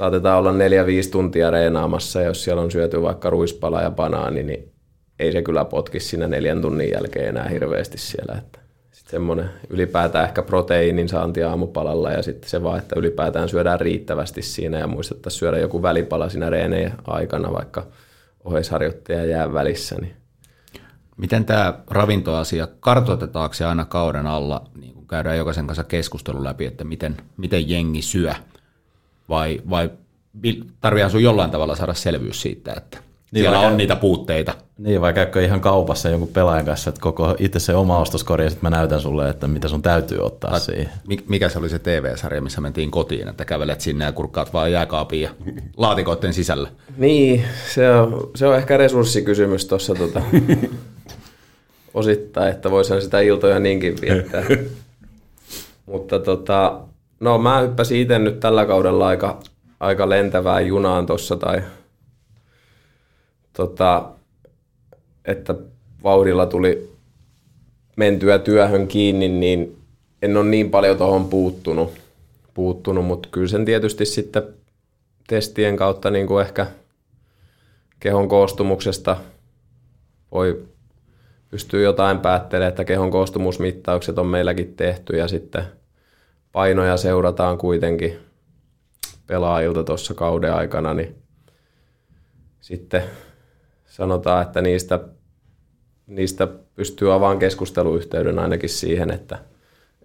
saatetaan 0.00 0.38
olla 0.38 0.52
neljä, 0.52 0.86
viisi 0.86 1.10
tuntia 1.10 1.50
reenaamassa, 1.50 2.20
ja 2.20 2.26
jos 2.26 2.44
siellä 2.44 2.62
on 2.62 2.70
syöty 2.70 3.02
vaikka 3.02 3.30
ruispala 3.30 3.82
ja 3.82 3.90
banaani, 3.90 4.42
niin 4.42 4.72
ei 5.18 5.32
se 5.32 5.42
kyllä 5.42 5.64
potki 5.64 6.00
siinä 6.00 6.28
neljän 6.28 6.62
tunnin 6.62 6.90
jälkeen 6.90 7.28
enää 7.28 7.48
hirveästi 7.48 7.98
siellä. 7.98 8.34
Että 8.38 8.59
semmoinen 9.10 9.50
ylipäätään 9.70 10.24
ehkä 10.24 10.42
proteiinin 10.42 11.08
saanti 11.08 11.42
aamupalalla 11.42 12.10
ja 12.10 12.22
sitten 12.22 12.50
se 12.50 12.62
vaan, 12.62 12.78
että 12.78 12.98
ylipäätään 12.98 13.48
syödään 13.48 13.80
riittävästi 13.80 14.42
siinä 14.42 14.78
ja 14.78 14.86
muistettaisiin 14.86 15.38
syödä 15.38 15.58
joku 15.58 15.82
välipala 15.82 16.28
siinä 16.28 16.50
reeneen 16.50 16.92
aikana, 17.06 17.52
vaikka 17.52 17.86
oheisharjoittaja 18.44 19.24
jää 19.24 19.52
välissä. 19.52 19.96
Niin. 20.00 20.14
Miten 21.16 21.44
tämä 21.44 21.74
ravintoasia, 21.90 22.68
kartoitetaanko 22.80 23.54
se 23.54 23.64
aina 23.64 23.84
kauden 23.84 24.26
alla, 24.26 24.64
niin 24.80 24.94
kun 24.94 25.06
käydään 25.06 25.38
jokaisen 25.38 25.66
kanssa 25.66 25.84
keskustelu 25.84 26.44
läpi, 26.44 26.66
että 26.66 26.84
miten, 26.84 27.16
miten 27.36 27.70
jengi 27.70 28.02
syö? 28.02 28.32
vai, 29.30 29.60
vai 29.70 29.90
tarvitaan 30.80 31.10
sun 31.10 31.22
jollain 31.22 31.50
tavalla 31.50 31.76
saada 31.76 31.94
selvyys 31.94 32.42
siitä, 32.42 32.72
että 32.76 32.98
niin 33.30 33.42
siellä 33.42 33.60
on 33.60 33.76
niitä 33.76 33.96
puutteita. 33.96 34.54
Niin, 34.78 35.00
vai 35.00 35.12
käykö 35.12 35.44
ihan 35.44 35.60
kaupassa 35.60 36.08
jonkun 36.08 36.28
pelaajan 36.28 36.66
kanssa, 36.66 36.90
että 36.90 37.00
koko 37.00 37.34
itse 37.38 37.58
se 37.58 37.74
oma 37.74 37.98
ostoskori, 37.98 38.44
ja 38.44 38.50
sitten 38.50 38.70
mä 38.70 38.76
näytän 38.76 39.00
sulle, 39.00 39.28
että 39.28 39.48
mitä 39.48 39.68
sun 39.68 39.82
täytyy 39.82 40.18
ottaa 40.18 40.54
At, 40.54 40.62
siihen. 40.62 40.90
Mikä 41.28 41.48
se 41.48 41.58
oli 41.58 41.68
se 41.68 41.78
TV-sarja, 41.78 42.42
missä 42.42 42.60
mentiin 42.60 42.90
kotiin, 42.90 43.28
että 43.28 43.44
kävelet 43.44 43.80
sinne 43.80 44.04
ja 44.04 44.12
kurkkaat 44.12 44.52
vaan 44.52 44.72
jääkaapiin 44.72 45.22
ja 45.22 45.30
laatikoiden 45.76 46.34
sisällä? 46.34 46.68
Niin, 46.96 47.44
se 47.74 47.90
on, 47.90 48.30
se 48.34 48.46
on 48.46 48.56
ehkä 48.56 48.76
resurssikysymys 48.76 49.66
tuossa 49.66 49.94
tota, 49.94 50.22
osittain, 51.94 52.50
että 52.52 52.70
voisihan 52.70 53.02
sitä 53.02 53.20
iltoja 53.20 53.58
niinkin 53.58 53.96
viettää. 54.00 54.42
Mutta 55.86 56.18
tota, 56.18 56.80
No 57.20 57.38
mä 57.38 57.60
hyppäsin 57.60 58.00
itse 58.00 58.18
nyt 58.18 58.40
tällä 58.40 58.66
kaudella 58.66 59.06
aika, 59.06 59.40
aika 59.80 60.08
lentävään 60.08 60.66
junaan 60.66 61.06
tuossa 61.06 61.36
tai 61.36 61.62
tota, 63.52 64.10
että 65.24 65.54
vauhdilla 66.02 66.46
tuli 66.46 66.92
mentyä 67.96 68.38
työhön 68.38 68.88
kiinni, 68.88 69.28
niin 69.28 69.78
en 70.22 70.36
ole 70.36 70.48
niin 70.48 70.70
paljon 70.70 70.98
tuohon 70.98 71.28
puuttunut, 71.28 71.92
puuttunut 72.54 73.04
mutta 73.04 73.28
kyllä 73.32 73.48
sen 73.48 73.64
tietysti 73.64 74.04
sitten 74.04 74.42
testien 75.28 75.76
kautta 75.76 76.10
niin 76.10 76.26
kuin 76.26 76.46
ehkä 76.46 76.66
kehon 78.00 78.28
koostumuksesta 78.28 79.16
voi 80.32 80.64
pystyy 81.50 81.82
jotain 81.82 82.18
päättelemään, 82.18 82.68
että 82.68 82.84
kehon 82.84 83.10
koostumusmittaukset 83.10 84.18
on 84.18 84.26
meilläkin 84.26 84.74
tehty 84.76 85.16
ja 85.16 85.28
sitten– 85.28 85.64
painoja 86.52 86.96
seurataan 86.96 87.58
kuitenkin 87.58 88.18
pelaajilta 89.26 89.84
tuossa 89.84 90.14
kauden 90.14 90.54
aikana, 90.54 90.94
niin 90.94 91.16
sitten 92.60 93.02
sanotaan, 93.90 94.42
että 94.42 94.62
niistä, 94.62 95.00
niistä 96.06 96.48
pystyy 96.74 97.14
avaamaan 97.14 97.38
keskusteluyhteyden 97.38 98.38
ainakin 98.38 98.68
siihen, 98.68 99.10
että, 99.10 99.38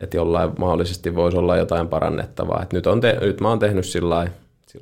että 0.01 0.17
jollain 0.17 0.51
mahdollisesti 0.57 1.15
voisi 1.15 1.37
olla 1.37 1.57
jotain 1.57 1.87
parannettavaa. 1.87 2.63
Et 2.63 2.73
nyt, 2.73 2.87
on 2.87 3.01
te, 3.01 3.17
nyt 3.21 3.41
mä 3.41 3.49
oon 3.49 3.59
tehnyt 3.59 3.85
sillä 3.85 4.15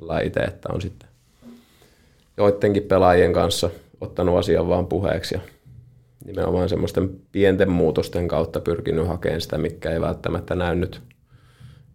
lailla 0.00 0.18
itse, 0.18 0.40
että 0.40 0.68
on 0.72 0.80
sitten 0.80 1.08
joidenkin 2.36 2.82
pelaajien 2.82 3.32
kanssa 3.32 3.70
ottanut 4.00 4.38
asian 4.38 4.68
vaan 4.68 4.86
puheeksi 4.86 5.34
ja 5.34 5.40
nimenomaan 6.24 6.68
semmoisten 6.68 7.10
pienten 7.32 7.70
muutosten 7.70 8.28
kautta 8.28 8.60
pyrkinyt 8.60 9.08
hakemaan 9.08 9.40
sitä, 9.40 9.58
mikä 9.58 9.90
ei 9.90 10.00
välttämättä 10.00 10.54
näy 10.54 10.74
nyt 10.74 11.02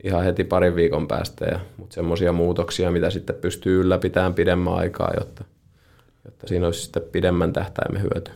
ihan 0.03 0.24
heti 0.24 0.43
parin 0.43 0.76
viikon 0.76 1.07
päästä, 1.07 1.45
ja, 1.45 1.60
mutta 1.78 1.93
semmoisia 1.93 2.34
muutoksia, 2.34 2.91
mitä 2.91 3.10
sitten 3.10 3.36
pystyy 3.36 3.82
ylläpitämään 3.82 4.34
pidemmän 4.34 4.74
aikaa, 4.74 5.12
jotta, 5.20 5.43
jotta 6.30 6.47
siinä 6.47 6.65
olisi 6.65 6.82
sitten 6.82 7.03
pidemmän 7.11 7.53
tähtäimen 7.53 8.01
hyöty. 8.01 8.32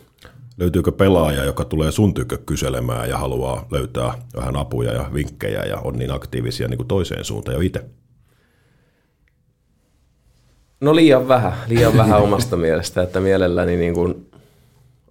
Löytyykö 0.57 0.91
pelaaja, 0.91 1.43
joka 1.43 1.65
tulee 1.65 1.91
sun 1.91 2.13
tykö 2.13 2.37
kyselemään 2.45 3.09
ja 3.09 3.17
haluaa 3.17 3.67
löytää 3.71 4.13
vähän 4.35 4.55
apuja 4.55 4.93
ja 4.93 5.09
vinkkejä 5.13 5.63
ja 5.63 5.77
on 5.77 5.93
niin 5.93 6.11
aktiivisia 6.11 6.67
niin 6.67 6.77
kuin 6.77 6.87
toiseen 6.87 7.25
suuntaan 7.25 7.55
jo 7.55 7.61
itse? 7.61 7.85
No 10.81 10.95
liian 10.95 11.27
vähän, 11.27 11.53
liian 11.67 11.97
vähän 11.97 12.21
omasta 12.21 12.57
mielestä, 12.57 13.01
että 13.01 13.19
mielelläni 13.19 13.77
niin 13.77 13.93
kuin 13.93 14.29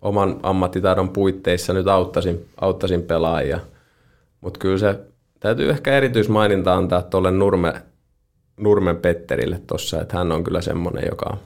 oman 0.02 0.40
ammattitaidon 0.42 1.08
puitteissa 1.08 1.72
nyt 1.72 1.88
auttaisin, 1.88 2.46
auttaisin 2.60 3.02
pelaajia. 3.02 3.60
Mutta 4.40 4.58
kyllä 4.58 4.78
se 4.78 5.00
täytyy 5.40 5.70
ehkä 5.70 5.96
erityismaininta 5.96 6.74
antaa 6.74 7.02
tuolle 7.02 7.30
Nurme, 7.30 7.72
Nurmen 8.56 8.96
Petterille 8.96 9.60
tuossa, 9.66 10.00
että 10.00 10.16
hän 10.16 10.32
on 10.32 10.44
kyllä 10.44 10.60
semmoinen, 10.60 11.04
joka 11.10 11.26
on 11.32 11.38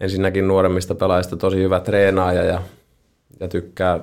ensinnäkin 0.00 0.48
nuoremmista 0.48 0.94
pelaajista 0.94 1.36
tosi 1.36 1.56
hyvä 1.56 1.80
treenaaja 1.80 2.42
ja, 2.42 2.62
ja 3.40 3.48
tykkää, 3.48 4.00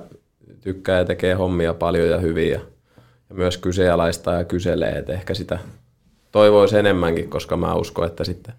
tykkää 0.60 0.98
ja 0.98 1.04
tekee 1.04 1.34
hommia 1.34 1.74
paljon 1.74 2.08
ja 2.08 2.18
hyvin 2.18 2.50
ja, 2.50 2.60
ja 3.28 3.34
myös 3.34 3.58
kyseenalaistaa 3.58 4.34
ja 4.34 4.44
kyselee, 4.44 4.92
että 4.92 5.12
ehkä 5.12 5.34
sitä 5.34 5.58
toivoisi 6.32 6.78
enemmänkin, 6.78 7.30
koska 7.30 7.56
mä 7.56 7.74
uskon, 7.74 8.06
että 8.06 8.24
sitten 8.24 8.54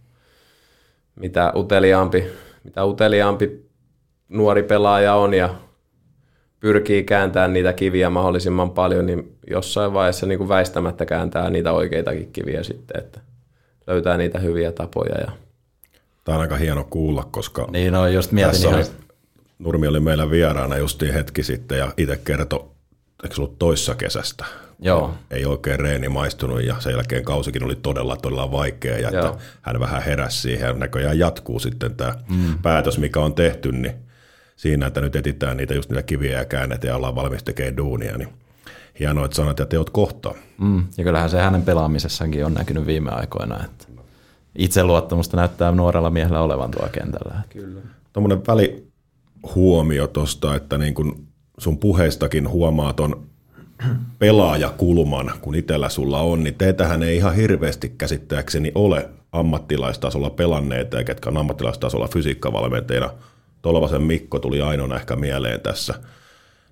mitä 1.16 1.54
uteliaampi, 1.56 2.24
mitä 2.64 2.86
uteliaampi 2.86 3.66
nuori 4.30 4.64
pelaaja 4.64 5.16
on 5.16 5.34
ja 5.34 5.56
pyrkii 6.60 7.04
kääntämään 7.04 7.54
niitä 7.54 7.74
kiviä 7.74 8.10
mahdollisimman 8.10 8.72
paljon, 8.72 9.06
niin 9.06 9.38
jossain 9.50 9.94
vaiheessa 9.94 10.26
niin 10.26 10.38
kuin 10.38 10.50
väistämättä 10.50 11.06
kääntää 11.06 11.50
niitä 11.50 11.72
oikeitakin 11.72 12.32
kiviä 12.34 12.64
sitten, 12.64 13.04
että 13.04 13.20
löytää 13.88 14.18
niitä 14.18 14.40
hyviä 14.40 14.72
tapoja. 14.72 15.16
Ja... 15.22 15.32
Tämä 16.24 16.36
on 16.36 16.42
aika 16.42 16.56
hieno 16.56 16.84
kuulla, 16.84 17.28
koska 17.32 17.68
niin, 17.72 17.94
no, 17.94 18.08
just 18.08 18.32
mietin 18.32 18.52
tässä 18.52 18.68
ihan... 18.68 18.80
oli, 18.80 18.90
Nurmi 19.60 19.88
oli 19.88 20.00
meillä 20.00 20.30
vieraana 20.30 20.78
justiin 20.78 21.14
hetki 21.14 21.44
sitten 21.44 21.78
ja 21.78 21.94
itse 21.98 22.20
kertoi, 22.26 22.66
eikö 23.24 23.36
ollut 23.38 23.60
toissa 23.60 23.96
kesästä, 23.96 24.46
Joo. 24.80 25.14
ei 25.32 25.46
oikein 25.46 25.80
reeni 25.80 26.10
maistunut 26.10 26.64
ja 26.64 26.76
sen 26.80 26.92
jälkeen 26.92 27.24
kausikin 27.24 27.64
oli 27.64 27.76
todella 27.76 28.18
todella 28.18 28.52
vaikea 28.52 29.00
ja 29.00 29.08
että 29.08 29.34
hän 29.62 29.80
vähän 29.80 30.04
heräsi 30.04 30.42
siihen 30.42 30.68
ja 30.68 30.74
näköjään 30.74 31.20
jatkuu 31.20 31.60
sitten 31.60 31.96
tämä 31.96 32.16
mm. 32.30 32.58
päätös, 32.62 32.98
mikä 32.98 33.20
on 33.20 33.34
tehty, 33.34 33.72
niin 33.72 33.94
siinä, 34.56 34.88
että 34.88 35.02
nyt 35.02 35.16
etitään 35.16 35.58
niitä 35.58 35.74
just 35.74 35.90
niitä 35.90 36.04
kiviä 36.04 36.38
ja 36.38 36.46
käännetään 36.46 36.90
ja 36.90 36.96
ollaan 36.96 37.16
valmis 37.16 37.44
tekemään 37.44 37.78
duunia, 37.78 38.18
niin 38.18 38.30
hienoa, 39.00 39.26
että 39.26 39.36
sanat 39.36 39.60
ja 39.60 39.66
teot 39.66 39.90
kohtaa. 39.90 40.34
Mm, 40.58 40.84
ja 40.98 41.04
kyllähän 41.04 41.30
se 41.30 41.42
hänen 41.42 41.62
pelaamisessakin 41.62 42.46
on 42.46 42.54
näkynyt 42.54 42.86
viime 42.86 43.12
aikoina, 43.12 43.64
että 43.66 43.86
itseluottamusta 44.58 45.38
näyttää 45.38 45.72
nuorella 45.72 46.10
miehellä 46.10 46.42
olevan 46.42 46.72
tuolla 46.72 46.90
kentällä. 46.90 47.42
Kyllä. 47.50 47.82
Tuommoinen 48.14 48.42
välihuomio 48.48 50.08
tuosta, 50.08 50.56
että 50.56 50.78
niin 50.78 50.94
kun 50.94 51.28
sun 51.58 51.78
puheistakin 51.78 52.50
huomaa 52.50 52.94
ton 52.94 53.26
pelaajakulman, 54.20 55.32
kun 55.42 55.56
itsellä 55.56 55.90
sulla 55.90 56.20
on, 56.20 56.44
niin 56.44 56.56
teitähän 56.56 57.04
ei 57.04 57.18
ihan 57.18 57.36
hirveästi 57.36 57.90
käsittääkseni 57.98 58.72
ole 58.76 59.10
ammattilaistasolla 59.32 60.30
pelanneita, 60.30 60.98
ja 60.98 61.04
ketkä 61.04 61.30
on 61.30 61.38
ammattilaistasolla 61.38 62.08
fysiikkavalmentajina. 62.08 63.10
Tolvasen 63.62 64.02
Mikko 64.02 64.40
tuli 64.40 64.62
ainoana 64.62 64.96
ehkä 64.96 65.16
mieleen 65.16 65.62
tässä. 65.62 65.94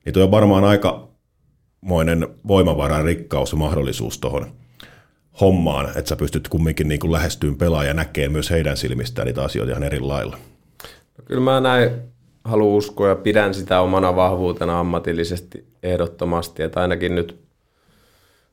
Niin 0.05 0.13
tuo 0.13 0.23
on 0.23 0.31
varmaan 0.31 0.63
aikamoinen 0.63 2.27
voimavaran 2.47 3.05
rikkaus 3.05 3.51
ja 3.51 3.57
mahdollisuus 3.57 4.17
tuohon 4.17 4.51
hommaan, 5.41 5.89
että 5.95 6.09
sä 6.09 6.15
pystyt 6.15 6.47
kumminkin 6.47 6.87
niin 6.87 6.99
kuin 6.99 7.11
lähestyyn 7.11 7.57
pelaaja 7.57 7.87
ja 7.87 7.93
näkee 7.93 8.29
myös 8.29 8.49
heidän 8.49 8.77
silmistään 8.77 9.25
niitä 9.25 9.43
asioita 9.43 9.71
ihan 9.71 9.83
eri 9.83 9.99
lailla. 9.99 10.37
No 11.17 11.23
kyllä 11.25 11.41
mä 11.41 11.59
näin 11.59 11.91
haluan 12.43 12.77
uskoa 12.77 13.07
ja 13.07 13.15
pidän 13.15 13.53
sitä 13.53 13.81
omana 13.81 14.15
vahvuutena 14.15 14.79
ammatillisesti 14.79 15.65
ehdottomasti, 15.83 16.63
että 16.63 16.81
ainakin 16.81 17.15
nyt, 17.15 17.39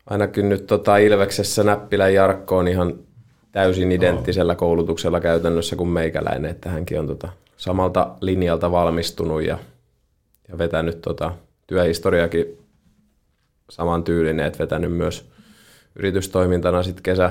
ainakin 0.06 0.48
nyt 0.48 0.66
tota 0.66 0.96
Ilveksessä 0.96 1.64
Näppilän 1.64 2.14
Jarkko 2.14 2.58
on 2.58 2.68
ihan 2.68 2.94
täysin 3.52 3.92
identtisellä 3.92 4.54
koulutuksella 4.54 5.20
käytännössä 5.20 5.76
kuin 5.76 5.88
meikäläinen, 5.88 6.50
että 6.50 6.70
hänkin 6.70 7.00
on 7.00 7.06
tota 7.06 7.28
samalta 7.56 8.10
linjalta 8.20 8.70
valmistunut 8.70 9.42
ja, 9.42 9.58
ja 10.48 10.58
vetänyt 10.58 11.00
tota 11.00 11.32
työhistoriakin 11.66 12.58
saman 13.70 14.04
tyylinen, 14.04 14.46
että 14.46 14.58
vetänyt 14.58 14.92
myös 14.92 15.30
yritystoimintana 15.98 16.82
sitten 16.82 17.02
kesä, 17.02 17.30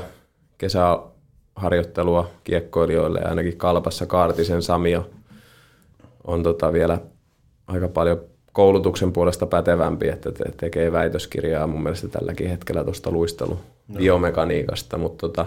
kesäharjoittelua 0.57 2.29
kiekkoilijoille 2.43 3.19
ja 3.19 3.29
ainakin 3.29 3.57
Kalpassa 3.57 4.05
Kaartisen 4.05 4.61
Samio 4.61 5.09
on 6.23 6.43
tota 6.43 6.73
vielä 6.73 6.99
aika 7.67 7.87
paljon 7.87 8.21
koulutuksen 8.51 9.13
puolesta 9.13 9.45
pätevämpi, 9.45 10.07
että 10.07 10.31
te- 10.31 10.51
tekee 10.57 10.91
väitöskirjaa 10.91 11.67
mun 11.67 11.83
mielestä 11.83 12.07
tälläkin 12.07 12.49
hetkellä 12.49 12.83
tuosta 12.83 13.11
luistelu 13.11 13.59
no. 13.87 13.97
biomekaniikasta, 13.97 14.97
mutta 14.97 15.27
tota, 15.27 15.45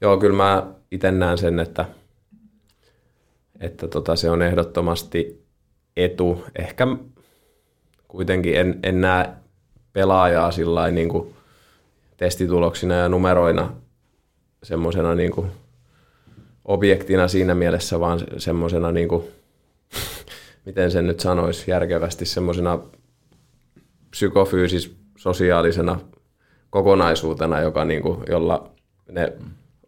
joo, 0.00 0.16
kyllä 0.16 0.36
mä 0.36 0.66
itse 0.90 1.10
näen 1.10 1.38
sen, 1.38 1.58
että, 1.58 1.84
että 3.60 3.88
tota, 3.88 4.16
se 4.16 4.30
on 4.30 4.42
ehdottomasti 4.42 5.44
etu. 5.96 6.44
Ehkä 6.58 6.86
kuitenkin 8.08 8.56
en, 8.56 8.78
en 8.82 9.00
näe 9.00 9.30
pelaajaa 9.92 10.50
sillä 10.50 10.90
niin 10.90 11.08
kuin 11.08 11.34
testituloksina 12.18 12.94
ja 12.94 13.08
numeroina 13.08 13.72
semmoisena 14.62 15.14
niin 15.14 15.32
kuin 15.32 15.50
objektina 16.64 17.28
siinä 17.28 17.54
mielessä, 17.54 18.00
vaan 18.00 18.20
semmoisena 18.36 18.92
niin 18.92 19.08
kuin 19.08 19.24
miten 20.66 20.90
sen 20.90 21.06
nyt 21.06 21.20
sanoisi 21.20 21.70
järkevästi, 21.70 22.24
semmoisena 22.24 22.78
psykofyysis-sosiaalisena 24.10 25.98
kokonaisuutena, 26.70 27.60
joka 27.60 27.84
niin 27.84 28.02
kuin, 28.02 28.18
jolla 28.28 28.70
ne 29.10 29.32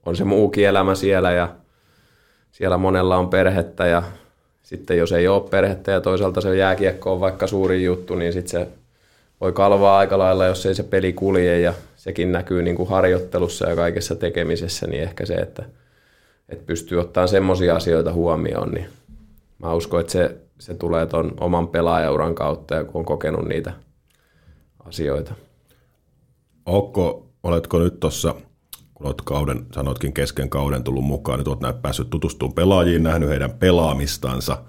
on 0.07 0.17
se 0.17 0.25
muukin 0.25 0.67
elämä 0.67 0.95
siellä 0.95 1.33
ja 1.33 1.49
siellä 2.53 2.77
monella 2.77 3.17
on 3.17 3.29
perhettä 3.29 3.87
ja 3.87 4.03
sitten 4.63 4.99
jos 4.99 5.13
ei 5.13 5.29
ole 5.29 5.49
perhettä 5.51 5.91
ja 5.91 6.01
toisaalta 6.01 6.41
se 6.41 6.57
jääkiekko 6.57 7.13
on 7.13 7.21
vaikka 7.21 7.47
suuri 7.47 7.85
juttu, 7.85 8.15
niin 8.15 8.33
sitten 8.33 8.51
se 8.51 8.69
voi 9.41 9.53
kalvaa 9.53 9.99
aika 9.99 10.19
lailla, 10.19 10.47
jos 10.47 10.67
ei 10.67 10.75
se 10.75 10.83
peli 10.83 11.13
kulje 11.13 11.61
ja 11.61 11.75
sekin 12.01 12.33
näkyy 12.33 12.63
niin 12.63 12.77
kuin 12.77 12.89
harjoittelussa 12.89 13.69
ja 13.69 13.77
kaikessa 13.77 14.15
tekemisessä, 14.15 14.87
niin 14.87 15.03
ehkä 15.03 15.27
se, 15.27 15.35
että, 15.35 15.65
että 16.49 16.65
pystyy 16.67 17.01
ottamaan 17.01 17.29
semmoisia 17.29 17.77
asioita 17.77 18.13
huomioon, 18.13 18.71
niin 18.71 18.87
mä 19.59 19.75
uskon, 19.75 20.01
että 20.01 20.13
se 20.13 20.37
se 20.61 20.75
tulee 20.75 21.07
tuon 21.07 21.35
oman 21.41 21.69
pelaajauran 21.69 22.35
kautta 22.35 22.75
ja 22.75 22.85
kun 22.85 22.99
on 22.99 23.05
kokenut 23.05 23.49
niitä 23.49 23.73
asioita. 24.85 25.35
Onko, 26.67 27.29
oletko 27.43 27.79
nyt 27.79 28.01
tuossa, 28.01 28.35
kun 28.95 29.07
olet 29.07 29.23
kauden, 29.25 29.67
sanoitkin 29.75 30.13
kesken 30.13 30.51
kauden 30.51 30.85
tullut 30.85 31.05
mukaan, 31.05 31.39
niin 31.39 31.49
olet 31.49 31.61
näet 31.61 31.83
päässyt 31.83 32.11
tutustumaan 32.11 32.55
pelaajiin, 32.55 33.03
nähnyt 33.03 33.29
heidän 33.29 33.53
pelaamistansa, 33.53 34.63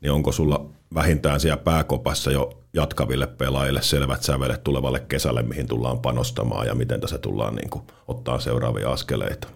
niin 0.00 0.12
onko 0.12 0.32
sulla 0.32 0.70
vähintään 0.94 1.40
siellä 1.40 1.56
pääkopassa 1.56 2.30
jo 2.30 2.62
jatkaville 2.76 3.26
pelaajille 3.26 3.82
selvät 3.82 4.22
sävelet 4.22 4.64
tulevalle 4.64 5.00
kesälle, 5.08 5.42
mihin 5.42 5.66
tullaan 5.66 5.98
panostamaan 5.98 6.66
ja 6.66 6.74
miten 6.74 7.00
tässä 7.00 7.18
tullaan 7.18 7.54
niin 7.54 7.70
kuin, 7.70 7.82
ottaa 8.08 8.38
seuraavia 8.38 8.90
askeleita? 8.90 9.48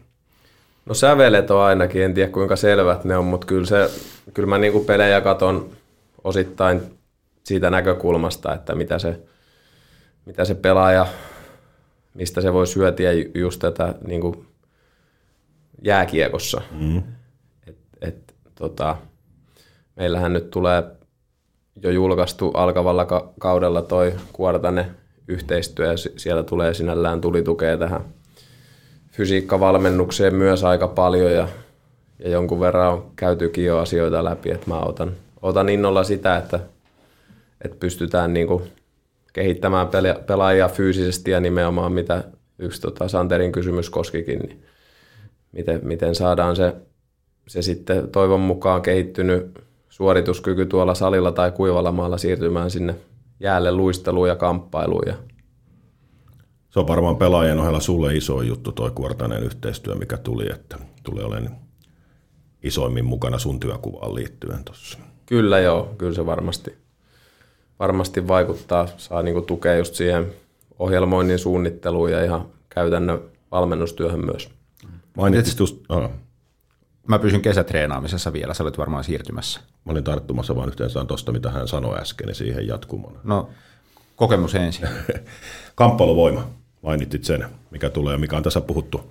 No 0.86 0.94
sävelet 0.94 1.50
on 1.50 1.60
ainakin, 1.60 2.02
en 2.02 2.14
tiedä 2.14 2.32
kuinka 2.32 2.56
selvät 2.56 3.04
ne 3.04 3.16
on, 3.16 3.24
mutta 3.24 3.46
kyllä, 3.46 3.66
se, 3.66 3.90
kyllä 4.34 4.48
mä 4.48 4.58
niin 4.58 4.72
kuin 4.72 4.84
pelejä 4.84 5.20
katon 5.20 5.70
osittain 6.24 6.82
siitä 7.44 7.70
näkökulmasta, 7.70 8.54
että 8.54 8.74
mitä 8.74 8.98
se, 8.98 9.20
mitä 10.26 10.44
se 10.44 10.54
pelaaja, 10.54 11.06
mistä 12.14 12.40
se 12.40 12.52
voi 12.52 12.66
syötiä 12.66 13.10
just 13.34 13.60
tätä 13.60 13.94
niin 14.06 14.20
kuin 14.20 14.46
jääkiekossa. 15.82 16.62
Mm. 16.70 17.02
Et, 17.66 17.78
et, 18.00 18.34
tota, 18.54 18.96
meillähän 19.96 20.32
nyt 20.32 20.50
tulee 20.50 20.82
jo 21.82 21.90
julkaistu 21.90 22.50
alkavalla 22.50 23.04
ka- 23.04 23.32
kaudella 23.38 23.82
toi 23.82 24.12
Kuortane 24.32 24.86
yhteistyö 25.28 25.86
ja 25.86 25.96
siellä 25.96 26.42
tulee 26.42 26.74
sinällään 26.74 27.20
tulitukea 27.20 27.76
tähän– 27.76 28.04
fysiikkavalmennukseen 29.10 30.34
myös 30.34 30.64
aika 30.64 30.88
paljon 30.88 31.32
ja, 31.32 31.48
ja 32.18 32.30
jonkun 32.30 32.60
verran 32.60 32.92
on 32.92 33.12
käytykin 33.16 33.64
jo 33.64 33.78
asioita 33.78 34.24
läpi, 34.24 34.50
että 34.50 34.66
mä 34.66 34.80
otan, 34.80 35.12
otan 35.42 35.68
innolla 35.68 36.04
sitä, 36.04 36.36
että, 36.36 36.60
että 37.64 37.76
pystytään 37.80 38.32
niin 38.32 38.46
kuin 38.46 38.62
kehittämään 39.32 39.88
pelaajia 40.26 40.68
fyysisesti 40.68 41.30
ja 41.30 41.40
nimenomaan 41.40 41.92
mitä 41.92 42.24
yksi 42.58 42.80
tota 42.80 43.08
Santerin 43.08 43.52
kysymys 43.52 43.90
koskikin, 43.90 44.38
niin 44.38 44.64
miten, 45.52 45.80
miten 45.82 46.14
saadaan 46.14 46.56
se 46.56 46.74
se 47.48 47.62
sitten 47.62 48.08
toivon 48.08 48.40
mukaan 48.40 48.82
kehittynyt 48.82 49.58
suorituskyky 50.00 50.66
tuolla 50.66 50.94
salilla 50.94 51.32
tai 51.32 51.52
kuivalla 51.52 51.92
maalla 51.92 52.18
siirtymään 52.18 52.70
sinne 52.70 52.94
jäälle 53.40 53.72
luisteluun 53.72 54.28
ja 54.28 54.36
kamppailuun. 54.36 55.02
Ja 55.06 55.14
Se 56.70 56.80
on 56.80 56.88
varmaan 56.88 57.16
pelaajien 57.16 57.58
ohella 57.58 57.80
sulle 57.80 58.16
iso 58.16 58.42
juttu 58.42 58.72
toi 58.72 58.90
kuortainen 58.90 59.42
yhteistyö, 59.42 59.94
mikä 59.94 60.16
tuli, 60.16 60.52
että 60.52 60.78
tulee 61.02 61.24
olemaan 61.24 61.56
isoimmin 62.62 63.04
mukana 63.04 63.38
sun 63.38 63.60
työkuvaan 63.60 64.14
liittyen 64.14 64.64
tuossa. 64.64 64.98
kyllä 65.26 65.58
joo, 65.58 65.94
kyllä 65.98 66.14
se 66.14 66.26
varmasti, 66.26 66.74
varmasti 67.78 68.28
vaikuttaa. 68.28 68.86
Saa 68.96 69.22
niinku 69.22 69.42
tukea 69.42 69.76
just 69.76 69.94
siihen 69.94 70.26
ohjelmoinnin 70.78 71.38
suunnitteluun 71.38 72.12
ja 72.12 72.24
ihan 72.24 72.48
käytännön 72.68 73.20
valmennustyöhön 73.50 74.24
myös. 74.24 74.50
Mainitsit 75.16 75.58
just, 75.58 75.76
ah, 75.88 76.10
Mä 77.08 77.18
pysyn 77.18 77.42
kesätreenaamisessa 77.42 78.32
vielä, 78.32 78.54
sä 78.54 78.62
olet 78.62 78.78
varmaan 78.78 79.04
siirtymässä. 79.04 79.60
mä 79.84 79.92
olin 79.92 80.04
tarttumassa 80.04 80.56
vain 80.56 80.68
yhteen 80.68 80.90
saan 80.90 81.06
tuosta, 81.06 81.32
mitä 81.32 81.50
hän 81.50 81.68
sanoi 81.68 81.98
äsken, 81.98 82.26
niin 82.26 82.34
siihen 82.34 82.66
jatkumona. 82.66 83.20
No, 83.24 83.50
kokemus 84.16 84.54
ensin. 84.54 84.88
Kamppailuvoima, 85.74 86.50
mainitsit 86.82 87.24
sen, 87.24 87.46
mikä 87.70 87.90
tulee, 87.90 88.16
mikä 88.16 88.36
on 88.36 88.42
tässä 88.42 88.60
puhuttu 88.60 89.10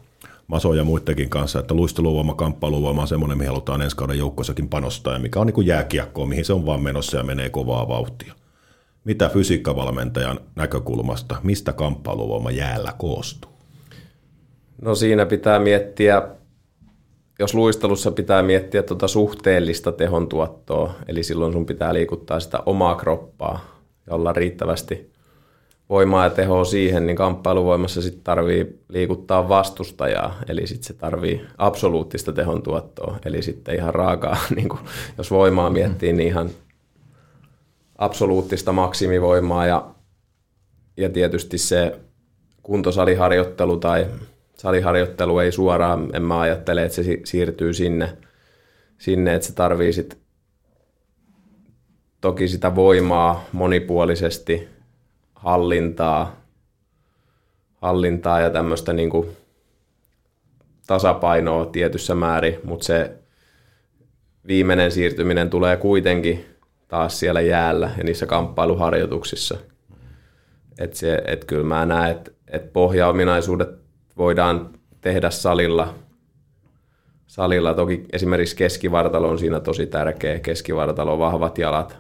Maso 0.49 0.73
ja 0.73 0.83
muidenkin 0.83 1.29
kanssa, 1.29 1.59
että 1.59 1.73
luisteluvoima, 1.73 2.33
kamppailuvoima 2.33 3.01
on 3.01 3.07
semmoinen, 3.07 3.37
mihin 3.37 3.49
halutaan 3.49 3.81
ensi 3.81 3.95
kauden 3.95 4.17
joukkoissakin 4.17 4.69
panostaa, 4.69 5.13
ja 5.13 5.19
mikä 5.19 5.39
on 5.39 5.47
niin 5.47 5.53
kuin 5.53 5.67
jääkiekkoa, 5.67 6.25
mihin 6.25 6.45
se 6.45 6.53
on 6.53 6.65
vaan 6.65 6.81
menossa 6.81 7.17
ja 7.17 7.23
menee 7.23 7.49
kovaa 7.49 7.87
vauhtia. 7.87 8.33
Mitä 9.03 9.29
fysiikkavalmentajan 9.29 10.39
näkökulmasta, 10.55 11.35
mistä 11.43 11.73
kamppailuvoima 11.73 12.51
jäällä 12.51 12.93
koostuu? 12.97 13.51
No 14.81 14.95
siinä 14.95 15.25
pitää 15.25 15.59
miettiä, 15.59 16.21
jos 17.39 17.53
luistelussa 17.53 18.11
pitää 18.11 18.43
miettiä 18.43 18.83
tuota 18.83 19.07
suhteellista 19.07 19.91
tehon 19.91 20.29
tuottoa, 20.29 20.93
eli 21.07 21.23
silloin 21.23 21.53
sun 21.53 21.65
pitää 21.65 21.93
liikuttaa 21.93 22.39
sitä 22.39 22.59
omaa 22.65 22.95
kroppaa 22.95 23.79
ja 24.07 24.15
olla 24.15 24.33
riittävästi 24.33 25.11
voimaa 25.89 26.23
ja 26.23 26.29
tehoa 26.29 26.65
siihen, 26.65 27.05
niin 27.05 27.15
kamppailuvoimassa 27.15 28.01
sitten 28.01 28.23
tarvii 28.23 28.79
liikuttaa 28.89 29.49
vastustajaa, 29.49 30.35
eli 30.47 30.67
sitten 30.67 30.83
se 30.83 30.93
tarvii 30.93 31.41
absoluuttista 31.57 32.33
tehon 32.33 32.61
tuottoa, 32.61 33.17
eli 33.25 33.41
sitten 33.41 33.75
ihan 33.75 33.95
raakaa, 33.95 34.37
niin 34.55 34.69
kuin, 34.69 34.81
jos 35.17 35.31
voimaa 35.31 35.69
miettii, 35.69 36.13
niin 36.13 36.27
ihan 36.27 36.49
absoluuttista 37.97 38.71
maksimivoimaa 38.71 39.65
ja, 39.65 39.85
ja 40.97 41.09
tietysti 41.09 41.57
se 41.57 41.99
kuntosaliharjoittelu 42.63 43.77
tai 43.77 44.07
saliharjoittelu 44.59 45.39
ei 45.39 45.51
suoraan, 45.51 46.09
en 46.13 46.23
mä 46.23 46.39
ajattele, 46.39 46.83
että 46.83 46.95
se 46.95 47.03
si- 47.03 47.21
siirtyy 47.25 47.73
sinne, 47.73 48.17
sinne 48.97 49.35
että 49.35 49.47
se 49.47 49.53
tarvii 49.53 49.93
sit 49.93 50.17
toki 52.21 52.47
sitä 52.47 52.75
voimaa 52.75 53.45
monipuolisesti, 53.51 54.67
hallintaa, 55.35 56.41
hallintaa 57.81 58.39
ja 58.39 58.49
tämmöistä 58.49 58.93
niinku 58.93 59.29
tasapainoa 60.87 61.65
tietyssä 61.65 62.15
määrin, 62.15 62.59
mutta 62.63 62.85
se 62.85 63.15
viimeinen 64.47 64.91
siirtyminen 64.91 65.49
tulee 65.49 65.77
kuitenkin 65.77 66.45
taas 66.87 67.19
siellä 67.19 67.41
jäällä 67.41 67.91
ja 67.97 68.03
niissä 68.03 68.25
kamppailuharjoituksissa. 68.25 69.57
Et 70.79 70.93
se, 70.93 71.21
et 71.25 71.45
kyllä 71.45 71.63
mä 71.65 71.85
näen, 71.85 72.11
että 72.11 72.31
et 72.47 72.73
pohjaominaisuudet 72.73 73.88
voidaan 74.19 74.69
tehdä 75.01 75.29
salilla. 75.29 75.93
Salilla 77.27 77.73
toki 77.73 78.05
esimerkiksi 78.13 78.55
keskivartalo 78.55 79.29
on 79.29 79.39
siinä 79.39 79.59
tosi 79.59 79.85
tärkeä. 79.87 80.39
Keskivartalo, 80.39 81.19
vahvat 81.19 81.57
jalat. 81.57 81.97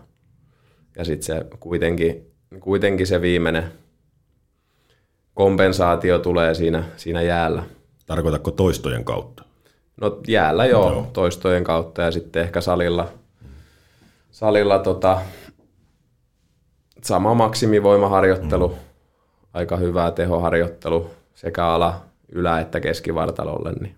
Ja 0.97 1.05
sitten 1.05 1.25
se 1.25 1.45
kuitenkin, 1.59 2.31
kuitenkin 2.59 3.07
se 3.07 3.21
viimeinen 3.21 3.63
kompensaatio 5.33 6.19
tulee 6.19 6.53
siinä, 6.53 6.83
siinä 6.97 7.21
jäällä. 7.21 7.63
Tarkoitatko 8.05 8.51
toistojen 8.51 9.05
kautta? 9.05 9.43
No 10.01 10.19
jäällä 10.27 10.65
joo, 10.65 10.91
Joo. 10.91 11.07
toistojen 11.13 11.63
kautta 11.63 12.01
ja 12.01 12.11
sitten 12.11 12.41
ehkä 12.41 12.61
salilla, 12.61 13.07
salilla 14.31 14.79
tota, 14.79 15.21
sama 17.03 17.33
maksimivoimaharjoittelu, 17.33 18.67
mm. 18.67 18.75
aika 19.53 19.77
hyvää 19.77 20.11
tehoharjoittelu 20.11 21.09
sekä 21.35 21.65
ala, 21.65 22.08
ylä- 22.31 22.59
että 22.59 22.79
keskivartalolle. 22.79 23.73
Niin. 23.73 23.95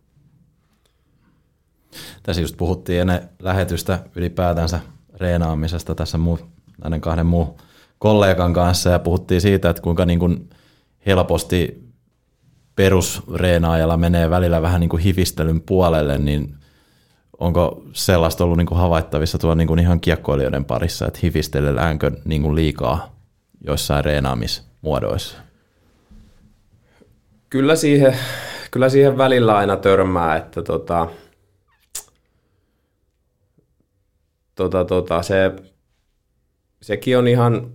Tässä 2.24 2.42
just 2.42 2.58
puhuttiin 2.58 3.02
ennen 3.02 3.30
lähetystä 3.40 4.00
ylipäätänsä 4.16 4.80
reenaamisesta 5.14 5.96
tässä 5.96 6.18
muu, 6.18 6.40
näiden 6.84 7.02
kahden 7.02 7.26
muun 7.26 7.56
kollegan 8.00 8.54
kanssa 8.54 8.90
ja 8.90 9.00
puhuttiin 9.00 9.42
siitä, 9.42 9.70
että 9.70 9.82
kuinka 9.82 10.06
niin 10.06 10.20
kuin 10.20 10.50
helposti 11.06 11.92
perusreenaajalla 12.76 13.98
menee 13.98 14.30
välillä 14.30 14.62
vähän 14.62 14.80
niin 14.80 14.90
kuin 14.90 15.04
hifistelyn 15.04 15.62
puolelle, 15.62 16.18
niin 16.18 16.56
onko 17.40 17.84
sellaista 17.94 18.44
ollut 18.44 18.58
niin 18.58 18.68
kuin 18.68 18.78
havaittavissa 18.78 19.38
tuolla 19.38 19.56
niin 19.56 19.68
kuin 19.68 19.80
ihan 19.80 20.00
kiekkoilijoiden 20.00 20.66
parissa, 20.66 21.08
että 21.08 21.20
hifistelläänkö 21.24 22.12
niin 22.26 22.42
kuin 22.42 22.56
liikaa 22.56 23.16
joissain 23.66 24.06
reenaamismuodoissa? 24.06 25.38
Kyllä, 27.52 27.76
siihen, 27.76 28.18
kyllä 28.72 28.90
siihen 28.90 29.18
välillä 29.18 29.56
aina 29.56 29.78
törmää, 29.78 30.36
että 30.36 30.62
tota, 30.62 31.08
tota, 34.56 34.86
tota, 34.86 35.22
se, 35.22 35.52
sekin 36.82 37.18
on 37.18 37.28
ihan 37.28 37.72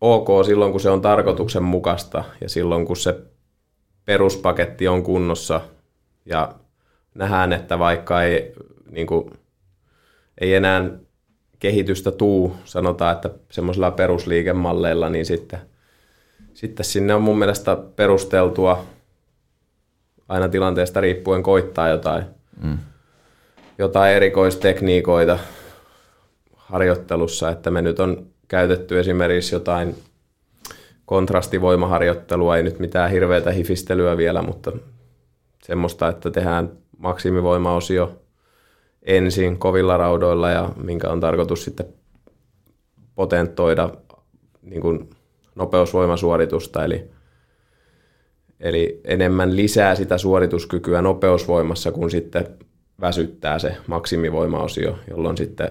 ok 0.00 0.28
silloin, 0.46 0.72
kun 0.72 0.80
se 0.80 0.90
on 0.90 1.00
tarkoituksenmukaista 1.00 2.24
ja 2.40 2.48
silloin, 2.48 2.86
kun 2.86 2.96
se 2.96 3.20
peruspaketti 4.04 4.88
on 4.88 5.02
kunnossa 5.02 5.60
ja 6.26 6.54
nähdään, 7.14 7.52
että 7.52 7.78
vaikka 7.78 8.22
ei, 8.22 8.54
niin 8.90 9.06
kuin, 9.06 9.30
ei 10.40 10.54
enää 10.54 10.90
kehitystä 11.58 12.10
tuu, 12.10 12.56
sanotaan, 12.64 13.14
että 13.14 13.30
semmoisilla 13.50 13.90
perusliikemalleilla, 13.90 15.08
niin 15.08 15.26
sitten, 15.26 15.71
sitten 16.62 16.84
sinne 16.84 17.14
on 17.14 17.22
mun 17.22 17.38
mielestä 17.38 17.76
perusteltua 17.96 18.84
aina 20.28 20.48
tilanteesta 20.48 21.00
riippuen 21.00 21.42
koittaa 21.42 21.88
jotain, 21.88 22.24
mm. 22.62 22.78
jotain 23.78 24.14
erikoistekniikoita 24.14 25.38
harjoittelussa, 26.56 27.50
että 27.50 27.70
me 27.70 27.82
nyt 27.82 28.00
on 28.00 28.26
käytetty 28.48 29.00
esimerkiksi 29.00 29.54
jotain 29.54 29.94
kontrastivoimaharjoittelua, 31.06 32.56
ei 32.56 32.62
nyt 32.62 32.78
mitään 32.78 33.10
hirveätä 33.10 33.50
hifistelyä 33.50 34.16
vielä, 34.16 34.42
mutta 34.42 34.72
semmoista, 35.62 36.08
että 36.08 36.30
tehdään 36.30 36.70
maksimivoimaosio 36.98 38.20
ensin 39.02 39.58
kovilla 39.58 39.96
raudoilla 39.96 40.50
ja 40.50 40.70
minkä 40.82 41.08
on 41.08 41.20
tarkoitus 41.20 41.64
sitten 41.64 41.86
potentoida 43.14 43.90
niin 44.62 44.80
kuin 44.80 45.10
nopeusvoimasuoritusta, 45.54 46.84
eli, 46.84 47.10
eli 48.60 49.00
enemmän 49.04 49.56
lisää 49.56 49.94
sitä 49.94 50.18
suorituskykyä 50.18 51.02
nopeusvoimassa, 51.02 51.92
kun 51.92 52.10
sitten 52.10 52.46
väsyttää 53.00 53.58
se 53.58 53.76
maksimivoimaosio, 53.86 54.98
jolloin 55.10 55.36
sitten 55.36 55.70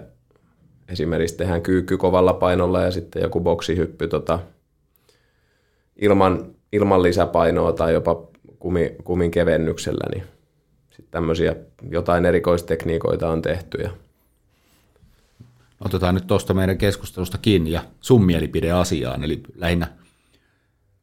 esimerkiksi 0.89 1.37
tehdään 1.37 1.61
kyykky 1.61 1.97
kovalla 1.97 2.33
painolla 2.33 2.81
ja 2.81 2.91
sitten 2.91 3.21
joku 3.21 3.39
boksihyppy 3.39 4.07
tota, 4.07 4.39
ilman, 6.01 6.55
ilman 6.71 7.03
lisäpainoa 7.03 7.73
tai 7.73 7.93
jopa 7.93 8.27
kumi, 8.59 8.95
kumin 9.03 9.31
kevennyksellä, 9.31 10.09
niin 10.13 10.23
sitten 10.89 11.11
tämmöisiä 11.11 11.55
jotain 11.89 12.25
erikoistekniikoita 12.25 13.29
on 13.29 13.41
tehty. 13.41 13.77
Ja 13.77 13.89
Otetaan 15.85 16.15
nyt 16.15 16.27
tuosta 16.27 16.53
meidän 16.53 16.77
keskustelusta 16.77 17.37
kiinni 17.37 17.71
ja 17.71 17.83
sun 18.01 18.25
mielipide 18.25 18.71
asiaan, 18.71 19.23
eli 19.23 19.41
lähinnä, 19.55 19.87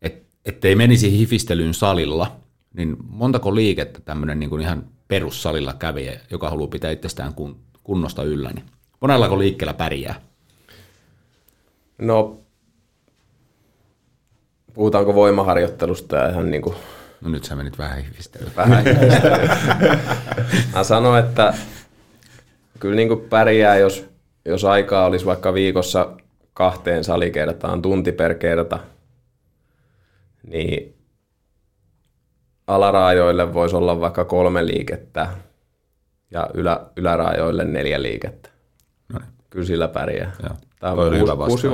et, 0.03 0.27
ettei 0.45 0.75
menisi 0.75 1.19
hifistelyyn 1.19 1.75
salilla, 1.75 2.37
niin 2.75 2.97
montako 3.09 3.55
liikettä 3.55 4.01
tämmöinen 4.01 4.41
niin 4.41 4.51
kuin 4.51 4.63
ihan 4.63 4.85
perussalilla 5.09 5.75
kävijä, 5.75 6.21
joka 6.31 6.51
haluaa 6.51 6.69
pitää 6.69 6.91
itsestään 6.91 7.35
kun, 7.35 7.57
kunnosta 7.85 8.23
yllä, 8.23 8.51
niin 8.55 8.65
monellako 9.01 9.39
liikkeellä 9.39 9.75
pärjää? 9.75 10.21
No, 11.99 12.41
puhutaanko 14.75 15.15
voimaharjoittelusta 15.15 16.17
ja 16.17 16.29
ihan 16.29 16.51
niin 16.51 16.63
kuin 16.63 16.77
No 17.21 17.29
nyt 17.29 17.45
sä 17.45 17.57
menit 17.57 17.79
vähän 17.79 18.05
hifistelyyn. 18.05 18.53
vähän 18.57 18.85
Mä 20.75 20.85
sanon, 20.85 21.19
että 21.19 21.55
kyllä 22.79 22.97
niin 22.97 23.09
kuin 23.09 23.21
pärjää, 23.21 23.77
jos, 23.77 24.05
jos 24.49 24.65
aikaa 24.65 25.07
olisi 25.07 25.27
vaikka 25.27 25.55
viikossa 25.55 26.09
kahteen 26.55 27.05
salikertaan, 27.05 27.83
tunti 27.83 28.13
per 28.13 28.35
kerta, 28.35 28.79
niin 30.43 30.95
alaraajoille 32.67 33.55
voisi 33.55 33.77
olla 33.77 34.01
vaikka 34.01 34.25
kolme 34.25 34.67
liikettä 34.67 35.29
ja 36.31 36.49
ylä, 36.55 36.81
ylärajoille 36.97 37.65
neljä 37.65 38.03
liikettä. 38.03 38.51
No 39.13 39.19
niin. 39.19 39.29
Kyllä 39.51 39.67
sillä 39.67 39.89
pärjää. 39.89 40.33
Joo. 40.43 40.57
Tämä 40.81 40.93
on 40.93 41.39
vastaus. 41.39 41.65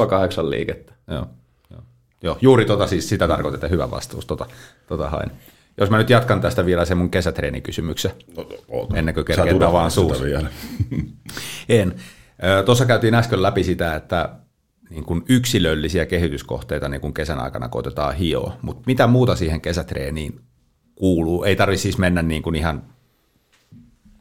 6-8 0.46 0.50
liikettä. 0.50 0.92
Joo, 1.10 1.26
joo. 1.70 1.82
joo 2.22 2.38
juuri 2.40 2.64
tota 2.64 2.86
siis 2.86 3.08
sitä 3.08 3.28
tarkoitettiin, 3.28 3.70
hyvä 3.70 3.90
vastaus, 3.90 4.26
tota, 4.26 4.46
tota 4.86 5.10
hain. 5.10 5.30
Jos 5.78 5.90
mä 5.90 5.98
nyt 5.98 6.10
jatkan 6.10 6.40
tästä 6.40 6.66
vielä 6.66 6.84
sen 6.84 6.96
mun 6.96 7.10
kesätreenikysymyksen, 7.10 8.10
ennen 8.94 9.14
kuin 9.14 9.24
kerkeen 9.24 9.62
avaan 9.62 9.90
suus. 9.90 10.22
vielä. 10.22 10.48
En. 11.68 11.94
Tuossa 12.64 12.86
käytiin 12.86 13.14
äsken 13.14 13.42
läpi 13.42 13.64
sitä, 13.64 13.94
että 13.94 14.28
niin 14.90 15.04
kuin 15.04 15.24
yksilöllisiä 15.28 16.06
kehityskohteita 16.06 16.88
niin 16.88 17.00
kuin 17.00 17.14
kesän 17.14 17.40
aikana 17.40 17.68
koitetaan 17.68 18.14
hioa, 18.14 18.56
mutta 18.62 18.82
mitä 18.86 19.06
muuta 19.06 19.36
siihen 19.36 19.60
kesätreeniin 19.60 20.40
kuuluu? 20.94 21.44
Ei 21.44 21.56
tarvitse 21.56 21.82
siis 21.82 21.98
mennä 21.98 22.22
niin 22.22 22.42
kuin 22.42 22.54
ihan 22.56 22.82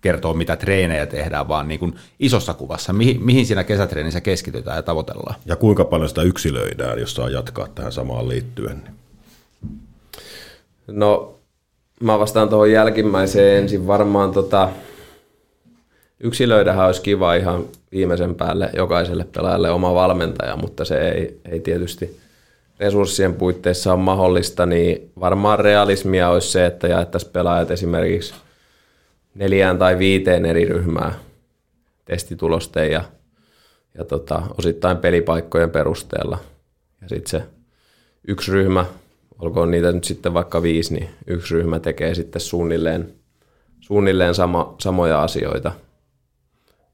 kertoa, 0.01 0.33
mitä 0.33 0.55
treenejä 0.55 1.05
tehdään, 1.05 1.47
vaan 1.47 1.67
niin 1.67 1.79
kuin 1.79 1.95
isossa 2.19 2.53
kuvassa, 2.53 2.93
mihin, 2.93 3.25
mihin 3.25 3.45
siinä 3.45 3.63
kesätreenissä 3.63 4.21
keskitytään 4.21 4.75
ja 4.75 4.83
tavoitellaan. 4.83 5.35
Ja 5.45 5.55
kuinka 5.55 5.85
paljon 5.85 6.09
sitä 6.09 6.21
yksilöidään, 6.21 6.99
jos 6.99 7.13
saa 7.13 7.29
jatkaa 7.29 7.67
tähän 7.67 7.91
samaan 7.91 8.29
liittyen. 8.29 8.81
Niin. 8.83 8.93
No, 10.87 11.39
mä 11.99 12.19
vastaan 12.19 12.49
tuohon 12.49 12.71
jälkimmäiseen 12.71 13.57
ensin. 13.57 13.87
Varmaan 13.87 14.31
tota, 14.31 14.69
yksilöidähän 16.19 16.85
olisi 16.85 17.01
kiva 17.01 17.35
ihan 17.35 17.65
viimeisen 17.91 18.35
päälle 18.35 18.69
jokaiselle 18.75 19.25
pelaajalle 19.35 19.71
oma 19.71 19.93
valmentaja, 19.93 20.55
mutta 20.55 20.85
se 20.85 21.09
ei, 21.09 21.39
ei 21.51 21.59
tietysti 21.59 22.19
resurssien 22.79 23.33
puitteissa 23.33 23.93
on 23.93 23.99
mahdollista, 23.99 24.65
niin 24.65 25.11
varmaan 25.19 25.59
realismia 25.59 26.29
olisi 26.29 26.51
se, 26.51 26.65
että 26.65 26.87
jaettaisiin 26.87 27.31
pelaajat 27.31 27.71
esimerkiksi 27.71 28.33
neljään 29.35 29.77
tai 29.77 29.99
viiteen 29.99 30.45
eri 30.45 30.65
ryhmää 30.65 31.13
testitulosten 32.05 32.91
ja, 32.91 33.03
ja 33.97 34.03
tota, 34.03 34.41
osittain 34.57 34.97
pelipaikkojen 34.97 35.69
perusteella. 35.69 36.37
Ja 37.01 37.09
sitten 37.09 37.29
se 37.41 37.47
yksi 38.27 38.51
ryhmä, 38.51 38.85
olkoon 39.39 39.71
niitä 39.71 39.91
nyt 39.91 40.03
sitten 40.03 40.33
vaikka 40.33 40.61
viisi, 40.61 40.93
niin 40.93 41.09
yksi 41.27 41.53
ryhmä 41.53 41.79
tekee 41.79 42.15
sitten 42.15 42.41
suunnilleen, 42.41 43.13
suunnilleen 43.79 44.35
sama, 44.35 44.75
samoja 44.79 45.23
asioita. 45.23 45.71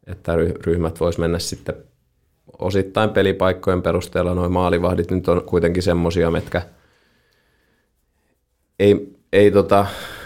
Että 0.09 0.35
ry- 0.35 0.59
ryhmät 0.65 0.99
vois 0.99 1.17
mennä 1.17 1.39
sitten 1.39 1.75
osittain 2.59 3.09
pelipaikkojen 3.09 3.81
perusteella. 3.81 4.35
Noin 4.35 4.51
maalivahdit 4.51 5.11
nyt 5.11 5.27
on 5.27 5.43
kuitenkin 5.45 5.83
semmosia, 5.83 6.31
mitkä 6.31 6.61
ei, 8.79 9.15
ei 9.33 9.51
tota, 9.51 9.85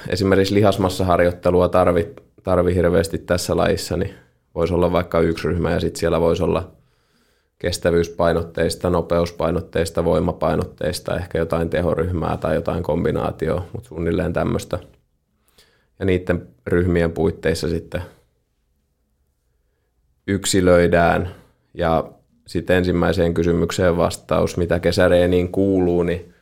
esimerkiksi 0.10 0.54
lihasmassaharjoittelua 0.54 1.70
tarvi, 1.70 2.14
tarvi 2.44 2.76
hirveästi 2.76 3.18
tässä 3.18 3.58
lajissa, 3.58 3.98
niin 3.98 4.14
voisi 4.56 4.74
olla 4.74 4.92
vaikka 4.92 5.20
yksi 5.20 5.48
ryhmä 5.48 5.72
ja 5.72 5.80
sitten 5.80 6.00
siellä 6.00 6.22
voisi 6.22 6.44
olla 6.44 6.72
kestävyyspainotteista, 7.60 8.90
nopeuspainotteista, 8.90 10.06
voimapainotteista, 10.06 11.16
ehkä 11.16 11.38
jotain 11.38 11.70
tehoryhmää 11.70 12.38
tai 12.38 12.56
jotain 12.56 12.84
kombinaatioa, 12.84 13.66
mutta 13.74 13.88
suunnilleen 13.88 14.34
tämmöistä. 14.34 14.80
Ja 16.00 16.06
niiden 16.06 16.48
ryhmien 16.68 17.12
puitteissa 17.12 17.70
sitten 17.70 18.02
yksilöidään 20.28 21.36
ja 21.74 22.04
sitten 22.48 22.76
ensimmäiseen 22.76 23.34
kysymykseen 23.34 23.98
vastaus, 23.98 24.58
mitä 24.58 24.80
kesäreeniin 24.80 25.52
kuuluu, 25.52 26.04
niin 26.04 26.34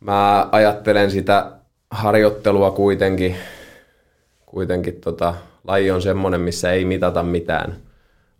mä 0.00 0.48
ajattelen 0.52 1.10
sitä 1.10 1.52
harjoittelua 1.90 2.70
kuitenkin, 2.70 3.36
kuitenkin 4.46 5.00
tota, 5.00 5.34
laji 5.64 5.90
on 5.90 6.02
semmoinen, 6.02 6.40
missä 6.40 6.72
ei 6.72 6.84
mitata 6.84 7.22
mitään 7.22 7.76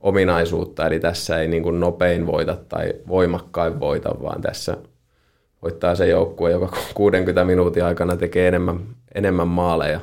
ominaisuutta, 0.01 0.87
eli 0.87 1.01
tässä 1.01 1.41
ei 1.41 1.49
niin 1.49 1.63
kuin 1.63 1.81
nopein 1.81 2.27
voita 2.27 2.57
tai 2.69 2.93
voimakkain 3.09 3.81
voita, 3.81 4.15
vaan 4.23 4.43
tässä 4.43 4.77
voittaa 5.63 5.95
se 5.95 6.07
joukkue, 6.07 6.51
joka 6.51 6.77
60 6.95 7.45
minuutin 7.45 7.85
aikana 7.85 8.17
tekee 8.17 8.49
enemmän, 8.49 8.81
enemmän 9.15 9.49
maaleja. 9.49 10.01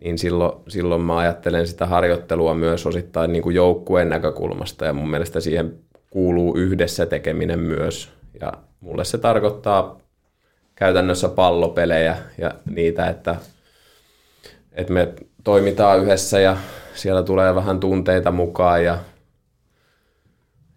Niin 0.00 0.18
silloin, 0.18 0.52
silloin 0.68 1.02
mä 1.02 1.16
ajattelen 1.16 1.66
sitä 1.66 1.86
harjoittelua 1.86 2.54
myös 2.54 2.86
osittain 2.86 3.32
niin 3.32 3.42
kuin 3.42 3.56
joukkueen 3.56 4.08
näkökulmasta, 4.08 4.84
ja 4.84 4.92
mun 4.92 5.10
mielestä 5.10 5.40
siihen 5.40 5.78
kuuluu 6.10 6.56
yhdessä 6.56 7.06
tekeminen 7.06 7.58
myös. 7.58 8.10
Ja 8.40 8.52
mulle 8.80 9.04
se 9.04 9.18
tarkoittaa 9.18 10.00
käytännössä 10.74 11.28
pallopelejä 11.28 12.16
ja 12.38 12.54
niitä, 12.70 13.06
että, 13.06 13.36
että 14.72 14.92
me 14.92 15.14
toimitaan 15.44 16.00
yhdessä 16.00 16.40
ja 16.40 16.56
siellä 16.94 17.22
tulee 17.22 17.54
vähän 17.54 17.80
tunteita 17.80 18.30
mukaan 18.30 18.84
ja, 18.84 18.98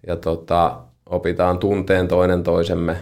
ja 0.07 0.15
tota, 0.15 0.79
opitaan 1.05 1.59
tunteen 1.59 2.07
toinen 2.07 2.43
toisemme, 2.43 2.97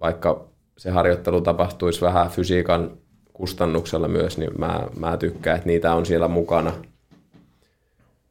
vaikka 0.00 0.48
se 0.76 0.90
harjoittelu 0.90 1.40
tapahtuisi 1.40 2.00
vähän 2.00 2.30
fysiikan 2.30 2.90
kustannuksella 3.38 4.08
myös, 4.08 4.38
niin 4.38 4.50
mä, 4.58 4.88
mä 4.96 5.16
tykkään, 5.16 5.56
että 5.56 5.66
niitä 5.66 5.94
on 5.94 6.06
siellä 6.06 6.28
mukana, 6.28 6.72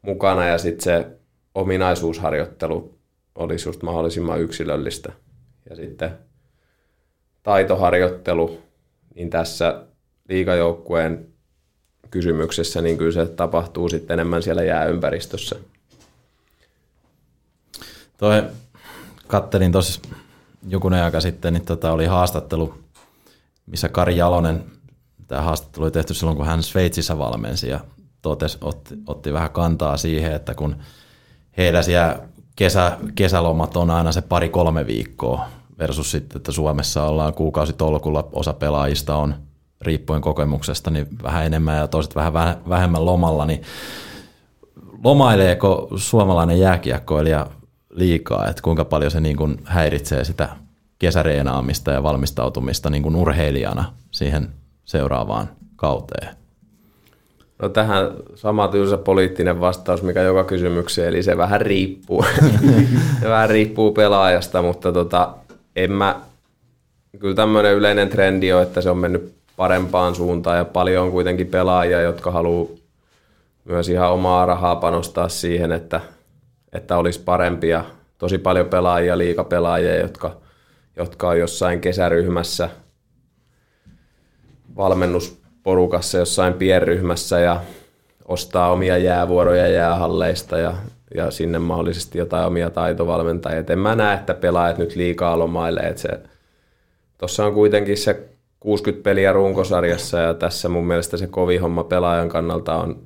mukana 0.01 0.45
ja 0.45 0.57
sitten 0.57 0.83
se 0.83 1.07
ominaisuusharjoittelu 1.55 2.97
olisi 3.35 3.69
just 3.69 3.83
mahdollisimman 3.83 4.41
yksilöllistä. 4.41 5.11
Ja 5.69 5.75
sitten 5.75 6.17
taitoharjoittelu, 7.43 8.61
niin 9.15 9.29
tässä 9.29 9.83
liikajoukkueen 10.29 11.27
kysymyksessä, 12.11 12.81
niin 12.81 12.97
kyllä 12.97 13.11
se 13.11 13.25
tapahtuu 13.25 13.89
sitten 13.89 14.13
enemmän 14.13 14.43
siellä 14.43 14.63
jääympäristössä. 14.63 15.55
Toi, 18.17 18.43
kattelin 19.27 19.71
tuossa 19.71 20.01
jokunen 20.67 21.03
aika 21.03 21.21
sitten, 21.21 21.53
niin 21.53 21.65
tota 21.65 21.91
oli 21.91 22.05
haastattelu, 22.05 22.73
missä 23.65 23.89
Kari 23.89 24.17
Jalonen, 24.17 24.76
tämä 25.27 25.41
haastattelu 25.41 25.83
oli 25.83 25.91
tehty 25.91 26.13
silloin, 26.13 26.37
kun 26.37 26.45
hän 26.45 26.63
Sveitsissä 26.63 27.17
valmensi 27.17 27.69
ja 27.69 27.79
totes, 28.21 28.57
otti, 28.61 28.95
otti 29.07 29.33
vähän 29.33 29.51
kantaa 29.51 29.97
siihen, 29.97 30.33
että 30.33 30.55
kun 30.55 30.75
heillä 31.57 31.81
siellä 31.81 32.19
kesä, 32.55 32.97
kesälomat 33.15 33.77
on 33.77 33.91
aina 33.91 34.11
se 34.11 34.21
pari-kolme 34.21 34.87
viikkoa 34.87 35.45
versus 35.79 36.11
sitten, 36.11 36.37
että 36.37 36.51
Suomessa 36.51 37.03
ollaan 37.03 37.33
kuukausitolkulla, 37.33 38.27
osa 38.33 38.53
pelaajista 38.53 39.15
on 39.15 39.35
riippuen 39.81 40.21
kokemuksesta 40.21 40.89
niin 40.91 41.07
vähän 41.23 41.45
enemmän 41.45 41.77
ja 41.77 41.87
toiset 41.87 42.15
vähän 42.15 42.33
vähemmän 42.69 43.05
lomalla, 43.05 43.45
niin 43.45 43.61
lomaileeko 45.03 45.87
suomalainen 45.95 46.59
jääkiekkoilija 46.59 47.47
liikaa, 47.89 48.47
että 48.47 48.61
kuinka 48.61 48.85
paljon 48.85 49.11
se 49.11 49.19
niin 49.19 49.37
kuin 49.37 49.61
häiritsee 49.65 50.23
sitä 50.23 50.49
kesäreenaamista 50.99 51.91
ja 51.91 52.03
valmistautumista 52.03 52.89
niin 52.89 53.03
kuin 53.03 53.15
urheilijana 53.15 53.93
siihen 54.11 54.49
seuraavaan 54.87 55.49
kauteen? 55.75 56.29
No 57.61 57.69
tähän 57.69 58.11
sama 58.35 58.67
tylsä 58.67 58.97
poliittinen 58.97 59.59
vastaus, 59.59 60.03
mikä 60.03 60.21
joka 60.21 60.43
kysymykseen, 60.43 61.07
eli 61.07 61.23
se 61.23 61.37
vähän 61.37 61.61
riippuu. 61.61 62.25
se 63.21 63.29
vähän 63.29 63.49
riippuu 63.49 63.91
pelaajasta, 63.91 64.61
mutta 64.61 64.91
tota, 64.91 65.33
en 65.75 65.91
mä, 65.91 66.21
kyllä 67.19 67.35
tämmöinen 67.35 67.75
yleinen 67.75 68.09
trendi 68.09 68.53
on, 68.53 68.63
että 68.63 68.81
se 68.81 68.89
on 68.89 68.97
mennyt 68.97 69.33
parempaan 69.57 70.15
suuntaan 70.15 70.57
ja 70.57 70.65
paljon 70.65 71.03
on 71.03 71.11
kuitenkin 71.11 71.47
pelaajia, 71.47 72.01
jotka 72.01 72.31
haluaa 72.31 72.67
myös 73.65 73.89
ihan 73.89 74.11
omaa 74.11 74.45
rahaa 74.45 74.75
panostaa 74.75 75.29
siihen, 75.29 75.71
että, 75.71 76.01
että 76.73 76.97
olisi 76.97 77.19
parempia. 77.19 77.83
Tosi 78.17 78.37
paljon 78.37 78.65
pelaajia, 78.65 79.17
liikapelaajia, 79.17 79.95
jotka, 79.95 80.37
jotka 80.95 81.29
on 81.29 81.39
jossain 81.39 81.81
kesäryhmässä, 81.81 82.69
valmennusporukassa 84.77 86.17
jossain 86.17 86.53
pienryhmässä 86.53 87.39
ja 87.39 87.61
ostaa 88.25 88.71
omia 88.71 88.97
jäävuoroja 88.97 89.67
jäähalleista 89.67 90.57
ja, 90.57 90.73
ja 91.15 91.31
sinne 91.31 91.59
mahdollisesti 91.59 92.17
jotain 92.17 92.47
omia 92.47 92.69
taitovalmentajia. 92.69 93.59
Et 93.59 93.69
en 93.69 93.79
mä 93.79 93.95
näe, 93.95 94.17
että 94.17 94.33
pelaajat 94.33 94.77
nyt 94.77 94.95
liikaa 94.95 95.39
lomailee. 95.39 95.95
Tuossa 97.17 97.45
on 97.45 97.53
kuitenkin 97.53 97.97
se 97.97 98.29
60 98.59 99.03
peliä 99.03 99.33
runkosarjassa 99.33 100.19
ja 100.19 100.33
tässä 100.33 100.69
mun 100.69 100.87
mielestä 100.87 101.17
se 101.17 101.27
kovin 101.27 101.61
homma 101.61 101.83
pelaajan 101.83 102.29
kannalta 102.29 102.75
on 102.75 103.01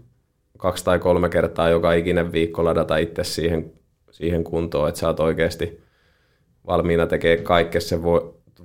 kaksi 0.57 0.85
tai 0.85 0.99
kolme 0.99 1.29
kertaa 1.29 1.69
joka 1.69 1.93
ikinen 1.93 2.31
viikko 2.31 2.65
ladata 2.65 2.97
itse 2.97 3.23
siihen, 3.23 3.71
siihen 4.11 4.43
kuntoon, 4.43 4.89
että 4.89 4.99
sä 4.99 5.07
oot 5.07 5.19
oikeasti 5.19 5.81
valmiina 6.67 7.07
tekemään 7.07 7.43
kaikkea 7.43 7.81
sen 7.81 8.03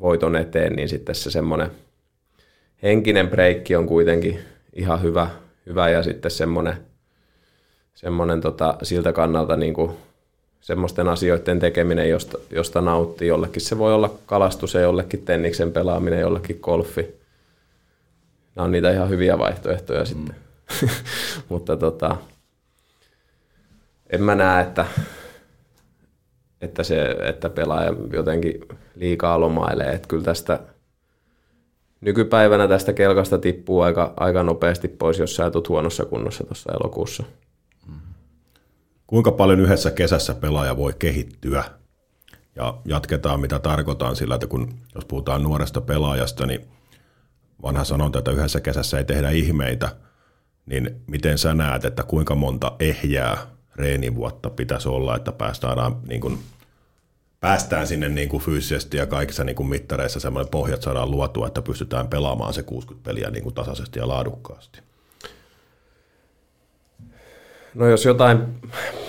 voiton 0.00 0.36
eteen, 0.36 0.72
niin 0.72 0.88
sitten 0.88 1.14
se 1.14 1.30
semmoinen 1.30 1.70
henkinen 2.82 3.28
breikki 3.28 3.76
on 3.76 3.86
kuitenkin 3.86 4.40
ihan 4.72 5.02
hyvä, 5.02 5.30
hyvä 5.66 5.88
ja 5.88 6.02
sitten 6.02 6.30
semmoinen, 6.30 6.76
semmoinen 7.94 8.40
tota, 8.40 8.76
siltä 8.82 9.12
kannalta 9.12 9.56
niin 9.56 9.74
kuin 9.74 9.92
semmoisten 10.60 11.08
asioiden 11.08 11.58
tekeminen, 11.58 12.10
josta, 12.10 12.38
josta 12.50 12.80
nauttii. 12.80 13.28
Jollekin 13.28 13.62
se 13.62 13.78
voi 13.78 13.94
olla 13.94 14.14
kalastus 14.26 14.74
ja 14.74 14.80
jollekin 14.80 15.22
tenniksen 15.22 15.72
pelaaminen, 15.72 16.20
jollekin 16.20 16.58
golfi. 16.62 17.14
Nämä 18.54 18.64
on 18.64 18.72
niitä 18.72 18.92
ihan 18.92 19.08
hyviä 19.08 19.38
vaihtoehtoja 19.38 20.00
mm. 20.00 20.06
sitten. 20.06 20.36
mutta 21.48 21.76
tota, 21.76 22.16
en 24.10 24.22
mä 24.22 24.34
näe, 24.34 24.62
että, 24.62 24.86
että, 26.60 26.82
se, 26.82 27.10
että 27.10 27.50
pelaaja 27.50 27.94
jotenkin 28.12 28.60
liikaa 28.94 29.40
lomailee. 29.40 29.92
Että 29.92 30.08
kyllä 30.08 30.24
tästä 30.24 30.60
nykypäivänä 32.06 32.68
tästä 32.68 32.92
kelkasta 32.92 33.38
tippuu 33.38 33.80
aika, 33.80 34.14
aika 34.16 34.42
nopeasti 34.42 34.88
pois, 34.88 35.18
jos 35.18 35.36
sä 35.36 35.46
et 35.46 35.68
huonossa 35.68 36.04
kunnossa 36.04 36.44
tuossa 36.44 36.72
elokuussa. 36.72 37.24
Kuinka 39.06 39.32
paljon 39.32 39.60
yhdessä 39.60 39.90
kesässä 39.90 40.34
pelaaja 40.34 40.76
voi 40.76 40.92
kehittyä? 40.98 41.64
Ja 42.56 42.78
jatketaan, 42.84 43.40
mitä 43.40 43.58
tarkoitan 43.58 44.16
sillä, 44.16 44.34
että 44.34 44.46
kun 44.46 44.74
jos 44.94 45.04
puhutaan 45.04 45.42
nuoresta 45.42 45.80
pelaajasta, 45.80 46.46
niin 46.46 46.60
vanha 47.62 47.84
sanonta, 47.84 48.18
että 48.18 48.30
yhdessä 48.30 48.60
kesässä 48.60 48.98
ei 48.98 49.04
tehdä 49.04 49.30
ihmeitä, 49.30 49.88
niin 50.66 50.96
miten 51.06 51.38
sä 51.38 51.54
näet, 51.54 51.84
että 51.84 52.02
kuinka 52.02 52.34
monta 52.34 52.72
ehjää 52.78 53.38
reenivuotta 53.76 54.50
pitäisi 54.50 54.88
olla, 54.88 55.16
että 55.16 55.32
päästään, 55.32 55.96
niin 56.08 56.20
kuin, 56.20 56.38
päästään 57.40 57.86
sinne 57.86 58.08
niin 58.08 58.28
kuin 58.28 58.42
fyysisesti 58.42 58.96
ja 58.96 59.06
kaikissa 59.06 59.44
niin 59.44 59.56
kuin 59.56 59.68
mittareissa 59.68 60.20
semmoinen 60.20 60.50
pohjat 60.50 60.82
saadaan 60.82 61.10
luotua, 61.10 61.46
että 61.46 61.62
pystytään 61.62 62.08
pelaamaan 62.08 62.54
se 62.54 62.62
60 62.62 63.08
peliä 63.08 63.30
niin 63.30 63.42
kuin 63.42 63.54
tasaisesti 63.54 63.98
ja 63.98 64.08
laadukkaasti? 64.08 64.80
No 67.74 67.86
jos 67.86 68.04
jotain 68.04 68.38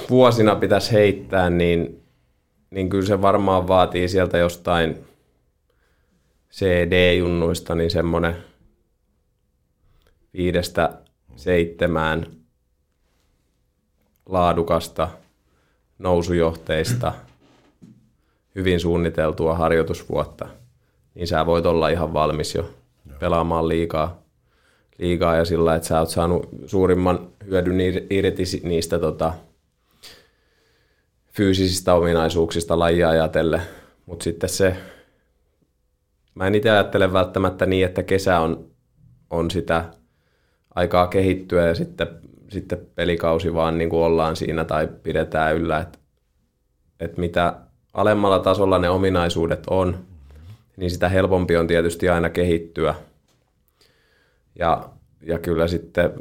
vuosina 0.09 0.55
pitäisi 0.55 0.91
heittää, 0.91 1.49
niin, 1.49 2.03
niin 2.69 2.89
kyllä 2.89 3.05
se 3.05 3.21
varmaan 3.21 3.67
vaatii 3.67 4.09
sieltä 4.09 4.38
jostain 4.38 5.07
CD-junnuista 6.51 7.75
niin 7.75 7.91
semmoinen 7.91 8.36
viidestä 10.34 10.89
seitsemään 11.36 12.25
laadukasta 14.25 15.09
nousujohteista, 15.99 17.13
hyvin 18.58 18.80
suunniteltua 18.80 19.55
harjoitusvuotta, 19.55 20.47
niin 21.16 21.28
sä 21.28 21.45
voit 21.45 21.66
olla 21.66 21.89
ihan 21.89 22.14
valmis 22.14 22.55
jo 22.55 22.70
pelaamaan 23.20 23.68
liikaa, 23.68 24.22
liikaa 24.97 25.36
ja 25.36 25.45
sillä, 25.45 25.76
että 25.76 25.88
sä 25.88 25.99
oot 25.99 26.10
saanut 26.10 26.49
suurimman 26.66 27.30
hyödyn 27.45 27.82
irti 28.10 28.43
niistä 28.64 28.99
tota, 28.99 29.34
fyysisistä 31.34 31.93
ominaisuuksista 31.93 32.80
lajia 32.80 33.10
ajatellen. 33.10 33.62
Mutta 34.05 34.24
sitten 34.24 34.49
se, 34.49 34.76
mä 36.36 36.47
en 36.47 36.55
itse 36.55 36.70
ajattele 36.70 37.14
välttämättä 37.14 37.66
niin, 37.66 37.86
että 37.86 38.03
kesä 38.03 38.39
on, 38.39 38.72
on 39.30 39.51
sitä 39.51 39.86
aikaa 40.76 41.08
kehittyä 41.08 41.68
ja 41.68 41.76
sitten, 41.76 42.08
sitten 42.49 42.88
pelikausi 42.95 43.53
vaan 43.53 43.78
niin 43.78 43.89
kuin 43.89 44.03
ollaan 44.03 44.36
siinä 44.36 44.66
tai 44.66 44.88
pidetään 45.03 45.55
yllä, 45.55 45.80
että, 45.80 45.99
että 46.99 47.20
mitä 47.22 47.66
alemmalla 47.94 48.40
tasolla 48.40 48.80
ne 48.80 48.90
ominaisuudet 48.90 49.64
on, 49.70 49.98
niin 50.78 50.92
sitä 50.92 51.10
helpompi 51.10 51.58
on 51.58 51.68
tietysti 51.68 52.10
aina 52.10 52.30
kehittyä. 52.30 52.96
Ja, 54.60 54.90
ja 55.22 55.40
kyllä 55.40 55.68
sitten 55.68 56.12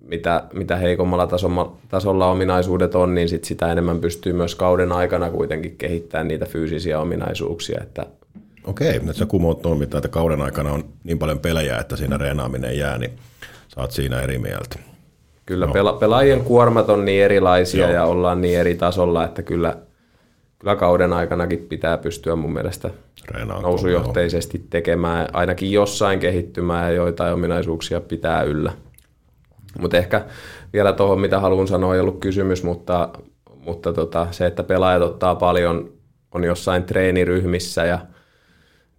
mitä, 0.00 0.44
mitä 0.52 0.76
heikommalla 0.76 1.26
tasolla, 1.26 1.76
tasolla 1.88 2.30
ominaisuudet 2.30 2.94
on, 2.94 3.14
niin 3.14 3.28
sit 3.28 3.44
sitä 3.44 3.72
enemmän 3.72 4.00
pystyy 4.00 4.32
myös 4.32 4.54
kauden 4.54 4.92
aikana 4.92 5.30
kuitenkin 5.30 5.76
kehittämään 5.76 6.28
niitä 6.28 6.46
fyysisiä 6.46 7.00
ominaisuuksia. 7.00 7.80
Että 7.82 8.06
Okei, 8.64 8.98
nyt 8.98 9.16
sä 9.16 9.26
kumoot 9.26 9.62
tuon, 9.62 9.78
mitä 9.78 9.98
että 9.98 10.08
kauden 10.08 10.42
aikana 10.42 10.72
on 10.72 10.84
niin 11.04 11.18
paljon 11.18 11.38
pelejä, 11.38 11.78
että 11.78 11.96
siinä 11.96 12.18
reenaaminen 12.18 12.78
jää, 12.78 12.98
niin 12.98 13.10
sä 13.68 13.80
oot 13.80 13.90
siinä 13.90 14.20
eri 14.20 14.38
mieltä. 14.38 14.78
Kyllä 15.46 15.66
no. 15.66 15.72
pela- 15.72 15.98
pelaajien 15.98 16.44
kuormat 16.44 16.90
on 16.90 17.04
niin 17.04 17.24
erilaisia 17.24 17.84
Joo. 17.84 17.92
ja 17.92 18.04
ollaan 18.04 18.40
niin 18.40 18.58
eri 18.58 18.74
tasolla, 18.74 19.24
että 19.24 19.42
kyllä, 19.42 19.76
kyllä 20.62 20.76
kauden 20.76 21.12
aikanakin 21.12 21.58
pitää 21.58 21.98
pystyä 21.98 22.36
mun 22.36 22.52
mielestä 22.52 22.90
Reenaan 23.30 23.62
nousujohteisesti 23.62 24.66
tekemään, 24.70 25.28
ainakin 25.32 25.72
jossain 25.72 26.20
kehittymään 26.20 26.84
ja 26.84 26.96
joitain 26.96 27.34
ominaisuuksia 27.34 28.00
pitää 28.00 28.42
yllä. 28.42 28.72
Mutta 29.78 29.96
ehkä 29.96 30.24
vielä 30.72 30.92
tuohon, 30.92 31.20
mitä 31.20 31.40
haluan 31.40 31.68
sanoa, 31.68 31.94
ei 31.94 32.00
ollut 32.00 32.20
kysymys, 32.20 32.64
mutta, 32.64 33.08
mutta 33.56 33.92
tota, 33.92 34.26
se, 34.30 34.46
että 34.46 34.62
pelaajat 34.62 35.02
ottaa 35.02 35.34
paljon, 35.34 35.92
on 36.34 36.44
jossain 36.44 36.84
treeniryhmissä 36.84 37.84
ja 37.84 37.98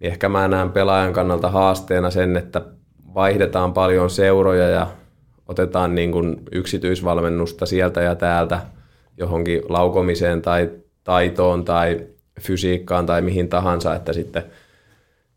niin 0.00 0.10
ehkä 0.12 0.28
mä 0.28 0.48
näen 0.48 0.70
pelaajan 0.70 1.12
kannalta 1.12 1.50
haasteena 1.50 2.10
sen, 2.10 2.36
että 2.36 2.62
vaihdetaan 3.14 3.72
paljon 3.72 4.10
seuroja 4.10 4.68
ja 4.68 4.86
otetaan 5.48 5.94
niin 5.94 6.12
kuin 6.12 6.42
yksityisvalmennusta 6.52 7.66
sieltä 7.66 8.02
ja 8.02 8.14
täältä 8.14 8.60
johonkin 9.18 9.62
laukomiseen 9.68 10.42
tai 10.42 10.70
taitoon 11.04 11.64
tai 11.64 12.00
fysiikkaan 12.40 13.06
tai 13.06 13.22
mihin 13.22 13.48
tahansa, 13.48 13.94
että 13.94 14.12
sitten 14.12 14.44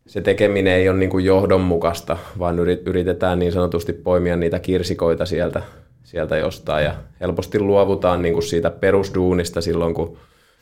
se 0.06 0.20
tekeminen 0.20 0.72
ei 0.72 0.88
ole 0.88 0.98
niin 0.98 1.10
kuin 1.10 1.24
johdonmukaista, 1.24 2.16
vaan 2.38 2.58
yritetään 2.58 3.38
niin 3.38 3.52
sanotusti 3.52 3.92
poimia 3.92 4.36
niitä 4.36 4.58
kirsikoita 4.58 5.26
sieltä, 5.26 5.62
sieltä 6.04 6.36
jostain. 6.36 6.84
Ja 6.84 6.94
helposti 7.20 7.60
luovutaan 7.60 8.22
niin 8.22 8.34
kuin 8.34 8.42
siitä 8.42 8.70
perusduunista 8.70 9.60
silloin, 9.60 9.94
kun 9.94 10.18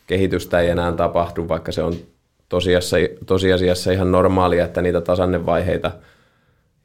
kehitystä 0.07 0.61
ei 0.61 0.71
enää 0.71 0.93
tapahdu, 0.93 1.49
vaikka 1.49 1.73
se 1.73 1.83
on 1.83 1.95
tosiasiassa, 2.49 2.97
tosiasiassa 3.27 3.93
ihan 3.93 4.13
normaalia, 4.13 4.65
että 4.65 4.83
niitä 4.83 5.01
tasannevaiheita. 5.01 5.91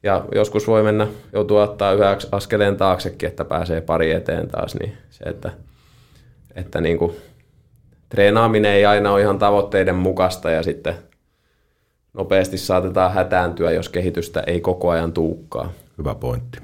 Ja 0.02 0.24
joskus 0.34 0.66
voi 0.66 0.82
mennä, 0.82 1.06
joutua 1.32 1.62
ottaa 1.62 1.92
yhä 1.92 2.16
askeleen 2.32 2.76
taaksekin, 2.76 3.28
että 3.28 3.44
pääsee 3.44 3.80
pari 3.80 4.12
eteen 4.12 4.48
taas, 4.48 4.74
niin 4.74 4.92
se, 5.10 5.24
että, 5.24 5.50
että 6.54 6.80
niin 6.80 6.98
kuin, 6.98 7.16
treenaaminen 8.12 8.72
ei 8.72 8.86
aina 8.86 9.12
ole 9.12 9.20
ihan 9.20 9.38
tavoitteiden 9.38 9.94
mukaista 9.94 10.50
ja 10.50 10.62
sitten 10.62 10.94
nopeasti 12.14 12.58
saatetaan 12.58 13.12
hätääntyä, 13.12 13.70
jos 13.70 13.88
kehitystä 13.88 14.40
ei 14.46 14.60
koko 14.60 14.90
ajan 14.90 15.12
tuukkaa. 15.12 15.72
Hyvä 15.98 16.14
pointti. 16.14 16.58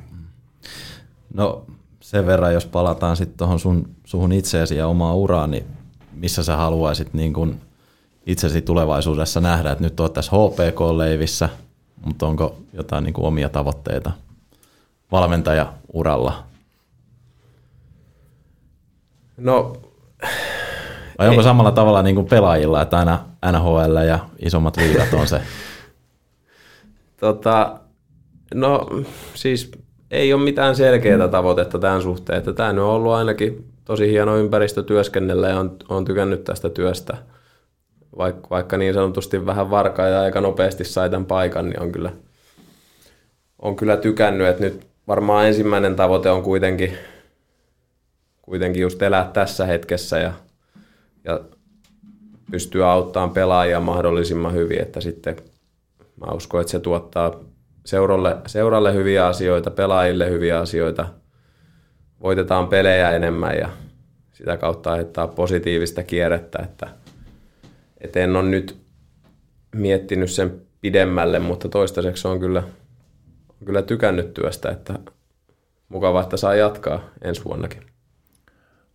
No 1.34 1.64
sen 2.01 2.26
verran, 2.26 2.55
jos 2.55 2.66
palataan 2.66 3.16
sitten 3.16 3.38
tuohon 3.38 3.59
sun, 3.59 3.88
suhun 4.05 4.32
itseesi 4.32 4.76
ja 4.76 4.86
omaa 4.86 5.14
uraan, 5.14 5.51
niin 5.51 5.66
missä 6.12 6.42
sä 6.42 6.57
haluaisit 6.57 7.14
niin 7.14 7.32
kun 7.32 7.61
itsesi 8.26 8.62
tulevaisuudessa 8.62 9.40
nähdä, 9.40 9.70
että 9.70 9.84
nyt 9.84 10.01
olet 10.01 10.12
tässä 10.12 10.32
HPK-leivissä, 10.32 11.49
mutta 12.05 12.26
onko 12.26 12.57
jotain 12.72 13.05
niin 13.05 13.14
omia 13.16 13.49
tavoitteita 13.49 14.11
valmentaja-uralla? 15.12 16.44
No, 19.36 19.76
Vai 21.19 21.29
onko 21.29 21.41
ei. 21.41 21.45
samalla 21.45 21.73
tavalla 21.73 22.03
niin 22.03 22.14
kuin 22.14 22.27
pelaajilla, 22.27 22.83
että 22.83 22.99
aina 22.99 23.25
NHL 23.53 23.97
ja 24.09 24.19
isommat 24.39 24.77
liigat 24.77 25.12
on 25.12 25.27
se? 25.27 25.41
tota, 27.21 27.79
no 28.55 28.87
siis 29.35 29.71
ei 30.11 30.33
ole 30.33 30.43
mitään 30.43 30.77
selkeää 30.77 31.29
tavoitetta 31.29 31.79
tämän 31.79 32.03
suhteen. 32.03 32.39
Että 32.39 32.53
tämä 32.53 32.69
on 32.69 32.79
ollut 32.79 33.12
ainakin 33.12 33.64
tosi 33.85 34.11
hieno 34.11 34.37
ympäristö 34.37 34.83
työskennellä 34.83 35.49
ja 35.49 35.59
on, 35.59 35.77
on 35.89 36.05
tykännyt 36.05 36.45
tästä 36.45 36.71
työstä– 36.71 37.16
vaikka, 38.19 38.51
vaikka 38.51 38.77
niin 38.77 38.95
sanotusti 38.95 39.47
vähän 39.47 39.71
varkaa 39.71 40.09
ja 40.09 40.21
aika 40.21 40.41
nopeasti 40.41 40.85
sai 40.85 41.11
tämän 41.11 41.27
paikan, 41.27 41.69
niin 41.69 41.83
on 41.83 41.93
kyllä, 41.93 42.12
on 43.59 43.77
kyllä 43.77 43.97
tykännyt, 43.97 44.47
että 44.47 44.62
nyt 44.62 44.87
varmaan 45.09 45.47
ensimmäinen 45.47 45.97
tavoite 45.97 46.31
on 46.31 46.43
kuitenkin, 46.43 46.99
kuitenkin 48.43 48.83
just 48.83 49.03
elää 49.03 49.31
tässä 49.33 49.66
hetkessä 49.66 50.19
ja, 50.19 50.33
ja 51.29 51.41
pystyä 52.51 52.91
auttamaan 52.91 53.31
pelaajia 53.31 53.81
mahdollisimman 53.81 54.55
hyvin, 54.55 54.83
että 54.83 55.01
sitten 55.01 55.37
mä 55.99 56.33
uskon, 56.33 56.61
että 56.61 56.70
se 56.70 56.81
tuottaa 56.81 57.41
seuralle, 57.85 58.37
seuralle 58.47 58.95
hyviä 58.95 59.26
asioita, 59.26 59.70
pelaajille 59.70 60.31
hyviä 60.31 60.61
asioita, 60.61 61.09
voitetaan 62.22 62.68
pelejä 62.68 63.11
enemmän 63.11 63.57
ja 63.57 63.68
sitä 64.33 64.57
kautta 64.57 64.93
aiheuttaa 64.93 65.26
positiivista 65.26 66.03
kierrettä, 66.03 66.59
että– 66.62 66.89
et 68.01 68.16
en 68.16 68.37
ole 68.37 68.49
nyt 68.49 68.81
miettinyt 69.74 70.31
sen 70.31 70.62
pidemmälle, 70.81 71.39
mutta 71.39 71.68
toistaiseksi 71.68 72.29
on 72.29 72.41
kyllä, 72.41 72.62
on 73.49 73.66
kyllä 73.66 73.83
tykännyt 73.83 74.35
työstä, 74.35 74.70
että 74.70 74.99
mukava, 75.89 76.22
että 76.22 76.37
saa 76.37 76.55
jatkaa 76.55 77.01
ensi 77.22 77.45
vuonnakin. 77.45 77.83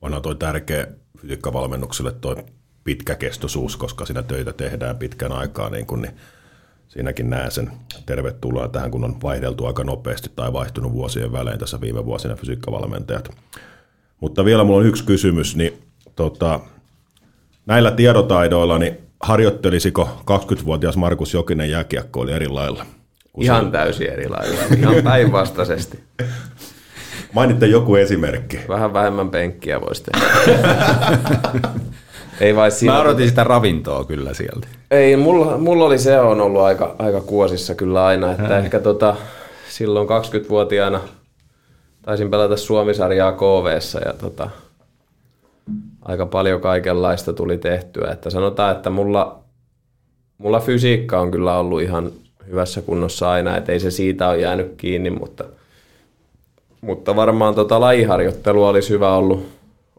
Onhan 0.01 0.21
toi 0.21 0.35
tärkeä 0.35 0.87
fysiikkavalmennukselle 1.23 2.11
toi 2.11 2.35
pitkäkestoisuus, 2.83 3.77
koska 3.77 4.05
siinä 4.05 4.23
töitä 4.23 4.53
tehdään 4.53 4.97
pitkän 4.97 5.31
aikaa, 5.31 5.69
niin, 5.69 5.85
kun, 5.85 6.01
niin 6.01 6.13
siinäkin 6.87 7.29
näen 7.29 7.51
sen 7.51 7.71
tervetuloa 8.05 8.67
tähän, 8.67 8.91
kun 8.91 9.03
on 9.03 9.21
vaihdeltu 9.23 9.65
aika 9.65 9.83
nopeasti 9.83 10.29
tai 10.35 10.53
vaihtunut 10.53 10.93
vuosien 10.93 11.31
välein 11.31 11.59
tässä 11.59 11.81
viime 11.81 12.05
vuosina 12.05 12.35
fysiikkavalmentajat. 12.35 13.29
Mutta 14.19 14.45
vielä 14.45 14.63
mulla 14.63 14.79
on 14.79 14.85
yksi 14.85 15.03
kysymys, 15.03 15.55
niin 15.55 15.83
tota, 16.15 16.59
näillä 17.65 17.91
tiedotaidoilla, 17.91 18.79
niin 18.79 18.97
harjoittelisiko 19.19 20.09
20-vuotias 20.31 20.97
Markus 20.97 21.33
Jokinen 21.33 21.69
jääkiekkoili 21.69 22.31
eri 22.31 22.47
lailla? 22.47 22.85
Ihan 23.37 23.65
se... 23.65 23.71
täysin 23.71 24.09
eri 24.09 24.29
lailla, 24.29 24.59
ihan 24.77 25.03
päinvastaisesti. 25.03 25.99
Mainitte 27.33 27.65
joku 27.65 27.95
esimerkki. 27.95 28.59
Vähän 28.67 28.93
vähemmän 28.93 29.29
penkkiä 29.29 29.81
voisi 29.81 30.03
tehdä. 30.03 30.25
Ei 32.41 32.55
vai 32.55 32.71
siinä, 32.71 32.93
Mä 32.93 33.01
odotin 33.01 33.29
sitä 33.29 33.43
ravintoa 33.43 34.03
kyllä 34.03 34.33
sieltä. 34.33 34.67
Ei, 34.91 35.15
mulla, 35.15 35.57
mulla 35.57 35.85
oli 35.85 35.99
se 35.99 36.19
on 36.19 36.41
ollut 36.41 36.61
aika, 36.61 36.95
aika 36.99 37.21
kuosissa 37.21 37.75
kyllä 37.75 38.05
aina, 38.05 38.31
että 38.31 38.57
ehkä 38.57 38.79
tota, 38.79 39.15
silloin 39.69 40.07
20-vuotiaana 40.07 40.99
taisin 42.01 42.29
pelata 42.29 42.57
Suomisarjaa 42.57 43.31
KVssa 43.31 43.99
ja 44.05 44.13
tota, 44.13 44.49
aika 46.01 46.25
paljon 46.25 46.61
kaikenlaista 46.61 47.33
tuli 47.33 47.57
tehtyä. 47.57 48.11
Että 48.11 48.29
sanotaan, 48.29 48.71
että 48.75 48.89
mulla, 48.89 49.39
mulla 50.37 50.59
fysiikka 50.59 51.19
on 51.19 51.31
kyllä 51.31 51.57
ollut 51.57 51.81
ihan 51.81 52.11
hyvässä 52.47 52.81
kunnossa 52.81 53.31
aina, 53.31 53.57
että 53.57 53.71
ei 53.71 53.79
se 53.79 53.91
siitä 53.91 54.29
ole 54.29 54.39
jäänyt 54.39 54.73
kiinni, 54.77 55.09
mutta, 55.09 55.43
mutta 56.83 57.15
varmaan 57.15 57.55
tota 57.55 57.79
lajiharjoittelua 57.79 58.69
olisi 58.69 58.89
hyvä 58.89 59.15
ollut 59.15 59.47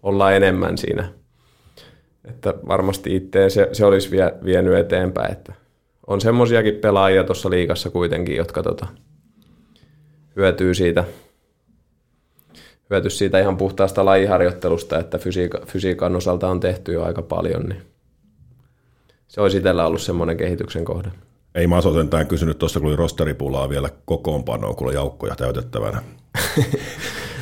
olla 0.03 0.33
enemmän 0.33 0.79
siinä. 0.79 1.09
Että 2.25 2.55
varmasti 2.69 3.17
itteen 3.17 3.51
se, 3.51 3.69
se 3.73 3.85
olisi 3.85 4.11
vie, 4.11 4.33
vienyt 4.45 4.75
eteenpäin. 4.75 5.33
Että 5.33 5.53
on 6.07 6.21
semmoisiakin 6.21 6.75
pelaajia 6.75 7.25
tuossa 7.25 7.51
liikassa 7.51 7.91
kuitenkin, 7.91 8.37
jotka 8.37 8.63
tota, 8.63 8.87
hyötyy 10.37 10.75
siitä, 10.75 11.05
hyöty 12.91 13.11
siitä 13.11 13.41
ihan 13.41 13.57
puhtaasta 13.57 14.05
lajiharjoittelusta, 14.05 14.99
että 14.99 15.19
fysiika, 15.19 15.61
fysiikan 15.67 16.17
osalta 16.17 16.49
on 16.49 16.61
tehty 16.61 16.93
jo 16.93 17.05
aika 17.05 17.23
paljon, 17.23 17.63
niin 17.63 17.83
se 19.29 19.41
olisi 19.41 19.57
itsellä 19.57 19.87
ollut 19.87 20.03
semmoinen 20.03 20.37
kehityksen 20.37 20.85
kohde. 20.85 21.09
Ei 21.55 21.67
Maso 21.67 21.95
sentään 21.95 22.27
kysynyt 22.27 22.59
tuossa, 22.59 22.81
kun 22.81 22.89
oli 22.89 22.97
rosteripulaa 22.97 23.69
vielä 23.69 23.89
kokoonpanoa, 24.05 24.75
kun 24.75 24.87
oli 24.87 24.95
joukkoja 24.95 25.37
täytettävänä. 25.37 26.03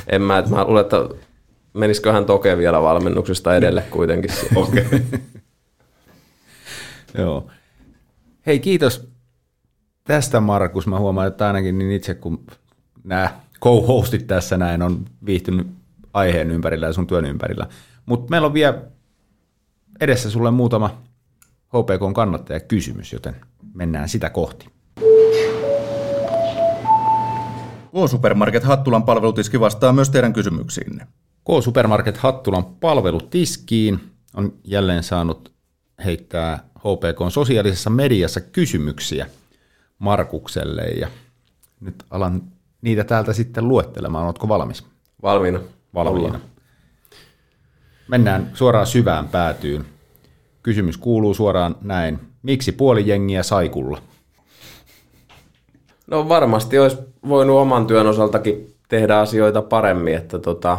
En 0.06 0.22
mä, 0.22 0.38
että 0.38 0.50
mä 0.50 0.64
luulen, 0.64 0.80
että 0.80 0.96
menisiköhän 1.74 2.24
Toke 2.24 2.56
vielä 2.56 2.82
valmennuksesta 2.82 3.56
edelle 3.56 3.82
kuitenkin. 3.90 4.30
Okei. 4.54 4.86
Okay. 4.86 5.00
Joo. 7.18 7.50
Hei, 8.46 8.58
kiitos 8.58 9.08
tästä 10.04 10.40
Markus. 10.40 10.86
Mä 10.86 10.98
huomaan, 10.98 11.28
että 11.28 11.46
ainakin 11.46 11.78
niin 11.78 11.92
itse 11.92 12.14
kun 12.14 12.46
nämä 13.04 13.40
co-hostit 13.60 14.26
tässä 14.26 14.56
näin 14.56 14.82
on 14.82 15.04
viihtynyt 15.26 15.66
aiheen 16.14 16.50
ympärillä 16.50 16.86
ja 16.86 16.92
sun 16.92 17.06
työn 17.06 17.24
ympärillä. 17.24 17.66
Mutta 18.06 18.30
meillä 18.30 18.46
on 18.46 18.54
vielä 18.54 18.82
edessä 20.00 20.30
sulle 20.30 20.50
muutama 20.50 21.02
HPK 21.68 22.14
kannattaja 22.14 22.60
kysymys, 22.60 23.12
joten 23.12 23.36
mennään 23.74 24.08
sitä 24.08 24.30
kohti. 24.30 24.66
K-Supermarket 27.92 28.64
Hattulan 28.64 29.02
palvelutiski 29.02 29.60
vastaa 29.60 29.92
myös 29.92 30.10
teidän 30.10 30.32
kysymyksiinne. 30.32 31.06
K-Supermarket 31.44 32.16
Hattulan 32.16 32.64
palvelutiskiin 32.64 34.00
on 34.34 34.52
jälleen 34.64 35.02
saanut 35.02 35.52
heittää 36.04 36.64
HPK 36.78 37.32
sosiaalisessa 37.32 37.90
mediassa 37.90 38.40
kysymyksiä 38.40 39.26
Markukselle 39.98 40.82
ja 40.82 41.08
nyt 41.80 42.04
alan 42.10 42.42
niitä 42.82 43.04
täältä 43.04 43.32
sitten 43.32 43.68
luettelemaan. 43.68 44.24
Oletko 44.26 44.48
valmis? 44.48 44.84
Valmiina. 45.22 45.60
Valmiina. 45.94 46.28
Ollaan. 46.28 46.42
Mennään 48.08 48.50
suoraan 48.54 48.86
syvään 48.86 49.28
päätyyn. 49.28 49.84
Kysymys 50.62 50.96
kuuluu 50.96 51.34
suoraan 51.34 51.76
näin. 51.80 52.18
Miksi 52.42 52.72
puoli 52.72 53.08
jengiä 53.08 53.42
saikulla? 53.42 54.02
No 56.06 56.28
varmasti 56.28 56.78
olisi 56.78 57.11
voinut 57.28 57.56
oman 57.56 57.86
työn 57.86 58.06
osaltakin 58.06 58.74
tehdä 58.88 59.18
asioita 59.18 59.62
paremmin, 59.62 60.14
että 60.14 60.38
tota, 60.38 60.78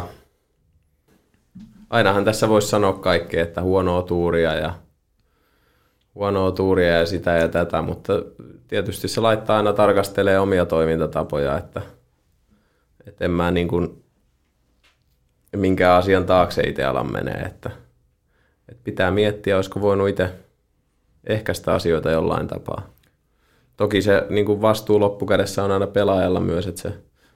ainahan 1.90 2.24
tässä 2.24 2.48
voisi 2.48 2.68
sanoa 2.68 2.92
kaikkea, 2.92 3.42
että 3.42 3.62
huonoa 3.62 4.02
tuuria 4.02 4.54
ja 4.54 4.74
huonoa 6.14 6.52
tuuria 6.52 6.98
ja 6.98 7.06
sitä 7.06 7.30
ja 7.30 7.48
tätä, 7.48 7.82
mutta 7.82 8.12
tietysti 8.68 9.08
se 9.08 9.20
laittaa 9.20 9.56
aina 9.56 9.72
tarkastelee 9.72 10.38
omia 10.38 10.66
toimintatapoja, 10.66 11.58
että, 11.58 11.82
että 13.06 13.24
en 13.24 13.30
mä 13.30 13.50
niin 13.50 13.68
kuin 13.68 14.04
minkään 15.56 15.98
asian 15.98 16.26
taakse 16.26 16.62
itse 16.62 16.84
alan 16.84 17.12
menee, 17.12 17.40
että, 17.40 17.70
että 18.68 18.82
pitää 18.84 19.10
miettiä, 19.10 19.56
olisiko 19.56 19.80
voinut 19.80 20.08
itse 20.08 20.30
ehkäistä 21.26 21.74
asioita 21.74 22.10
jollain 22.10 22.46
tapaa. 22.46 22.93
Toki 23.76 24.02
se 24.02 24.26
niin 24.30 24.46
kuin 24.46 24.62
vastuu 24.62 25.00
loppukädessä 25.00 25.64
on 25.64 25.70
aina 25.70 25.86
pelaajalla 25.86 26.40
myös, 26.40 26.66
että 26.66 26.80
se, 26.80 26.92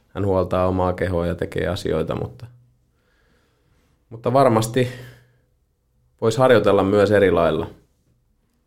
hän 0.09 0.27
huoltaa 0.27 0.69
omaa 0.69 0.93
kehoa 0.93 1.27
ja 1.27 1.35
tekee 1.35 1.69
asioita, 1.69 2.15
mutta, 2.15 2.47
mutta 4.11 4.33
varmasti 4.33 4.89
voisi 6.21 6.39
harjoitella 6.39 6.83
myös 6.85 7.11
eri 7.11 7.31
lailla. 7.31 7.67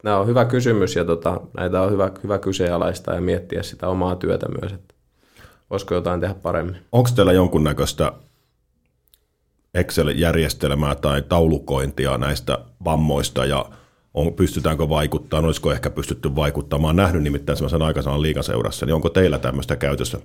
Nämä 0.03 0.17
on 0.17 0.27
hyvä 0.27 0.45
kysymys 0.45 0.95
ja 0.95 1.05
tota, 1.05 1.41
näitä 1.57 1.81
on 1.81 1.91
hyvä, 1.91 2.11
hyvä 2.23 2.39
kyseenalaistaa 2.39 3.15
ja 3.15 3.21
miettiä 3.21 3.63
sitä 3.63 3.87
omaa 3.87 4.15
työtä 4.15 4.47
myös, 4.61 4.73
että 4.73 4.95
voisiko 5.69 5.93
jotain 5.93 6.19
tehdä 6.21 6.33
paremmin. 6.33 6.77
Onko 6.91 7.09
teillä 7.15 7.33
jonkunnäköistä 7.33 8.11
Excel-järjestelmää 9.73 10.95
tai 10.95 11.21
taulukointia 11.21 12.17
näistä 12.17 12.57
vammoista 12.85 13.45
ja 13.45 13.65
on, 14.13 14.33
pystytäänkö 14.33 14.89
vaikuttamaan, 14.89 15.45
olisiko 15.45 15.71
ehkä 15.71 15.89
pystytty 15.89 16.35
vaikuttamaan. 16.35 16.95
nähnyt 16.95 17.23
nimittäin 17.23 17.57
sellaisen 17.57 17.81
aikaisemman 17.81 18.21
liikaseurassa, 18.21 18.85
niin 18.85 18.93
onko 18.93 19.09
teillä 19.09 19.39
tämmöistä 19.39 19.75
käytössä? 19.75 20.19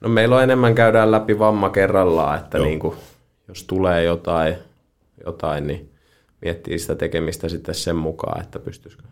No 0.00 0.08
meillä 0.08 0.36
on 0.36 0.42
enemmän 0.42 0.74
käydään 0.74 1.10
läpi 1.10 1.38
vamma 1.38 1.70
kerrallaan, 1.70 2.38
että 2.38 2.58
niin 2.58 2.78
kuin, 2.78 2.96
jos 3.48 3.64
tulee 3.64 4.04
jotain, 4.04 4.54
jotain, 5.26 5.66
niin 5.66 5.90
miettii 6.42 6.78
sitä 6.78 6.94
tekemistä 6.94 7.48
sitten 7.48 7.74
sen 7.74 7.96
mukaan, 7.96 8.42
että 8.42 8.58
pystyisikö. 8.58 9.02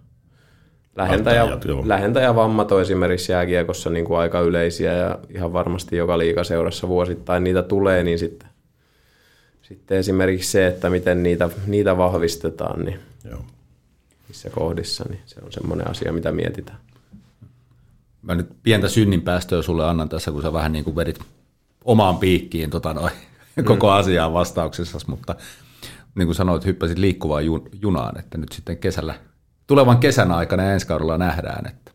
Lähentäjä, 0.97 1.47
lähentäjä 1.85 2.35
vammat 2.35 2.73
on 2.73 2.81
esimerkiksi 2.81 3.33
jääkiekossa 3.33 3.91
niin 3.91 4.05
kuin 4.05 4.19
aika 4.19 4.41
yleisiä 4.41 4.93
ja 4.93 5.19
ihan 5.29 5.53
varmasti 5.53 5.97
joka 5.97 6.19
liikaseurassa 6.19 6.89
vuosittain 6.89 7.45
niitä 7.45 7.63
tulee, 7.63 8.03
niin 8.03 8.19
sitten, 8.19 8.50
sitten 9.71 9.99
esimerkiksi 9.99 10.51
se, 10.51 10.67
että 10.67 10.91
miten 10.91 11.23
niitä, 11.23 11.49
niitä 11.67 11.97
vahvistetaan, 11.97 12.85
niin 12.85 13.01
Joo. 13.31 13.45
missä 14.29 14.51
kohdissa, 14.51 15.05
niin 15.09 15.21
se 15.27 15.41
on 15.45 15.53
semmoinen 15.53 15.91
asia, 15.91 16.13
mitä 16.13 16.33
mietitään. 16.33 16.79
Mä 18.23 18.35
nyt 18.35 18.51
pientä 18.63 18.89
synnin 18.89 19.23
päästöä 19.23 19.63
sulle 19.63 19.89
annan 19.89 20.09
tässä, 20.09 20.31
kun 20.31 20.43
sä 20.43 20.53
vähän 20.53 20.73
niin 20.73 20.85
kuin 20.85 20.97
vedit 20.97 21.21
omaan 21.85 22.19
piikkiin 22.19 22.71
tota 22.71 22.95
noin, 22.95 23.13
mm. 23.57 23.65
koko 23.65 23.91
asiaan 23.91 24.33
vastauksessa, 24.33 24.99
mutta 25.07 25.35
niin 26.15 26.27
kuin 26.27 26.37
sanoit, 26.37 26.65
hyppäsit 26.65 26.99
liikkuvaan 26.99 27.45
junaan, 27.83 28.19
että 28.19 28.39
nyt 28.39 28.53
sitten 28.53 28.79
kesällä, 28.79 29.15
tulevan 29.67 29.99
kesän 29.99 30.33
aikana 30.33 30.63
ja 30.63 30.73
ensi 30.73 30.87
kaudella 30.87 31.19
nähdään, 31.19 31.67
että 31.67 31.93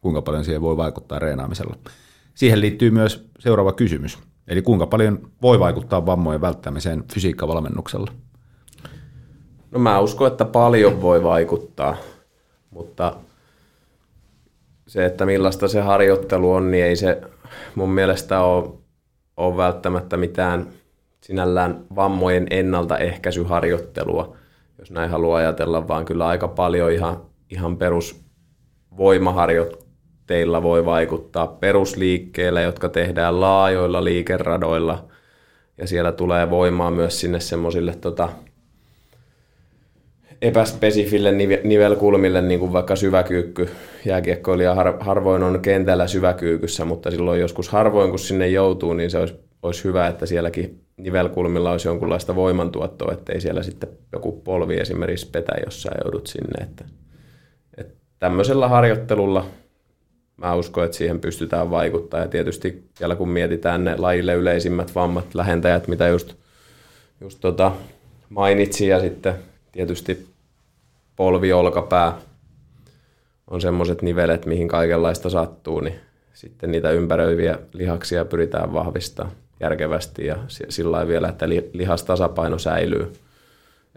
kuinka 0.00 0.22
paljon 0.22 0.44
siihen 0.44 0.62
voi 0.62 0.76
vaikuttaa 0.76 1.18
reenaamisella. 1.18 1.76
Siihen 2.34 2.60
liittyy 2.60 2.90
myös 2.90 3.28
seuraava 3.38 3.72
kysymys, 3.72 4.18
eli 4.48 4.62
kuinka 4.62 4.86
paljon 4.86 5.30
voi 5.42 5.60
vaikuttaa 5.60 6.06
vammojen 6.06 6.40
välttämiseen 6.40 7.04
fysiikkavalmennuksella? 7.14 8.12
No 9.70 9.78
mä 9.78 10.00
uskon, 10.00 10.26
että 10.26 10.44
paljon 10.44 11.02
voi 11.02 11.22
vaikuttaa, 11.22 11.96
mutta 12.70 13.16
se, 14.86 15.04
että 15.04 15.26
millaista 15.26 15.68
se 15.68 15.80
harjoittelu 15.80 16.52
on, 16.52 16.70
niin 16.70 16.84
ei 16.84 16.96
se 16.96 17.20
mun 17.74 17.90
mielestä 17.90 18.40
ole, 18.40 18.70
ole 19.36 19.56
välttämättä 19.56 20.16
mitään 20.16 20.66
sinällään 21.20 21.84
vammojen 21.96 22.46
ennaltaehkäisyharjoittelua, 22.50 24.36
jos 24.78 24.90
näin 24.90 25.10
haluaa 25.10 25.38
ajatella, 25.38 25.88
vaan 25.88 26.04
kyllä 26.04 26.26
aika 26.26 26.48
paljon 26.48 26.92
ihan, 26.92 27.20
ihan 27.50 27.76
perusvoimaharjoitteilla 30.26 30.62
voi 30.62 30.84
vaikuttaa 30.84 31.46
perusliikkeillä, 31.46 32.60
jotka 32.60 32.88
tehdään 32.88 33.40
laajoilla 33.40 34.04
liikeradoilla, 34.04 35.04
ja 35.78 35.86
siellä 35.86 36.12
tulee 36.12 36.50
voimaa 36.50 36.90
myös 36.90 37.20
sinne 37.20 37.40
semmoisille 37.40 37.94
tota, 38.00 38.28
epäspesifille 40.42 41.32
nivelkulmille, 41.64 42.42
niin 42.42 42.60
kuin 42.60 42.72
vaikka 42.72 42.96
syväkyykky. 42.96 43.68
Jääkiekkoilija 44.04 44.74
har, 44.74 44.94
harvoin 45.00 45.42
on 45.42 45.60
kentällä 45.60 46.06
syväkyykyssä, 46.06 46.84
mutta 46.84 47.10
silloin 47.10 47.40
joskus 47.40 47.68
harvoin, 47.68 48.10
kun 48.10 48.18
sinne 48.18 48.48
joutuu, 48.48 48.94
niin 48.94 49.10
se 49.10 49.18
olisi, 49.18 49.34
olisi 49.62 49.84
hyvä, 49.84 50.06
että 50.06 50.26
sielläkin 50.26 50.80
nivelkulmilla 50.96 51.70
olisi 51.70 51.88
jonkunlaista 51.88 52.34
voimantuottoa, 52.34 53.12
ettei 53.12 53.40
siellä 53.40 53.62
sitten 53.62 53.88
joku 54.12 54.32
polvi 54.32 54.76
esimerkiksi 54.76 55.30
petä, 55.30 55.52
jos 55.64 55.82
sä 55.82 55.90
joudut 56.04 56.26
sinne. 56.26 56.64
Että, 56.64 56.84
että 57.76 57.94
tämmöisellä 58.18 58.68
harjoittelulla 58.68 59.46
mä 60.36 60.54
uskon, 60.54 60.84
että 60.84 60.96
siihen 60.96 61.20
pystytään 61.20 61.70
vaikuttaa. 61.70 62.20
Ja 62.20 62.28
tietysti 62.28 62.84
vielä 63.00 63.16
kun 63.16 63.28
mietitään 63.28 63.84
ne 63.84 63.96
lajille 63.96 64.34
yleisimmät 64.34 64.94
vammat, 64.94 65.34
lähentäjät, 65.34 65.88
mitä 65.88 66.08
just, 66.08 66.34
just 67.20 67.38
tota 67.40 67.72
mainitsin, 68.28 68.88
ja 68.88 69.00
sitten 69.00 69.34
tietysti 69.72 70.26
polvi, 71.16 71.52
olkapää 71.52 72.18
on 73.50 73.60
semmoiset 73.60 74.02
nivelet, 74.02 74.46
mihin 74.46 74.68
kaikenlaista 74.68 75.30
sattuu, 75.30 75.80
niin 75.80 75.94
sitten 76.34 76.70
niitä 76.70 76.90
ympäröiviä 76.90 77.58
lihaksia 77.72 78.24
pyritään 78.24 78.72
vahvistamaan. 78.72 79.36
järkevästi 79.60 80.26
ja 80.26 80.36
si- 80.48 80.66
sillä 80.68 81.08
vielä, 81.08 81.28
että 81.28 81.48
li- 81.48 81.70
lihastasapaino 81.72 82.58
säilyy. 82.58 83.12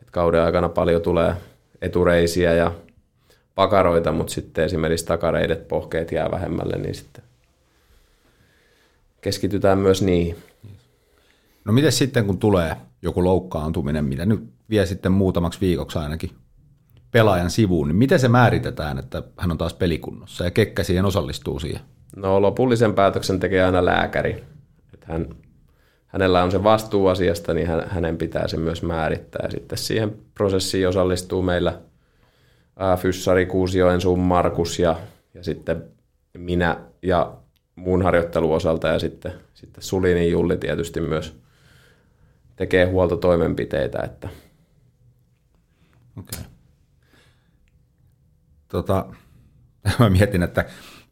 Et 0.02 0.11
kauden 0.11 0.41
aikana 0.41 0.70
paljon 0.70 1.02
tulee 1.02 1.34
etureisiä 1.82 2.53
ja 2.53 2.72
pakaroita, 3.60 4.11
mutta 4.11 4.34
sitten 4.34 4.65
esimerkiksi 4.65 5.06
takareidet, 5.06 5.68
pohkeet 5.68 6.11
jää 6.11 6.31
vähemmälle, 6.31 6.77
niin 6.77 6.95
sitten 6.95 7.23
keskitytään 9.22 9.77
myös 9.77 10.02
niihin. 10.02 10.36
No 11.65 11.73
miten 11.73 11.91
sitten, 11.91 12.26
kun 12.26 12.38
tulee 12.38 12.76
joku 13.02 13.23
loukkaantuminen, 13.23 14.06
mitä 14.06 14.26
nyt 14.26 14.44
vie 14.69 14.86
sitten 14.86 15.11
muutamaksi 15.11 15.61
viikoksi 15.61 15.99
ainakin 15.99 16.31
pelaajan 17.11 17.49
sivuun, 17.49 17.88
niin 17.88 17.95
miten 17.95 18.19
se 18.19 18.27
määritetään, 18.27 18.98
että 18.98 19.23
hän 19.38 19.52
on 19.52 19.57
taas 19.57 19.73
pelikunnossa 19.73 20.44
ja 20.44 20.52
kekkä 20.52 20.84
siihen 20.84 21.06
osallistuu 21.06 21.60
siihen? 21.60 21.81
No 22.15 22.41
lopullisen 22.41 22.94
päätöksen 22.94 23.40
tekee 23.40 23.64
aina 23.64 23.86
lääkäri. 23.86 24.44
Että 24.94 25.06
hän, 25.07 25.30
hänellä 26.07 26.44
on 26.44 26.52
se 26.52 26.64
vastuu 26.64 27.07
asiasta, 27.07 27.53
niin 27.53 27.68
hän, 27.68 27.84
hänen 27.90 28.18
pitää 28.18 28.48
se 28.48 28.57
myös 28.57 28.84
määrittää. 28.84 29.45
Ja 29.45 29.52
sitten 29.52 29.77
siihen 29.77 30.15
prosessiin 30.34 30.88
osallistuu 30.88 31.41
meillä 31.41 31.89
ää, 32.80 32.97
Fyssari, 32.97 33.45
Kuusioen, 33.45 34.01
sun 34.01 34.19
Markus 34.19 34.80
ja, 34.80 34.99
ja 35.34 35.43
sitten 35.43 35.84
minä 36.38 36.77
ja 37.01 37.38
muun 37.76 38.01
harjoitteluosalta 38.01 38.88
ja 38.88 38.99
sitten, 38.99 39.31
sitten 39.53 39.84
Sulinin 39.84 40.31
Julli 40.31 40.57
tietysti 40.57 41.01
myös 41.01 41.39
tekee 42.56 42.85
huoltotoimenpiteitä, 42.85 43.99
että 43.99 44.30
Okei. 46.19 46.45
Tota, 48.68 49.06
mä 49.99 50.10
mietin, 50.10 50.43
että 50.43 50.65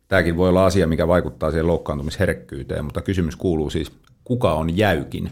tämäkin 0.07 0.37
voi 0.37 0.49
olla 0.49 0.65
asia, 0.65 0.87
mikä 0.87 1.07
vaikuttaa 1.07 1.51
siihen 1.51 1.67
loukkaantumisherkkyyteen, 1.67 2.85
mutta 2.85 3.01
kysymys 3.01 3.35
kuuluu 3.35 3.69
siis, 3.69 3.91
kuka 4.23 4.53
on 4.53 4.77
jäykin 4.77 5.31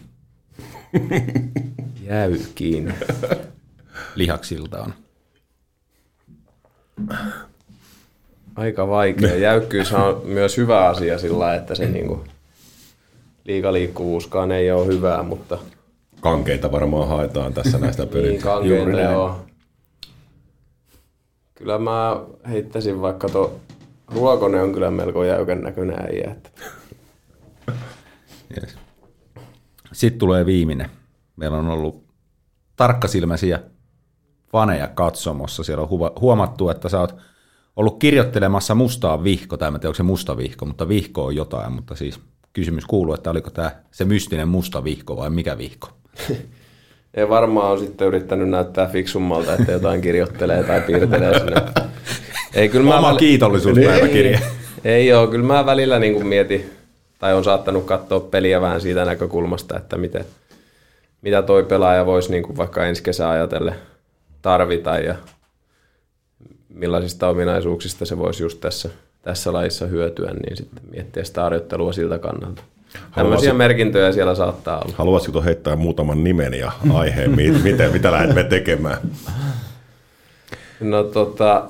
jäykiin. 2.10 2.94
lihaksiltaan? 4.14 4.94
Aika 8.56 8.88
vaikea. 8.88 9.36
Jäykkyys 9.48 9.92
on 9.92 10.22
myös 10.24 10.56
hyvä 10.56 10.88
asia 10.88 11.18
sillä 11.18 11.54
että 11.54 11.74
se 11.74 11.86
niinku, 11.86 12.24
liikaliikkuvuuskaan 13.44 14.52
ei 14.52 14.70
ole 14.70 14.86
hyvää, 14.86 15.22
mutta 15.22 15.58
Kankeita 16.20 16.72
varmaan 16.72 17.08
haetaan 17.08 17.54
tässä 17.54 17.78
näistä 17.78 18.02
niin 18.02 18.12
pelit. 18.12 18.42
kankeita 18.42 19.00
joo. 19.00 19.40
Kyllä 21.54 21.78
mä 21.78 22.20
heittäisin 22.48 23.00
vaikka 23.00 23.28
tuo 23.28 23.60
Ruokonen 24.14 24.62
on 24.62 24.72
kyllä 24.72 24.90
melko 24.90 25.24
jäykän 25.24 25.60
näköinen 25.60 25.96
äijä. 26.00 26.30
Että 26.30 26.50
Yes. 28.62 28.76
Sitten 29.92 30.18
tulee 30.18 30.46
viimeinen. 30.46 30.90
Meillä 31.36 31.58
on 31.58 31.68
ollut 31.68 32.04
tarkkasilmäisiä 32.76 33.60
faneja 34.52 34.88
katsomossa. 34.88 35.64
Siellä 35.64 35.82
on 35.82 36.10
huomattu, 36.20 36.68
että 36.68 36.88
sä 36.88 37.00
oot 37.00 37.14
ollut 37.76 37.98
kirjoittelemassa 37.98 38.74
mustaa 38.74 39.24
vihko, 39.24 39.56
tai 39.56 39.68
en 39.68 39.74
tiedä, 39.74 39.88
onko 39.88 39.96
se 39.96 40.02
musta 40.02 40.36
vihko, 40.36 40.66
mutta 40.66 40.88
vihko 40.88 41.24
on 41.24 41.36
jotain, 41.36 41.72
mutta 41.72 41.94
siis 41.94 42.20
kysymys 42.52 42.84
kuuluu, 42.84 43.14
että 43.14 43.30
oliko 43.30 43.50
tämä 43.50 43.70
se 43.90 44.04
mystinen 44.04 44.48
musta 44.48 44.84
vihko 44.84 45.16
vai 45.16 45.30
mikä 45.30 45.58
vihko? 45.58 45.88
ei 47.14 47.28
varmaan 47.28 47.72
on 47.72 47.78
sitten 47.78 48.06
yrittänyt 48.06 48.48
näyttää 48.48 48.86
fiksummalta, 48.86 49.54
että 49.54 49.72
jotain 49.72 50.00
kirjoittelee 50.00 50.64
tai 50.64 50.80
piirtelee 50.80 51.38
sinne. 51.38 51.62
Ei, 52.54 52.68
kyllä 52.68 52.88
mä 52.88 52.98
Oma 52.98 53.12
väl- 53.12 53.18
kiitollisuuspäiväkirja. 53.18 54.38
Ei 54.84 55.12
ole, 55.12 55.28
kyllä 55.28 55.46
mä 55.46 55.66
välillä 55.66 55.98
niin 55.98 56.14
kuin 56.14 56.26
mietin, 56.26 56.70
tai 57.18 57.34
on 57.34 57.44
saattanut 57.44 57.84
katsoa 57.84 58.20
peliä 58.20 58.60
vähän 58.60 58.80
siitä 58.80 59.04
näkökulmasta, 59.04 59.76
että 59.76 59.96
miten, 59.96 60.24
mitä 61.22 61.42
toi 61.42 61.64
pelaaja 61.64 62.06
voisi 62.06 62.30
niin 62.30 62.42
kuin 62.42 62.56
vaikka 62.56 62.86
ensi 62.86 63.02
kesää 63.02 63.30
ajatellen 63.30 63.74
tarvita 64.46 64.98
ja 64.98 65.14
millaisista 66.68 67.28
ominaisuuksista 67.28 68.04
se 68.04 68.18
voisi 68.18 68.42
just 68.42 68.60
tässä, 68.60 68.88
tässä 69.22 69.52
lajissa 69.52 69.86
hyötyä, 69.86 70.32
niin 70.32 70.56
sitten 70.56 70.82
miettiä 70.90 71.24
sitä 71.24 71.42
harjoittelua 71.42 71.92
siltä 71.92 72.18
kannalta. 72.18 72.62
Tämmöisiä 72.92 73.10
Haluaisin- 73.24 73.56
merkintöjä 73.56 74.12
siellä 74.12 74.34
saattaa 74.34 74.78
olla. 74.80 74.94
Haluaisitko 74.98 75.42
heittää 75.42 75.76
muutaman 75.76 76.24
nimen 76.24 76.54
ja 76.54 76.72
aiheen, 76.94 77.30
mi- 77.30 77.50
miten, 77.50 77.92
mitä 77.96 78.12
lähdemme 78.12 78.44
tekemään? 78.44 78.98
No 80.80 81.02
tota, 81.02 81.64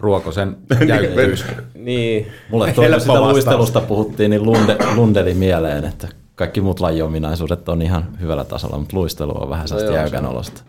Ruokosen 0.00 0.56
jäykkyys. 0.86 1.44
niin, 1.74 2.26
Mulle 2.50 2.72
tuli, 2.72 2.86
sitä 2.86 2.96
vastaus. 2.96 3.32
luistelusta 3.32 3.80
puhuttiin, 3.80 4.30
niin 4.30 4.42
Lunde, 4.44 4.76
Lundeli 4.94 5.34
mieleen, 5.34 5.84
että 5.84 6.08
kaikki 6.34 6.60
muut 6.60 6.80
lajiominaisuudet 6.80 7.68
on 7.68 7.82
ihan 7.82 8.04
hyvällä 8.20 8.44
tasolla, 8.44 8.78
mutta 8.78 8.96
luistelu 8.96 9.42
on 9.42 9.50
vähän 9.50 9.68
sellaista 9.68 9.92
joo, 9.92 10.00
jäykän 10.00 10.26
olosta. 10.26 10.62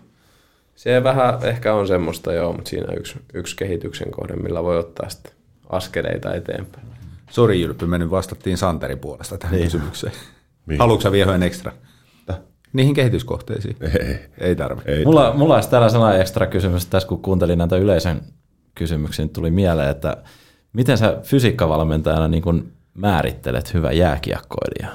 Se 0.84 1.04
vähän 1.04 1.40
ehkä 1.44 1.74
on 1.74 1.88
semmoista 1.88 2.34
joo, 2.34 2.54
mutta 2.54 2.70
siinä 2.70 2.94
yksi, 2.94 3.20
yksi 3.34 3.56
kehityksen 3.56 4.12
kohde, 4.12 4.36
millä 4.36 4.64
voi 4.64 4.78
ottaa 4.78 5.10
sitten 5.10 5.32
askeleita 5.70 6.34
eteenpäin. 6.34 6.86
Sori 7.30 7.62
Jylppy, 7.62 7.86
me 7.86 7.98
nyt 7.98 8.12
vastattiin 8.12 8.58
Santerin 8.58 9.00
puolesta 9.00 9.38
tähän 9.38 9.56
niin. 9.56 9.66
kysymykseen. 9.66 10.14
Niin. 10.66 10.80
Haluatko 10.80 11.02
sä 11.02 11.12
vielä 11.12 11.32
yhden 11.32 11.44
ekstra? 11.44 11.72
Niihin 12.74 12.94
kehityskohteisiin. 12.94 13.78
Ei, 13.82 14.20
Ei 14.38 14.56
tarvitse. 14.56 14.92
ei. 14.92 15.06
Mulla, 15.06 15.34
mulla 15.34 15.56
olisi 15.56 15.70
täällä 15.70 15.90
sellainen 15.90 16.22
ekstra 16.22 16.48
kysymys 16.48 16.86
tässä, 16.86 17.10
kun 17.10 17.22
kuuntelin 17.22 17.58
näitä 17.58 17.78
yleisön 17.78 18.22
kysymyksiä, 18.76 19.26
niin 19.26 19.34
tuli 19.34 19.52
mieleen, 19.52 19.90
että 19.90 20.18
miten 20.74 20.98
sä 20.98 21.20
fysiikkavalmentajana 21.24 22.28
niin 22.28 22.44
kun 22.44 22.72
määrittelet 22.94 23.74
hyvä 23.74 23.92
jääkiekkoilija? 23.92 24.90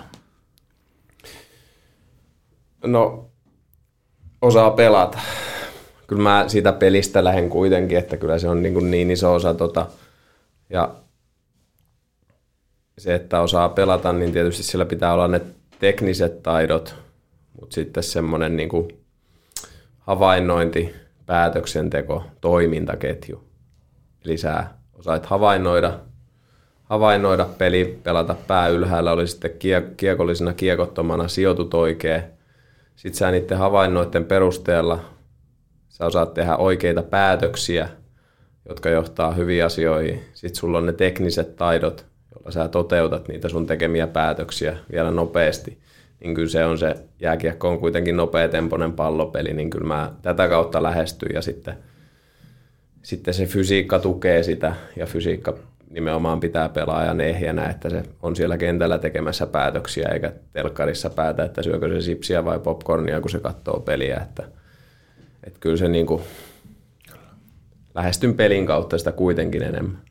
No, 2.86 3.30
osaa 4.42 4.70
pelata. 4.70 5.18
Kyllä 6.08 6.22
mä 6.22 6.44
siitä 6.46 6.72
pelistä 6.72 7.24
lähden 7.24 7.50
kuitenkin, 7.50 7.98
että 7.98 8.16
kyllä 8.16 8.38
se 8.38 8.48
on 8.48 8.62
niin, 8.62 8.74
kuin 8.74 8.90
niin 8.90 9.10
iso 9.10 9.34
osa 9.34 9.54
tota, 9.54 9.86
ja 10.70 10.94
se, 12.98 13.14
että 13.14 13.40
osaa 13.40 13.68
pelata, 13.68 14.12
niin 14.12 14.32
tietysti 14.32 14.62
sillä 14.62 14.84
pitää 14.84 15.12
olla 15.12 15.28
ne 15.28 15.40
tekniset 15.78 16.42
taidot, 16.42 16.94
mutta 17.60 17.74
sitten 17.74 18.02
semmoinen 18.02 18.56
niin 18.56 18.68
kuin 18.68 18.88
havainnointi, 19.98 20.94
päätöksenteko, 21.26 22.24
toimintaketju. 22.40 23.44
Eli 24.24 24.36
sä 24.36 24.64
osaat 24.94 25.26
havainnoida, 25.26 25.98
havainnoida 26.84 27.46
peli, 27.58 28.00
pelata 28.02 28.36
pää 28.46 28.68
ylhäällä, 28.68 29.12
oli 29.12 29.26
sitten 29.26 29.50
kie- 29.50 29.94
kiekollisena 29.96 30.52
kiekottomana, 30.54 31.28
sijoitut 31.28 31.74
oikein. 31.74 32.22
Sitten 32.96 33.18
sä 33.18 33.30
niiden 33.30 33.58
havainnoiden 33.58 34.24
perusteella 34.24 35.17
sä 35.98 36.06
osaat 36.06 36.34
tehdä 36.34 36.56
oikeita 36.56 37.02
päätöksiä, 37.02 37.88
jotka 38.68 38.88
johtaa 38.88 39.32
hyviin 39.32 39.64
asioihin. 39.64 40.22
Sitten 40.34 40.60
sulla 40.60 40.78
on 40.78 40.86
ne 40.86 40.92
tekniset 40.92 41.56
taidot, 41.56 42.06
joilla 42.34 42.50
sä 42.50 42.68
toteutat 42.68 43.28
niitä 43.28 43.48
sun 43.48 43.66
tekemiä 43.66 44.06
päätöksiä 44.06 44.76
vielä 44.92 45.10
nopeasti. 45.10 45.78
Niin 46.20 46.34
kyllä 46.34 46.48
se 46.48 46.64
on 46.64 46.78
se, 46.78 46.94
jääkiekko 47.20 47.68
on 47.68 47.78
kuitenkin 47.78 48.16
nopeatempoinen 48.16 48.92
pallopeli, 48.92 49.52
niin 49.54 49.70
kyllä 49.70 49.86
mä 49.86 50.12
tätä 50.22 50.48
kautta 50.48 50.82
lähestyn 50.82 51.34
ja 51.34 51.42
sitten, 51.42 51.74
sitten 53.02 53.34
se 53.34 53.46
fysiikka 53.46 53.98
tukee 53.98 54.42
sitä 54.42 54.74
ja 54.96 55.06
fysiikka 55.06 55.54
nimenomaan 55.90 56.40
pitää 56.40 56.68
pelaajan 56.68 57.20
ehjänä, 57.20 57.70
että 57.70 57.90
se 57.90 58.02
on 58.22 58.36
siellä 58.36 58.58
kentällä 58.58 58.98
tekemässä 58.98 59.46
päätöksiä 59.46 60.08
eikä 60.08 60.32
telkkarissa 60.52 61.10
päätä, 61.10 61.44
että 61.44 61.62
syökö 61.62 61.88
se 61.88 62.00
sipsiä 62.00 62.44
vai 62.44 62.58
popcornia, 62.58 63.20
kun 63.20 63.30
se 63.30 63.40
katsoo 63.40 63.80
peliä. 63.80 64.16
Että, 64.16 64.42
että 65.48 65.60
kyllä 65.60 65.76
se 65.76 65.88
niin 65.88 66.06
kuin, 66.06 66.22
lähestyn 67.94 68.34
pelin 68.34 68.66
kautta 68.66 68.98
sitä 68.98 69.12
kuitenkin 69.12 69.62
enemmän. 69.62 70.02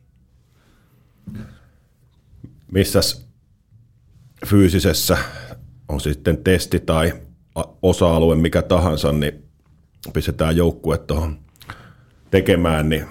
Missäs 2.72 3.28
fyysisessä, 4.46 5.18
on 5.90 6.02
sitten 6.02 6.38
testi 6.38 6.80
tai 6.80 7.14
osa-alue 7.82 8.36
mikä 8.36 8.62
tahansa, 8.62 9.12
niin 9.12 9.44
pistetään 10.14 10.58
joukkue 10.58 10.98
tuohon 10.98 11.40
tekemään, 12.32 12.90
niin 12.90 13.06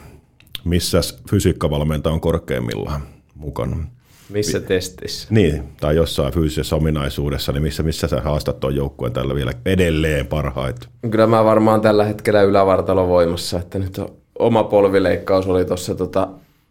missäs 0.64 1.22
fysiikkavalmentaja 1.30 2.12
on 2.12 2.20
korkeimmillaan 2.20 3.02
mukana? 3.34 3.95
Missä 4.28 4.60
testissä? 4.60 5.28
Niin, 5.30 5.62
tai 5.80 5.96
jossain 5.96 6.32
fyysisessä 6.32 6.76
ominaisuudessa, 6.76 7.52
niin 7.52 7.62
missä, 7.62 7.82
missä 7.82 8.08
sä 8.08 8.20
haastat 8.20 8.60
tuon 8.60 8.76
joukkueen 8.76 9.12
tällä 9.12 9.34
vielä 9.34 9.52
edelleen 9.66 10.26
parhaita? 10.26 10.88
Kyllä 11.10 11.26
mä 11.26 11.44
varmaan 11.44 11.80
tällä 11.80 12.04
hetkellä 12.04 12.42
ylävartalo 12.42 13.08
voimassa, 13.08 13.58
että 13.58 13.78
nyt 13.78 13.98
on, 13.98 14.16
oma 14.38 14.64
polvileikkaus 14.64 15.46
oli 15.46 15.64
tuossa 15.64 15.94
tota, 15.94 16.28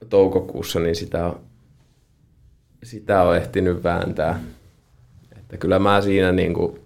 toukokuussa, 0.09 0.79
niin 0.79 0.95
sitä 0.95 1.25
on, 1.25 1.39
sitä 2.83 3.21
on 3.21 3.37
ehtinyt 3.37 3.83
vääntää. 3.83 4.39
Että 5.37 5.57
kyllä 5.57 5.79
mä 5.79 6.01
siinä 6.01 6.31
niin 6.31 6.53
kuin 6.53 6.79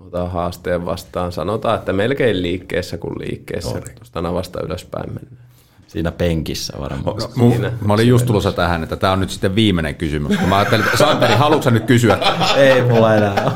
otan 0.00 0.30
haasteen 0.30 0.86
vastaan. 0.86 1.32
Sanotaan, 1.32 1.78
että 1.78 1.92
melkein 1.92 2.42
liikkeessä 2.42 2.98
kuin 2.98 3.18
liikkeessä. 3.18 3.80
Tuosta 3.94 4.22
navasta 4.22 4.60
ylöspäin 4.62 5.14
mennään. 5.14 5.51
Siinä 5.92 6.12
penkissä 6.12 6.72
varmaan. 6.80 7.16
No, 7.16 7.48
Siinä. 7.50 7.72
Mä 7.86 7.92
olin 7.92 8.08
just 8.08 8.26
tulossa 8.26 8.52
tähän, 8.52 8.82
että 8.82 8.96
tämä 8.96 9.12
on 9.12 9.20
nyt 9.20 9.30
sitten 9.30 9.54
viimeinen 9.54 9.94
kysymys. 9.94 10.40
Mä 10.46 10.56
ajattelin, 10.56 10.84
että 10.84 10.96
Santeri, 10.96 11.34
haluatko 11.34 11.70
nyt 11.70 11.84
kysyä? 11.84 12.18
Ei 12.56 12.82
mulla 12.82 13.14
enää 13.14 13.52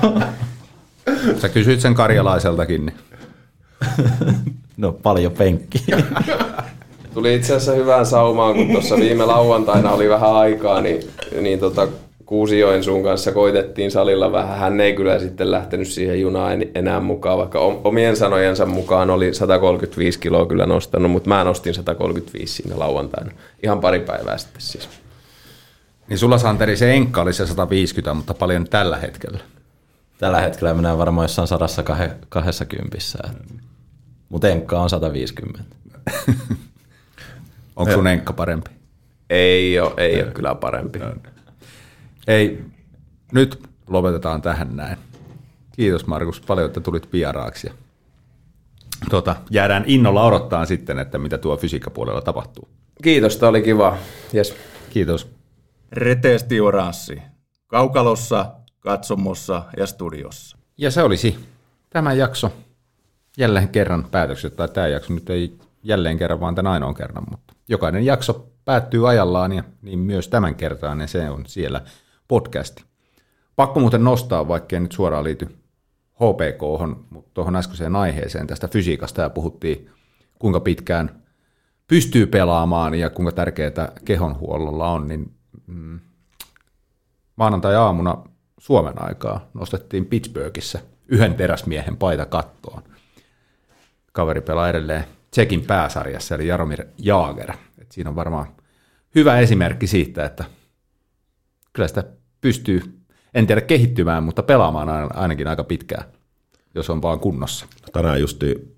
Sä 1.41 1.49
kysyit 1.49 1.81
sen 1.81 1.95
karjalaiseltakin. 1.95 2.87
Niin. 2.87 2.97
No 4.77 4.93
paljon 4.93 5.33
penkkiä. 5.33 5.99
Tuli 7.15 7.35
itse 7.35 7.55
asiassa 7.55 7.73
hyvään 7.73 8.07
saumaan, 8.07 8.55
kun 8.55 8.73
tuossa 8.73 8.97
viime 8.97 9.25
lauantaina 9.25 9.91
oli 9.91 10.09
vähän 10.09 10.35
aikaa, 10.37 10.81
niin, 10.81 11.03
niin 11.41 11.59
tota, 11.59 11.89
Kuusijoen 12.27 12.85
sun 12.85 13.03
kanssa 13.03 13.33
koitettiin 13.33 13.91
salilla 13.91 14.33
vähän. 14.33 14.59
Hän 14.59 14.81
ei 14.81 14.93
kyllä 14.93 15.19
sitten 15.19 15.51
lähtenyt 15.51 15.89
siihen 15.89 16.21
junaan 16.21 16.59
enää 16.75 17.01
mukaan, 17.01 17.39
vaikka 17.39 17.59
omien 17.61 18.17
sanojensa 18.17 18.67
mukaan 18.67 19.11
oli 19.11 19.35
135 19.35 20.19
kiloa 20.19 20.47
kyllä 20.47 20.67
nostanut, 20.67 21.11
mutta 21.11 21.29
mä 21.29 21.45
nostin 21.45 21.75
135 21.75 22.55
siinä 22.55 22.79
lauantaina. 22.79 23.33
Ihan 23.63 23.81
pari 23.81 24.01
päivää 24.01 24.39
sitten 24.39 24.61
siis. 24.61 24.89
Niin 26.09 26.19
sulla 26.19 26.39
Santeri 26.39 26.77
se 26.77 26.93
enkka 26.93 27.23
oli 27.23 27.33
se 27.33 27.47
150, 27.47 28.15
mutta 28.15 28.35
paljon 28.35 28.65
tällä 28.69 28.97
hetkellä? 28.97 29.39
Tällä 30.19 30.41
hetkellä 30.41 30.75
minä 30.75 30.99
varmaan 30.99 31.25
jossain 31.25 31.49
120. 31.49 32.99
Mutta 34.29 34.49
enkka 34.49 34.81
on 34.81 34.91
150. 34.91 35.63
Onko 37.77 37.93
sun 37.93 38.07
enkka 38.07 38.33
parempi? 38.33 38.71
Ei 39.31 39.81
ole, 39.81 39.93
ei 39.97 40.23
ole 40.23 40.31
kyllä 40.31 40.55
parempi. 40.55 40.99
Ei, 42.27 42.65
nyt 43.33 43.63
lopetetaan 43.89 44.43
tähän 44.43 44.77
näin. 44.77 44.99
Kiitos 45.73 46.07
Markus 46.07 46.41
paljon, 46.41 46.67
että 46.67 46.81
tulit 46.81 47.13
vieraaksi. 47.13 47.71
Tuota, 49.11 49.37
jäädään 49.51 49.85
innolla 49.87 50.25
odottaa 50.25 50.67
sitten, 50.67 50.99
että 50.99 51.19
mitä 51.19 51.39
tuo 51.39 51.57
fysiikkapuolella 51.57 52.21
tapahtuu. 52.21 52.69
Kiitos, 53.03 53.37
tämä 53.37 53.51
oli 53.51 53.63
kiva. 53.63 53.99
Yes. 54.35 54.55
Kiitos. 54.91 55.31
Reteesti 55.93 56.61
oranssi. 56.61 57.23
Kaukalossa, 57.67 58.53
katsomossa 58.81 59.63
ja 59.77 59.87
studiossa. 59.87 60.57
Ja 60.79 60.91
se 60.91 61.03
olisi 61.03 61.39
tämä 61.91 62.13
jakso 62.13 62.53
jälleen 63.39 63.69
kerran 63.69 64.07
päätökset, 64.11 64.57
tai 64.57 64.69
tämä 64.69 64.87
jakso 64.89 65.15
nyt 65.15 65.31
ei 65.31 65.59
jälleen 65.83 66.19
kerran, 66.19 66.41
vaan 66.41 66.55
tämän 66.55 66.73
ainoan 66.73 66.95
kerran, 66.95 67.25
mutta 67.31 67.55
jokainen 67.69 68.05
jakso 68.05 68.49
päättyy 68.65 69.09
ajallaan 69.09 69.53
ja 69.53 69.65
niin 69.83 69.99
myös 69.99 70.29
tämän 70.29 70.55
kertaan, 70.55 71.01
ja 71.01 71.07
se 71.07 71.31
on 71.31 71.47
siellä 71.47 71.83
podcasti. 72.29 72.85
Pakko 73.57 73.81
muuten 73.81 74.05
nostaa, 74.05 74.49
vaikkei 74.49 74.81
nyt 74.81 74.93
suoraan 74.93 75.25
liity 75.25 75.47
HPK, 76.15 76.91
mutta 77.11 77.31
tuohon 77.35 77.57
äskeiseen 77.57 77.97
aiheeseen 77.97 78.47
tästä 78.47 78.69
fysiikasta 78.69 79.23
ja 79.23 79.31
puhuttiin, 79.31 79.91
kuinka 80.39 80.61
pitkään 80.61 81.23
pystyy 81.87 82.27
pelaamaan 82.27 82.95
ja 82.95 83.11
kuinka 83.11 83.33
tärkeää 83.33 83.93
kehonhuollolla 84.05 84.91
on, 84.91 85.09
niin 85.09 85.35
mm, 85.67 86.01
maanantai-aamuna 87.37 88.25
Suomen 88.59 89.03
aikaa 89.03 89.49
nostettiin 89.55 90.07
Pittsburghissa 90.07 90.79
yhden 91.09 91.35
teräsmiehen 91.35 91.97
paita 91.97 92.27
kattoon. 92.27 92.83
Kaveri 94.13 94.41
pelaa 94.41 94.69
edelleen 94.69 95.05
Tsekin 95.31 95.63
pääsarjassa, 95.63 96.35
eli 96.35 96.47
Jaromir 96.47 96.85
Jaager. 96.99 97.53
Et 97.79 97.93
siinä 97.93 98.11
on 98.11 98.17
varmaan 98.17 98.47
hyvä 99.15 99.39
esimerkki 99.39 99.87
siitä, 99.87 100.25
että 100.25 100.45
kyllä 101.73 101.89
sitä 101.89 102.05
pystyy, 102.41 102.83
en 103.35 103.47
tiedä 103.47 103.61
kehittymään, 103.61 104.23
mutta 104.23 104.43
pelaamaan 104.43 105.17
ainakin 105.17 105.49
aika 105.49 105.65
pitkään, 105.65 106.05
jos 106.75 106.91
on 106.91 107.03
vaan 107.03 107.21
kunnossa. 107.21 107.67
Tänään 107.93 108.21
justi 108.21 108.77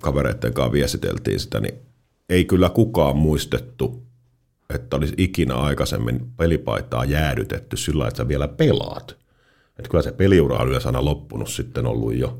kavereiden 0.00 0.54
kanssa 0.54 0.72
viestiteltiin 0.72 1.40
sitä, 1.40 1.60
niin 1.60 1.74
ei 2.28 2.44
kyllä 2.44 2.70
kukaan 2.70 3.16
muistettu, 3.16 4.02
että 4.74 4.96
olisi 4.96 5.14
ikinä 5.16 5.54
aikaisemmin 5.54 6.32
pelipaitaa 6.36 7.04
jäädytetty 7.04 7.76
sillä 7.76 8.08
että 8.08 8.16
sä 8.16 8.28
vielä 8.28 8.48
pelaat. 8.48 9.16
Että 9.78 9.90
kyllä 9.90 10.02
se 10.02 10.12
peliura 10.12 10.56
on 10.56 10.68
yleensä 10.68 10.88
aina 10.88 11.04
loppunut 11.04 11.48
sitten 11.48 11.86
ollut 11.86 12.14
jo. 12.14 12.38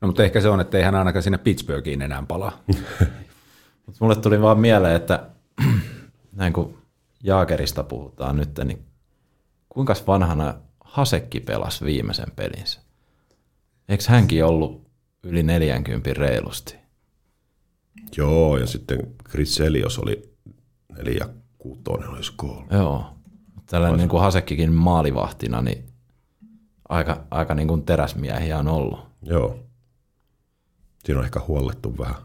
No 0.00 0.08
mutta 0.08 0.24
ehkä 0.24 0.40
se 0.40 0.48
on, 0.48 0.60
että 0.60 0.78
ei 0.78 0.84
hän 0.84 0.94
ainakaan 0.94 1.22
sinne 1.22 1.38
Pittsburghiin 1.38 2.02
enää 2.02 2.24
palaa. 2.28 2.64
Mulle 4.00 4.16
tuli 4.16 4.40
vaan 4.40 4.60
mieleen, 4.60 4.96
että 4.96 5.26
näin 6.36 6.52
kun 6.52 6.78
Jaagerista 7.22 7.82
puhutaan 7.82 8.36
nyt, 8.36 8.50
niin 8.64 8.84
kuinka 9.68 9.94
vanhana 10.06 10.54
Hasekki 10.84 11.40
pelasi 11.40 11.84
viimeisen 11.84 12.32
pelinsä? 12.36 12.80
Eikö 13.88 14.04
hänkin 14.08 14.44
ollut 14.44 14.88
yli 15.22 15.42
40 15.42 16.10
reilusti? 16.14 16.76
Joo, 18.16 18.56
ja 18.56 18.66
sitten 18.66 18.98
Chris 19.30 19.60
Elios 19.60 19.98
oli 19.98 20.34
neljä 20.98 21.28
kuutonen, 21.58 22.08
olisi 22.08 22.32
kolme. 22.36 22.66
Joo, 22.70 23.04
tällainen 23.66 23.98
niin 23.98 24.08
kuin 24.08 24.22
Hasekkikin 24.22 24.72
maalivahtina, 24.72 25.62
niin 25.62 25.84
aika, 26.88 27.24
aika 27.30 27.54
niin 27.54 27.68
kuin 27.68 27.84
teräsmiehiä 27.84 28.58
on 28.58 28.68
ollut. 28.68 29.00
Joo. 29.22 29.58
Siinä 31.04 31.18
on 31.18 31.24
ehkä 31.24 31.40
huollettu 31.48 31.98
vähän. 31.98 32.16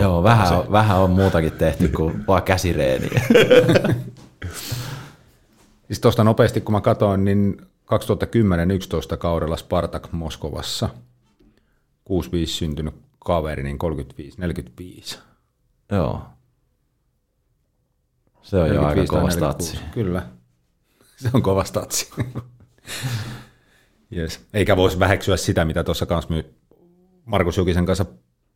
Joo, 0.00 0.22
vähän 0.22 0.58
on, 0.58 0.72
vähän 0.72 0.98
on 0.98 1.10
muutakin 1.10 1.52
tehty 1.52 1.88
kuin 1.88 2.20
vaan 2.28 2.42
käsireeniä. 2.42 3.22
Siis 5.86 6.00
tuosta 6.00 6.24
nopeasti, 6.24 6.60
kun 6.60 6.72
mä 6.72 6.80
katsoin, 6.80 7.24
niin 7.24 7.56
2010-11 9.14 9.16
kaudella 9.16 9.56
Spartak 9.56 10.12
Moskovassa 10.12 10.88
65 12.04 12.54
syntynyt 12.54 12.94
kaveri, 13.18 13.62
niin 13.62 13.78
35-45. 15.12 15.18
Joo. 15.92 16.22
Se 18.42 18.56
on 18.56 18.74
jo 18.74 18.86
aika 18.86 19.04
kova 19.04 19.30
statsi. 19.30 19.78
Kyllä, 19.92 20.26
se 21.22 21.30
on 21.32 21.42
kova 21.42 21.64
statsi. 21.64 22.10
yes. 24.16 24.40
Eikä 24.54 24.76
voisi 24.76 24.98
väheksyä 24.98 25.36
sitä, 25.36 25.64
mitä 25.64 25.84
tuossa 25.84 26.06
kanssa 26.06 26.34
Markus 27.24 27.56
Jokisen 27.56 27.86
kanssa 27.86 28.06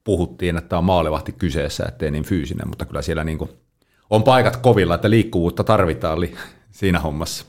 puhuttiin, 0.04 0.56
että 0.56 0.78
on 0.78 0.84
maalevahti 0.84 1.32
kyseessä, 1.32 1.84
ettei 1.88 2.10
niin 2.10 2.24
fyysinen, 2.24 2.68
mutta 2.68 2.84
kyllä 2.84 3.02
siellä 3.02 3.24
niin 3.24 3.38
kuin 3.38 3.50
on 4.10 4.22
paikat 4.22 4.56
kovilla, 4.56 4.94
että 4.94 5.10
liikkuvuutta 5.10 5.64
tarvitaan 5.64 6.20
li- 6.20 6.36
siinä 6.70 7.00
hommassa. 7.00 7.44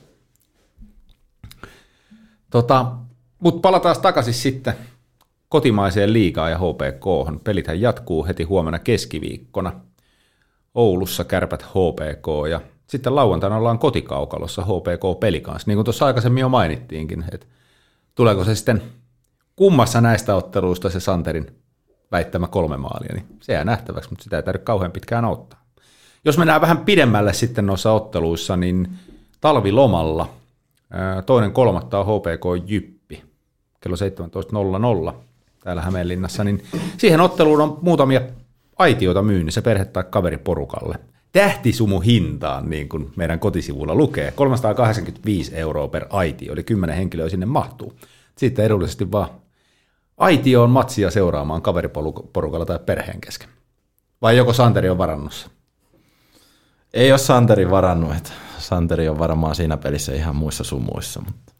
Tota, 2.49 2.91
mutta 3.39 3.61
palataan 3.61 3.95
takaisin 4.01 4.33
sitten 4.33 4.73
kotimaiseen 5.49 6.13
liigaan 6.13 6.51
ja 6.51 6.57
HPK. 6.57 7.43
Pelithän 7.43 7.81
jatkuu 7.81 8.25
heti 8.25 8.43
huomenna 8.43 8.79
keskiviikkona. 8.79 9.71
Oulussa 10.75 11.23
kärpät 11.23 11.63
HPK 11.63 12.27
ja 12.49 12.61
sitten 12.87 13.15
lauantaina 13.15 13.57
ollaan 13.57 13.79
kotikaukalossa 13.79 14.61
HPK-peli 14.61 15.41
kanssa. 15.41 15.69
Niin 15.69 15.77
kuin 15.77 15.85
tuossa 15.85 16.05
aikaisemmin 16.05 16.41
jo 16.41 16.49
mainittiinkin, 16.49 17.25
että 17.31 17.47
tuleeko 18.15 18.43
se 18.43 18.55
sitten 18.55 18.81
kummassa 19.55 20.01
näistä 20.01 20.35
otteluista 20.35 20.89
se 20.89 20.99
Santerin 20.99 21.55
väittämä 22.11 22.47
kolme 22.47 22.77
maalia, 22.77 23.13
niin 23.13 23.25
se 23.41 23.53
jää 23.53 23.65
nähtäväksi, 23.65 24.09
mutta 24.09 24.23
sitä 24.23 24.37
ei 24.37 24.43
tarvitse 24.43 24.65
kauhean 24.65 24.91
pitkään 24.91 25.25
ottaa. 25.25 25.65
Jos 26.25 26.37
mennään 26.37 26.61
vähän 26.61 26.77
pidemmälle 26.77 27.33
sitten 27.33 27.65
noissa 27.65 27.91
otteluissa, 27.91 28.57
niin 28.57 28.87
talvilomalla 29.41 30.29
toinen 31.25 31.51
kolmatta 31.51 31.99
on 31.99 32.05
HPK 32.05 32.69
Jyppi 32.69 33.23
kello 33.81 33.95
17.00 35.09 35.13
täällä 35.63 35.81
Hämeenlinnassa, 35.81 36.43
niin 36.43 36.63
siihen 36.97 37.21
otteluun 37.21 37.61
on 37.61 37.77
muutamia 37.81 38.21
aitioita 38.77 39.21
myynnissä 39.21 39.61
perhe- 39.61 39.85
tai 39.85 40.03
kaveriporukalle. 40.09 40.99
Tähtisumu 41.31 41.99
hintaan, 41.99 42.69
niin 42.69 42.89
kuin 42.89 43.11
meidän 43.15 43.39
kotisivulla 43.39 43.95
lukee, 43.95 44.31
385 44.31 45.55
euroa 45.55 45.87
per 45.87 46.05
aitio, 46.09 46.53
eli 46.53 46.63
10 46.63 46.95
henkilöä 46.95 47.29
sinne 47.29 47.45
mahtuu. 47.45 47.93
Sitten 48.35 48.65
edullisesti 48.65 49.11
vaan 49.11 49.29
aitioon 50.17 50.69
matsia 50.69 51.11
seuraamaan 51.11 51.61
kaveriporukalla 51.61 52.65
tai 52.65 52.79
perheen 52.85 53.21
kesken. 53.21 53.49
Vai 54.21 54.37
joko 54.37 54.53
Santeri 54.53 54.89
on 54.89 54.97
varannossa? 54.97 55.49
Ei 56.93 57.11
ole 57.11 57.17
Santeri 57.17 57.69
varannut, 57.69 58.15
että 58.15 58.31
Santeri 58.59 59.09
on 59.09 59.19
varmaan 59.19 59.55
siinä 59.55 59.77
pelissä 59.77 60.13
ihan 60.13 60.35
muissa 60.35 60.63
sumuissa. 60.63 61.21
Mutta... 61.21 61.53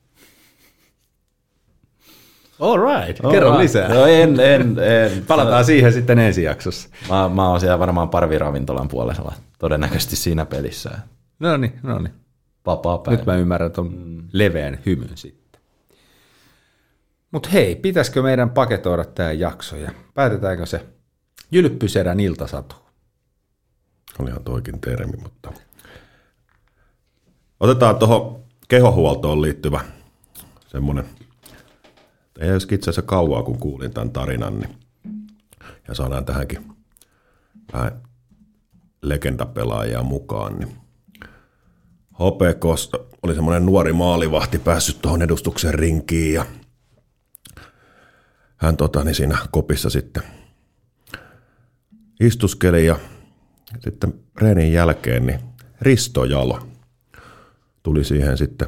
All 2.60 2.78
right, 2.78 3.26
All 3.26 3.32
kerro 3.32 3.50
right. 3.50 3.62
lisää. 3.62 3.90
No 3.90 4.06
en, 4.06 4.40
en, 4.40 4.80
en. 4.80 5.26
Palataan 5.28 5.66
siihen 5.66 5.94
sitten 5.94 6.20
ensi 6.20 6.44
jaksossa. 6.44 6.90
Mä, 7.10 7.30
mä 7.30 7.50
oon 7.50 7.60
siellä 7.60 7.80
varmaan 7.80 8.10
parviravintolan 8.10 8.88
puolella 8.88 9.34
todennäköisesti 9.60 10.16
siinä 10.16 10.46
pelissä. 10.46 11.00
No 11.40 11.58
niin, 11.58 11.80
no 11.84 12.00
niin. 12.00 12.14
Vapaa 12.66 12.98
päivä. 12.98 13.18
Nyt 13.18 13.26
mä 13.26 13.36
ymmärrän 13.36 13.72
tuon 13.72 13.94
mm. 13.94 14.24
leveän 14.32 14.80
hymyn 14.86 15.18
sitten. 15.18 15.62
Mutta 17.32 17.50
hei, 17.50 17.76
pitäisikö 17.76 18.22
meidän 18.22 18.50
paketoida 18.50 19.06
tämä 19.06 19.32
jakso 19.32 19.76
ja 19.76 19.92
päätetäänkö 20.14 20.66
se 20.66 20.86
Jylppysedän 21.52 22.20
iltasatu? 22.20 22.76
Olihan 24.20 24.44
toikin 24.44 24.82
termi, 24.82 25.18
mutta... 25.24 25.52
Otetaan 27.60 27.96
tuohon 27.96 28.44
kehohuoltoon 28.68 29.42
liittyvä 29.42 29.82
semmoinen, 30.68 31.06
ei 32.40 32.52
olisi 32.52 32.76
itse 32.76 32.90
asiassa 32.90 33.02
kauaa, 33.02 33.44
kun 33.44 33.60
kuulin 33.60 33.94
tämän 33.94 34.12
tarinan, 34.12 34.60
niin, 34.60 34.76
ja 35.88 35.94
saadaan 35.94 36.26
tähänkin 36.26 36.72
vähän 37.74 38.02
legendapelaajia 39.02 40.04
mukaan, 40.04 40.60
niin 40.60 40.78
HPKsta 42.14 43.00
oli 43.24 43.36
semmoinen 43.36 43.66
nuori 43.66 43.94
maalivahti 43.94 44.60
päässyt 44.60 45.02
tuohon 45.02 45.22
edustuksen 45.22 45.74
rinkiin 45.74 46.34
ja 46.34 46.46
hän 48.58 48.78
tota, 48.78 49.04
niin 49.04 49.16
siinä 49.16 49.38
kopissa 49.52 49.90
sitten 49.90 50.24
istuskeli 52.20 52.86
ja 52.86 53.00
sitten 53.80 54.14
reenin 54.42 54.74
jälkeen 54.74 55.26
niin 55.26 55.40
Risto 55.82 56.26
Jalo 56.26 56.69
tuli 57.84 58.04
siihen 58.04 58.38
sitten 58.38 58.68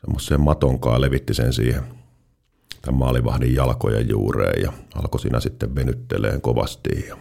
semmoiseen 0.00 0.40
matonkaan 0.40 1.00
levitti 1.00 1.34
sen 1.34 1.52
siihen 1.52 1.82
tämän 2.82 2.98
maalivahdin 2.98 3.54
jalkojen 3.54 4.08
juureen 4.08 4.62
ja 4.62 4.72
alkoi 4.94 5.20
siinä 5.20 5.40
sitten 5.40 5.74
venytteleen 5.74 6.40
kovasti 6.40 7.06
ja 7.08 7.16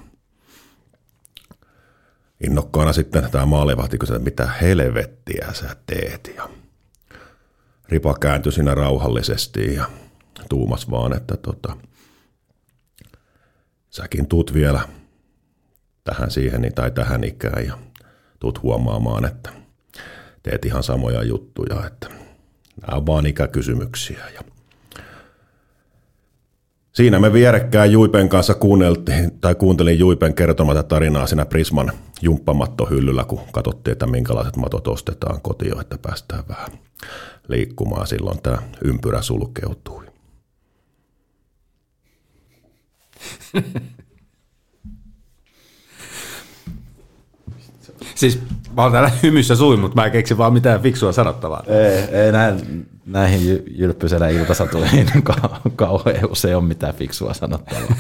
innokkaana 2.44 2.94
sitten 2.94 3.32
tämä 3.32 3.46
maalivahti 3.46 3.98
kysyi, 3.98 4.16
että 4.16 4.24
mitä 4.24 4.52
helvettiä 4.62 5.48
sä 5.54 5.76
teet 5.86 6.32
ja 6.36 6.50
Ripa 7.90 8.14
kääntyi 8.14 8.52
siinä 8.52 8.76
rauhallisesti 8.76 9.76
ja 9.76 9.86
tuumas 10.50 10.90
vaan, 10.92 11.14
että 11.18 11.38
tota, 11.38 11.78
säkin 13.90 14.28
tuut 14.28 14.54
vielä 14.54 14.82
tähän 16.04 16.32
siihen 16.32 16.72
tai 16.76 16.92
tähän 16.92 17.24
ikään 17.24 17.66
ja 17.66 17.78
tuut 18.40 18.64
huomaamaan, 18.64 19.26
että 19.26 19.61
teet 20.44 20.66
ihan 20.66 20.84
samoja 20.84 21.24
juttuja, 21.24 21.88
että 21.88 22.08
nämä 22.82 22.98
on 22.98 23.06
vaan 23.06 23.26
ikäkysymyksiä. 23.26 24.30
Ja 24.36 24.42
Siinä 26.94 27.20
me 27.20 27.34
vierekkäin 27.34 27.92
Juipen 27.92 28.30
kanssa 28.30 28.54
kuunneltiin, 28.54 29.40
tai 29.40 29.56
kuuntelin 29.56 30.00
Juipen 30.00 30.34
kertomatta 30.34 30.84
tarinaa 30.84 31.28
siinä 31.28 31.46
Prisman 31.46 31.92
jumppamattohyllyllä, 32.22 33.24
kun 33.24 33.42
katsottiin, 33.52 33.92
että 33.92 34.08
minkälaiset 34.08 34.56
matot 34.56 34.88
ostetaan 34.88 35.42
kotiin, 35.42 35.82
että 35.82 35.98
päästään 35.98 36.44
vähän 36.48 36.70
liikkumaan. 37.48 38.08
Silloin 38.08 38.42
tämä 38.42 38.58
ympyrä 38.84 39.22
sulkeutui. 39.22 40.06
Siis 48.16 48.40
mä 48.76 48.82
oon 48.84 48.92
täällä 48.92 49.12
hymyssä 49.24 49.56
suin, 49.56 49.80
mutta 49.80 49.96
mä 49.96 50.06
en 50.06 50.12
keksi 50.12 50.38
vaan 50.38 50.54
mitään 50.54 50.82
fiksua 50.82 51.12
sanottavaa. 51.12 51.64
Ei, 51.68 52.16
ei 52.22 52.32
näin, 52.32 52.86
näihin 53.06 53.42
jy- 53.42 53.64
jylppyselä 53.76 54.30
iltasatuihin 54.30 55.08
ka- 55.24 55.62
kauhean 55.76 56.32
usein 56.32 56.56
ole 56.58 56.64
mitään 56.64 56.96
fiksua 56.96 57.34
sanottavaa. 57.34 57.96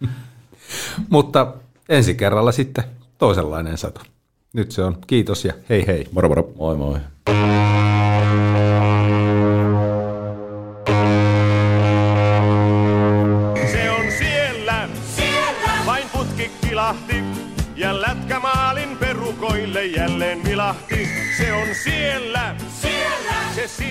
Mutta 1.10 1.52
ensi 1.88 2.14
kerralla 2.14 2.52
sitten 2.52 2.84
toisenlainen 3.18 3.78
sato. 3.78 4.00
Nyt 4.52 4.72
se 4.72 4.82
on 4.82 4.96
kiitos 5.06 5.44
ja 5.44 5.52
hei 5.68 5.86
hei. 5.86 6.06
Moro 6.12 6.28
moro. 6.28 6.48
Moi 6.58 6.76
moi. 6.76 6.98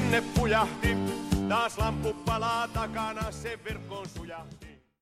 Sinne 0.07 0.21
pujahti. 0.35 0.97
Taas 1.49 1.77
lamppu 1.77 2.13
palaa 2.13 2.67
takana, 2.67 3.31
se 3.31 3.59
verkkoon 3.63 4.07
sujahti. 4.09 4.56